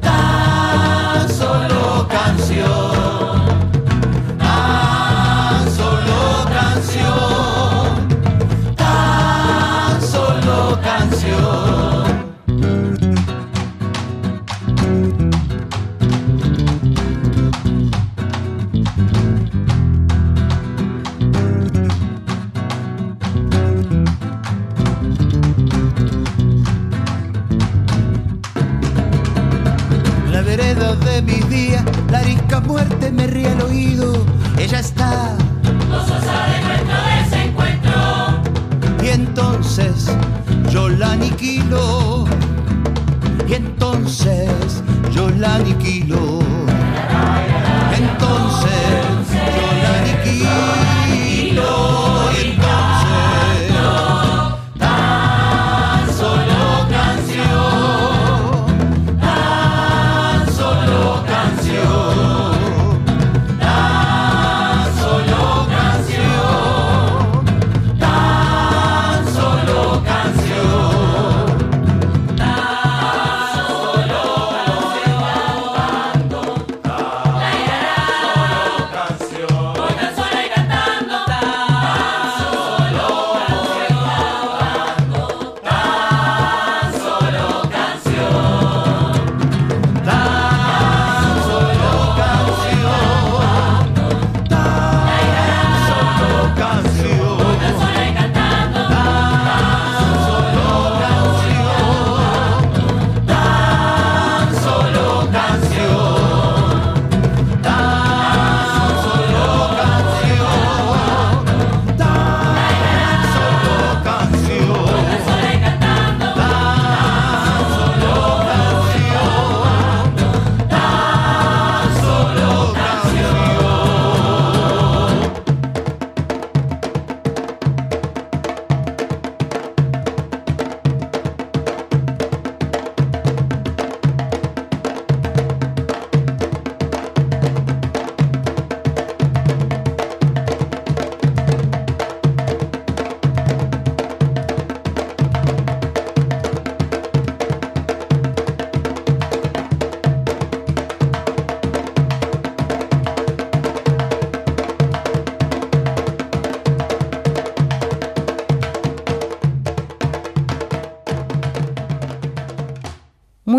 tan 0.00 1.28
solo 1.28 2.06
canción, 2.08 3.43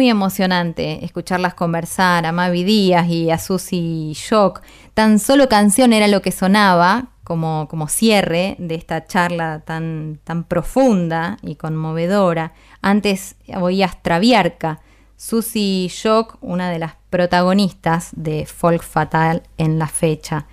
Emocionante 0.10 1.03
escucharlas 1.03 1.53
conversar 1.53 2.26
a 2.26 2.32
Mavi 2.32 2.64
Díaz 2.64 3.08
y 3.08 3.32
a 3.32 3.38
Susi 3.38 4.14
Shock. 4.14 4.62
Tan 4.93 5.20
solo 5.20 5.49
canción 5.49 5.93
era 5.93 6.08
lo 6.08 6.22
que 6.22 6.32
sonaba 6.32 7.08
como, 7.24 7.68
como 7.70 7.88
cierre 7.88 8.56
de 8.60 8.76
esta 8.76 9.06
charla 9.06 9.62
tan, 9.66 10.20
tan 10.24 10.43
profunda 10.43 11.38
y 11.41 11.56
conmovedora. 11.56 12.53
Antes 12.82 13.36
oías 13.56 14.01
Traviarca, 14.01 14.80
Susi 15.18 15.88
Shock, 15.89 16.38
una 16.41 16.70
de 16.70 16.80
las 16.80 16.93
protagonistas 17.10 18.12
de 18.16 18.45
Folk 18.45 18.84
Fatal 18.84 19.43
en 19.58 19.80
la 19.80 19.88
fecha. 19.88 20.45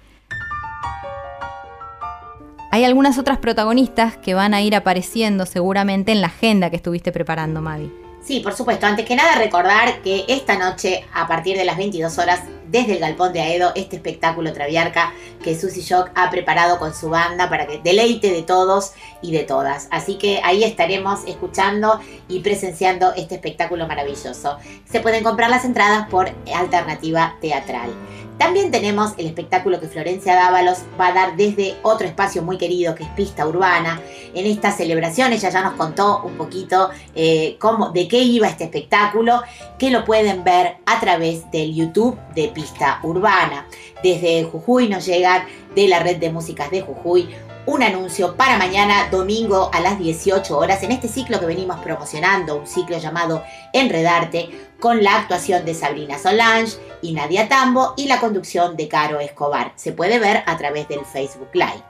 Hay 2.70 2.84
algunas 2.84 3.18
otras 3.18 3.36
protagonistas 3.36 4.16
que 4.16 4.32
van 4.32 4.55
a 4.55 4.62
ir 4.62 4.74
apareciendo 4.74 5.44
seguramente 5.44 6.11
en 6.11 6.22
la 6.22 6.28
agenda 6.28 6.70
que 6.70 6.76
estuviste 6.76 7.12
preparando, 7.12 7.61
Mavi. 7.61 8.01
Sí, 8.24 8.38
por 8.38 8.54
supuesto. 8.54 8.86
Antes 8.86 9.04
que 9.04 9.16
nada, 9.16 9.34
recordar 9.34 10.00
que 10.02 10.24
esta 10.28 10.56
noche, 10.56 11.04
a 11.12 11.26
partir 11.26 11.56
de 11.56 11.64
las 11.64 11.76
22 11.76 12.18
horas, 12.18 12.40
desde 12.68 12.94
el 12.94 13.00
Galpón 13.00 13.32
de 13.32 13.40
Aedo, 13.40 13.72
este 13.74 13.96
espectáculo 13.96 14.52
Traviarca 14.52 15.12
que 15.42 15.58
Susy 15.58 15.80
Shock 15.82 16.10
ha 16.14 16.30
preparado 16.30 16.78
con 16.78 16.94
su 16.94 17.10
banda 17.10 17.50
para 17.50 17.66
que 17.66 17.80
deleite 17.80 18.30
de 18.30 18.42
todos 18.42 18.92
y 19.22 19.32
de 19.32 19.42
todas. 19.42 19.88
Así 19.90 20.18
que 20.18 20.40
ahí 20.44 20.62
estaremos 20.62 21.20
escuchando 21.26 22.00
y 22.28 22.40
presenciando 22.40 23.12
este 23.14 23.34
espectáculo 23.34 23.88
maravilloso. 23.88 24.56
Se 24.90 25.00
pueden 25.00 25.24
comprar 25.24 25.50
las 25.50 25.64
entradas 25.64 26.08
por 26.08 26.30
alternativa 26.54 27.36
teatral. 27.40 27.90
También 28.39 28.70
tenemos 28.70 29.12
el 29.18 29.26
espectáculo 29.26 29.78
que 29.78 29.87
Florencia 29.87 30.35
Dávalos 30.35 30.78
va 31.01 31.09
a 31.09 31.12
dar 31.12 31.37
desde 31.37 31.76
otro 31.83 32.07
espacio 32.07 32.43
muy 32.43 32.59
querido 32.59 32.95
que 32.95 33.05
es 33.05 33.09
Pista 33.11 33.47
Urbana. 33.47 34.01
En 34.35 34.47
esta 34.47 34.72
celebración 34.72 35.33
ella 35.33 35.51
ya 35.51 35.62
nos 35.62 35.74
contó 35.74 36.22
un 36.24 36.37
poquito 36.37 36.91
eh, 37.14 37.57
cómo, 37.61 37.91
de 37.91 38.09
qué 38.09 38.18
iba 38.18 38.49
este 38.49 38.64
espectáculo, 38.64 39.43
que 39.78 39.91
lo 39.91 40.05
pueden 40.05 40.45
ver 40.45 40.76
a 40.87 40.99
través 40.99 41.51
del 41.51 41.74
YouTube 41.74 42.18
de 42.35 42.49
Pista 42.49 43.01
Urbana. 43.03 43.66
Desde 44.03 44.45
Jujuy 44.45 44.89
nos 44.89 45.07
llegan 45.07 45.45
de 45.74 45.89
la 45.89 46.01
red 46.01 46.16
de 46.16 46.30
músicas 46.30 46.70
de 46.70 46.80
Jujuy 46.80 47.28
un 47.64 47.83
anuncio 47.83 48.37
para 48.37 48.59
mañana 48.59 49.09
domingo 49.11 49.70
a 49.72 49.80
las 49.80 49.99
18 49.99 50.59
horas 50.59 50.83
en 50.83 50.91
este 50.91 51.07
ciclo 51.07 51.39
que 51.39 51.47
venimos 51.47 51.78
promocionando, 51.80 52.57
un 52.57 52.66
ciclo 52.66 52.99
llamado 52.99 53.45
Enredarte, 53.72 54.51
con 54.83 55.05
la 55.05 55.16
actuación 55.16 55.64
de 55.64 55.74
Sabrina 55.74 56.18
Solange 56.18 56.76
y 57.03 57.12
Nadia 57.12 57.49
Tambo 57.49 57.95
y 57.97 58.09
la 58.09 58.18
conducción 58.18 58.76
de 58.76 58.89
Caro 58.89 59.20
Escobar. 59.20 59.72
Se 59.76 59.93
puede 59.93 60.18
ver 60.18 60.43
a 60.45 60.57
través 60.57 60.89
del 60.89 61.05
Facebook 61.05 61.51
Live. 61.53 61.85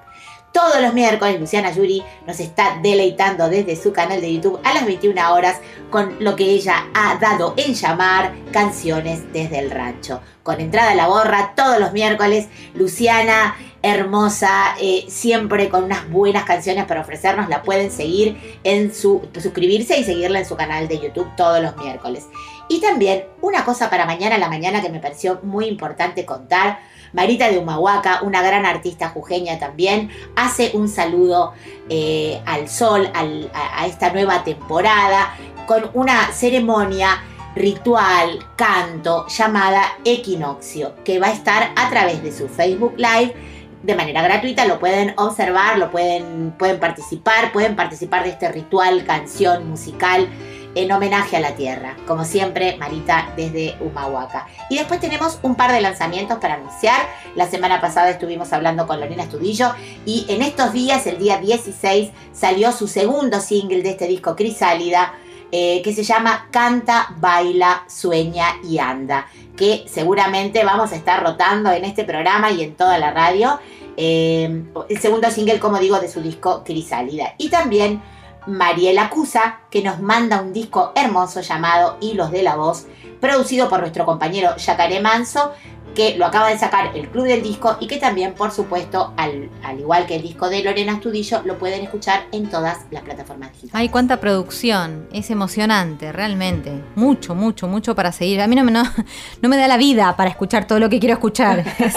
Todos 0.53 0.83
los 0.83 0.93
miércoles 0.93 1.41
Luciana 1.41 1.73
Yuri 1.73 2.03
nos 2.27 2.39
está 2.39 2.79
deleitando 2.83 3.49
desde 3.49 3.77
su 3.77 3.95
canal 3.95 4.21
de 4.21 4.35
YouTube 4.35 4.61
a 4.63 4.75
las 4.75 4.85
21 4.85 5.33
horas 5.33 5.57
con 5.89 6.23
lo 6.23 6.37
que 6.37 6.45
ella 6.45 6.89
ha 6.93 7.17
dado 7.17 7.55
en 7.57 7.73
llamar 7.73 8.35
Canciones 8.53 9.33
desde 9.33 9.61
el 9.61 9.71
Rancho. 9.71 10.21
Con 10.43 10.61
entrada 10.61 10.91
a 10.91 10.95
la 10.95 11.09
borra 11.09 11.55
todos 11.57 11.81
los 11.81 11.93
miércoles, 11.93 12.49
Luciana 12.75 13.57
hermosa, 13.83 14.77
eh, 14.81 15.05
siempre 15.09 15.69
con 15.69 15.85
unas 15.85 16.09
buenas 16.09 16.45
canciones 16.45 16.85
para 16.85 17.01
ofrecernos, 17.01 17.49
la 17.49 17.63
pueden 17.63 17.91
seguir 17.91 18.59
en 18.63 18.95
su, 18.95 19.29
suscribirse 19.41 19.99
y 19.99 20.05
seguirla 20.05 20.39
en 20.39 20.47
su 20.47 20.57
canal 20.57 20.87
de 20.89 21.01
YouTube 21.01 21.29
todos 21.37 21.61
los 21.61 21.77
miércoles. 21.77 22.27
Y 22.69 22.81
también 22.81 23.25
una 23.41 23.65
cosa 23.65 23.91
para 23.91 24.07
mañana 24.07 24.37
a 24.37 24.39
la 24.39 24.49
mañana 24.49 24.81
que 24.81 24.89
me 24.89 25.01
pareció 25.01 25.41
muy 25.43 25.67
importante 25.67 26.25
contar. 26.25 26.79
Marita 27.13 27.51
de 27.51 27.59
Humahuaca, 27.59 28.21
una 28.23 28.41
gran 28.41 28.65
artista 28.65 29.11
jujeña 29.11 29.59
también, 29.59 30.11
hace 30.37 30.71
un 30.73 30.89
saludo 30.89 31.53
eh, 31.91 32.41
al 32.47 32.71
sol, 32.71 33.11
al- 33.15 33.51
a, 33.53 33.83
a 33.83 33.87
esta 33.87 34.11
nueva 34.13 34.45
temporada, 34.45 35.35
con 35.67 35.91
una 35.93 36.33
ceremonia 36.33 37.23
ritual, 37.55 38.39
canto, 38.57 39.27
llamada 39.27 39.83
Equinoccio, 40.07 40.95
que 41.05 41.19
va 41.19 41.27
a 41.27 41.33
estar 41.33 41.73
a 41.77 41.91
través 41.91 42.23
de 42.23 42.33
su 42.33 42.49
Facebook 42.49 42.95
Live 42.97 43.35
de 43.83 43.95
manera 43.95 44.23
gratuita, 44.23 44.65
lo 44.67 44.79
pueden 44.79 45.15
observar, 45.17 45.79
lo 45.79 45.91
pueden, 45.91 46.53
pueden 46.59 46.79
participar, 46.79 47.53
pueden 47.53 47.77
participar 47.77 48.25
de 48.25 48.31
este 48.31 48.51
ritual, 48.51 49.05
canción 49.05 49.69
musical 49.69 50.29
en 50.75 50.91
homenaje 50.91 51.37
a 51.37 51.41
la 51.41 51.55
tierra. 51.55 51.97
Como 52.07 52.25
siempre, 52.25 52.77
Marita 52.79 53.33
desde 53.37 53.77
Humahuaca. 53.81 54.47
Y 54.71 54.79
después 54.79 55.01
tenemos 55.01 55.39
un 55.43 55.55
par 55.55 55.73
de 55.73 55.81
lanzamientos 55.81 56.39
para 56.39 56.55
anunciar. 56.55 57.01
La 57.35 57.47
semana 57.47 57.81
pasada 57.81 58.11
estuvimos 58.11 58.53
hablando 58.53 58.87
con 58.87 59.01
Lorena 59.01 59.25
Estudillo 59.25 59.73
y 60.07 60.27
en 60.29 60.43
estos 60.43 60.73
días, 60.73 61.07
el 61.07 61.19
día 61.19 61.39
16, 61.39 62.11
salió 62.33 62.73
su 62.73 62.89
segundo 62.89 63.41
single 63.41 63.83
de 63.83 63.91
este 63.91 64.07
disco 64.07 64.37
Crisálida. 64.37 65.15
Eh, 65.55 65.83
que 65.83 65.93
se 65.93 66.03
llama 66.03 66.49
Canta, 66.51 67.15
Baila, 67.19 67.85
Sueña 67.87 68.57
y 68.65 68.79
Anda, 68.79 69.27
que 69.55 69.85
seguramente 69.87 70.65
vamos 70.65 70.93
a 70.93 70.97
estar 70.97 71.23
rotando 71.23 71.71
en 71.71 71.85
este 71.85 72.05
programa 72.05 72.51
y 72.51 72.63
en 72.63 72.75
toda 72.75 72.97
la 72.99 73.11
radio. 73.11 73.61
Eh, 73.99 74.65
el 74.89 74.99
segundo 74.99 75.31
single, 75.31 75.61
como 75.61 75.79
digo, 75.79 76.01
de 76.01 76.09
su 76.09 76.23
disco 76.23 76.65
Crisálida. 76.65 77.35
Y 77.37 77.51
también 77.51 78.01
Mariela 78.47 79.11
Cusa, 79.11 79.61
que 79.71 79.83
nos 79.83 80.01
manda 80.01 80.41
un 80.41 80.55
disco 80.55 80.93
hermoso 80.95 81.43
llamado 81.43 81.99
Hilos 82.01 82.31
de 82.31 82.43
la 82.43 82.57
Voz, 82.57 82.87
producido 83.21 83.69
por 83.69 83.81
nuestro 83.81 84.07
compañero 84.07 84.57
Yacaré 84.57 85.01
Manso, 85.01 85.53
que 85.95 86.17
lo 86.17 86.27
acaba 86.27 86.49
de 86.49 86.59
sacar 86.59 86.97
el 86.97 87.09
Club 87.09 87.27
del 87.27 87.43
Disco 87.43 87.77
y 87.81 87.87
que 87.87 87.99
también, 87.99 88.35
por 88.35 88.51
supuesto, 88.51 89.13
al, 89.17 89.51
al 89.63 89.81
igual 89.81 90.07
que 90.07 90.17
el 90.17 90.23
disco 90.23 90.49
de 90.49 90.63
Lorena 90.63 90.95
Astudillo, 90.95 91.43
lo 91.45 91.59
pueden 91.59 91.83
escuchar 91.83 92.25
en 92.33 92.49
todas 92.49 92.79
las 92.91 93.03
plataformas 93.03 93.53
digitales. 93.53 93.75
Ay, 93.75 93.89
cuánta 93.89 94.21
producción. 94.21 95.09
Es 95.13 95.31
emocionante, 95.31 96.13
realmente. 96.13 96.73
Mucho, 96.95 97.35
mucho, 97.35 97.69
mucho 97.69 97.95
para 97.95 98.13
seguir. 98.13 98.41
A 98.41 98.47
mí 98.47 98.57
no 98.57 98.65
me, 98.65 98.73
no, 98.73 98.83
no 99.43 99.49
me 99.49 99.57
da 99.57 99.69
la 99.69 99.77
vida 99.77 100.17
para 100.17 100.31
escuchar 100.31 100.67
todo 100.67 100.79
lo 100.79 100.89
que 100.89 101.01
quiero 101.01 101.15
escuchar. 101.15 101.65
Es, 101.83 101.95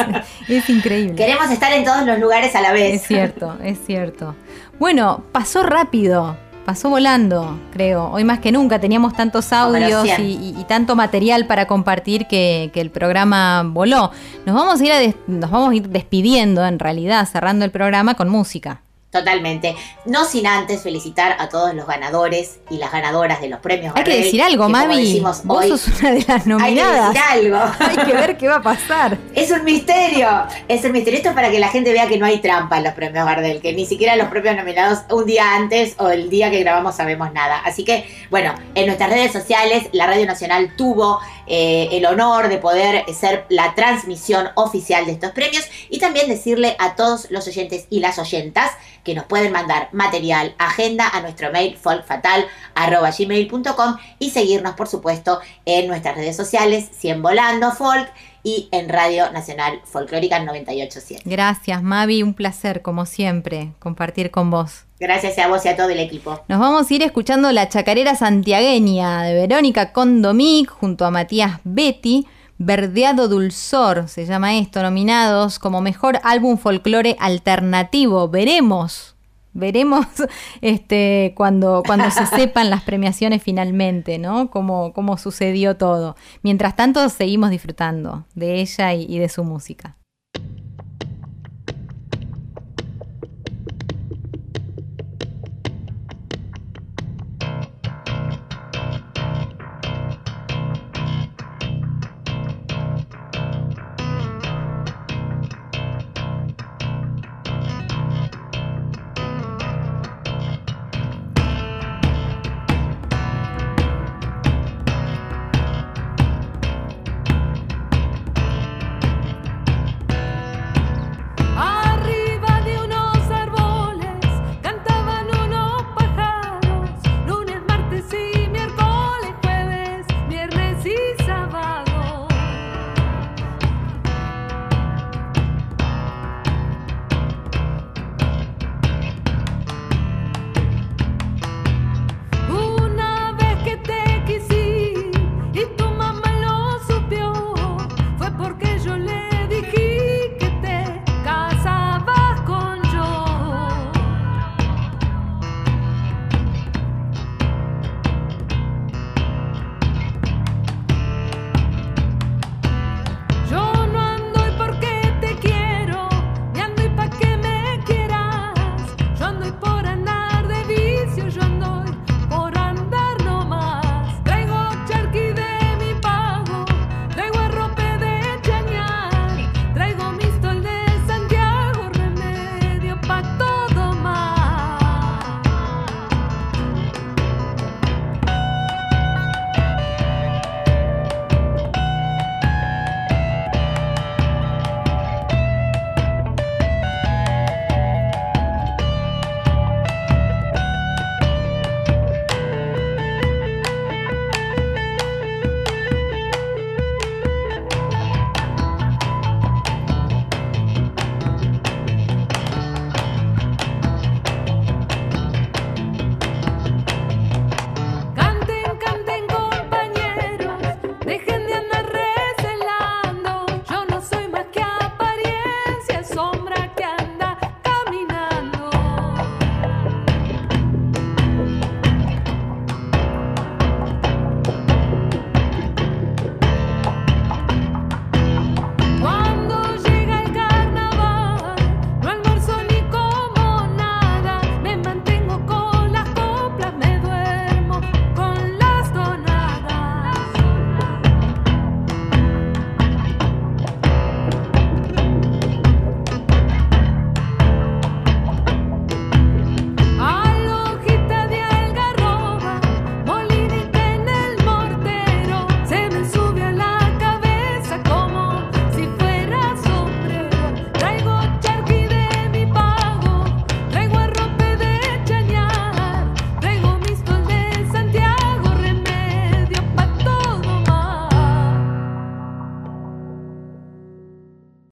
es 0.50 0.70
increíble. 0.70 1.16
Queremos 1.16 1.50
estar 1.52 1.72
en 1.72 1.86
todos 1.86 2.06
los 2.06 2.18
lugares 2.20 2.56
a 2.56 2.62
la 2.62 2.72
vez. 2.72 3.02
Es 3.02 3.08
cierto, 3.08 3.56
es 3.64 3.78
cierto. 3.86 4.36
Bueno, 4.80 5.24
pasó 5.32 5.64
rápido. 5.64 6.38
Pasó 6.66 6.90
volando, 6.90 7.60
creo. 7.72 8.10
Hoy 8.12 8.24
más 8.24 8.40
que 8.40 8.52
nunca 8.52 8.80
teníamos 8.80 9.14
tantos 9.14 9.54
audios 9.54 10.04
y, 10.20 10.24
y- 10.24 10.56
y 10.60 10.64
tanto 10.64 10.96
material 10.96 11.46
para 11.46 11.68
compartir 11.68 12.26
que, 12.26 12.72
que 12.74 12.82
el 12.82 12.90
programa 12.90 13.62
voló. 13.64 14.10
Nos 14.48 14.56
vamos 14.56 14.82
a 14.82 14.86
ir 14.86 14.92
a 14.92 14.98
des- 14.98 15.16
nos 15.28 15.52
vamos 15.52 15.70
a 15.72 15.76
ir 15.76 15.88
despidiendo, 15.90 16.66
en 16.66 16.80
realidad, 16.80 17.28
cerrando 17.32 17.66
el 17.66 17.72
programa 17.72 18.16
con 18.16 18.30
música. 18.30 18.82
Totalmente. 19.16 19.78
No 20.04 20.26
sin 20.26 20.46
antes 20.46 20.84
felicitar 20.84 21.38
a 21.40 21.48
todos 21.48 21.74
los 21.74 21.88
ganadores 21.88 22.60
y 22.70 22.78
las 22.78 22.92
ganadoras 22.92 23.40
de 23.40 23.48
los 23.48 23.62
premios. 23.62 23.94
Hay 23.96 24.04
que 24.04 24.24
decir 24.24 24.42
algo, 24.42 24.68
que, 24.68 24.88
decimos 24.98 25.42
Vos 25.46 25.64
hoy, 25.64 25.70
sos 25.70 25.88
una 25.88 26.12
de 26.12 26.20
las 26.20 26.30
Hay 26.30 26.42
que 26.42 26.50
nominadas. 26.50 27.14
decir 27.14 27.24
algo. 27.32 27.60
Hay 27.80 27.96
que 28.06 28.14
ver 28.14 28.38
qué 28.38 28.48
va 28.50 28.58
a 28.58 28.62
pasar. 28.62 29.18
Es 29.36 29.52
un 29.52 29.64
misterio, 29.64 30.28
es 30.68 30.84
un 30.84 30.92
misterio. 30.92 31.18
Esto 31.18 31.30
es 31.30 31.36
para 31.36 31.50
que 31.50 31.60
la 31.60 31.70
gente 31.70 31.94
vea 31.94 32.08
que 32.08 32.18
no 32.18 32.26
hay 32.26 32.40
trampa 32.40 32.78
en 32.78 32.84
los 32.84 32.94
premios 32.94 33.26
Gardel, 33.26 33.62
que 33.62 33.74
ni 33.74 33.86
siquiera 33.86 34.16
los 34.16 34.28
propios 34.28 34.56
nominados 34.56 35.00
un 35.12 35.26
día 35.26 35.56
antes 35.56 35.96
o 36.00 36.10
el 36.10 36.30
día 36.30 36.52
que 36.52 36.60
grabamos 36.60 36.96
sabemos 36.96 37.32
nada. 37.32 37.60
Así 37.60 37.86
que, 37.86 38.06
bueno, 38.30 38.54
en 38.74 38.88
nuestras 38.88 39.10
redes 39.10 39.32
sociales, 39.32 39.88
la 39.92 40.08
Radio 40.08 40.26
Nacional 40.26 40.76
tuvo 40.76 41.20
eh, 41.48 41.90
el 41.92 42.06
honor 42.06 42.50
de 42.50 42.58
poder 42.58 43.06
ser 43.14 43.46
la 43.50 43.76
transmisión 43.76 44.50
oficial 44.56 45.06
de 45.06 45.14
estos 45.14 45.32
premios 45.32 45.64
y 45.90 46.00
también 46.00 46.28
decirle 46.28 46.76
a 46.80 46.96
todos 46.96 47.30
los 47.30 47.48
oyentes 47.48 47.86
y 47.90 48.00
las 48.00 48.18
oyentas 48.18 48.72
que 49.06 49.16
nos 49.16 49.24
pueden 49.26 49.54
mandar 49.54 49.88
material, 49.94 50.54
agenda 50.58 51.08
a 51.08 51.22
nuestro 51.22 51.50
mail 51.52 51.78
folkfatal.gmail.com 51.78 53.96
y 54.20 54.32
seguirnos, 54.32 54.76
por 54.76 54.90
supuesto, 54.90 55.40
en 55.64 55.88
nuestras 55.88 56.16
redes 56.16 56.36
sociales, 56.36 56.90
100 56.92 57.22
Volando 57.22 57.72
Folk 57.72 58.12
y 58.44 58.68
en 58.72 58.90
Radio 58.90 59.32
Nacional 59.32 59.80
Folclórica 59.86 60.40
987. 60.40 61.24
Gracias, 61.26 61.82
Mavi. 61.82 62.22
Un 62.24 62.34
placer, 62.34 62.82
como 62.82 63.06
siempre, 63.06 63.72
compartir 63.80 64.32
con 64.32 64.52
vos. 64.52 64.84
Gracias 65.00 65.40
a 65.40 65.48
vos 65.48 65.66
y 65.66 65.70
a 65.70 65.76
todo 65.76 65.90
el 65.90 66.00
equipo. 66.00 66.40
Nos 66.48 66.60
vamos 66.60 66.90
a 66.90 66.94
ir 66.94 67.04
escuchando 67.04 67.52
la 67.52 67.68
chacarera 67.70 68.16
santiagueña 68.16 69.24
de 69.24 69.34
Verónica 69.34 69.92
Condomic 69.94 70.70
junto 70.70 71.06
a 71.06 71.12
Matías 71.12 71.60
Betty. 71.64 72.28
Verdeado 72.58 73.28
Dulzor 73.28 74.08
se 74.08 74.26
llama 74.26 74.56
esto, 74.58 74.82
nominados 74.82 75.60
como 75.60 75.82
mejor 75.82 76.20
álbum 76.24 76.58
folclore 76.58 77.18
alternativo. 77.20 78.30
Veremos, 78.30 79.16
veremos 79.54 80.06
este, 80.62 81.34
cuando, 81.36 81.84
cuando 81.86 82.10
se 82.12 82.26
sepan 82.36 82.70
las 82.70 82.84
premiaciones 82.84 83.44
finalmente, 83.44 84.20
¿no? 84.20 84.50
Cómo, 84.52 84.94
cómo 84.94 85.18
sucedió 85.18 85.76
todo. 85.76 86.16
Mientras 86.44 86.76
tanto, 86.78 87.10
seguimos 87.10 87.50
disfrutando 87.50 88.26
de 88.36 88.62
ella 88.62 88.94
y- 88.94 89.06
y 89.10 89.20
de 89.20 89.28
su 89.30 89.44
música. 89.44 89.98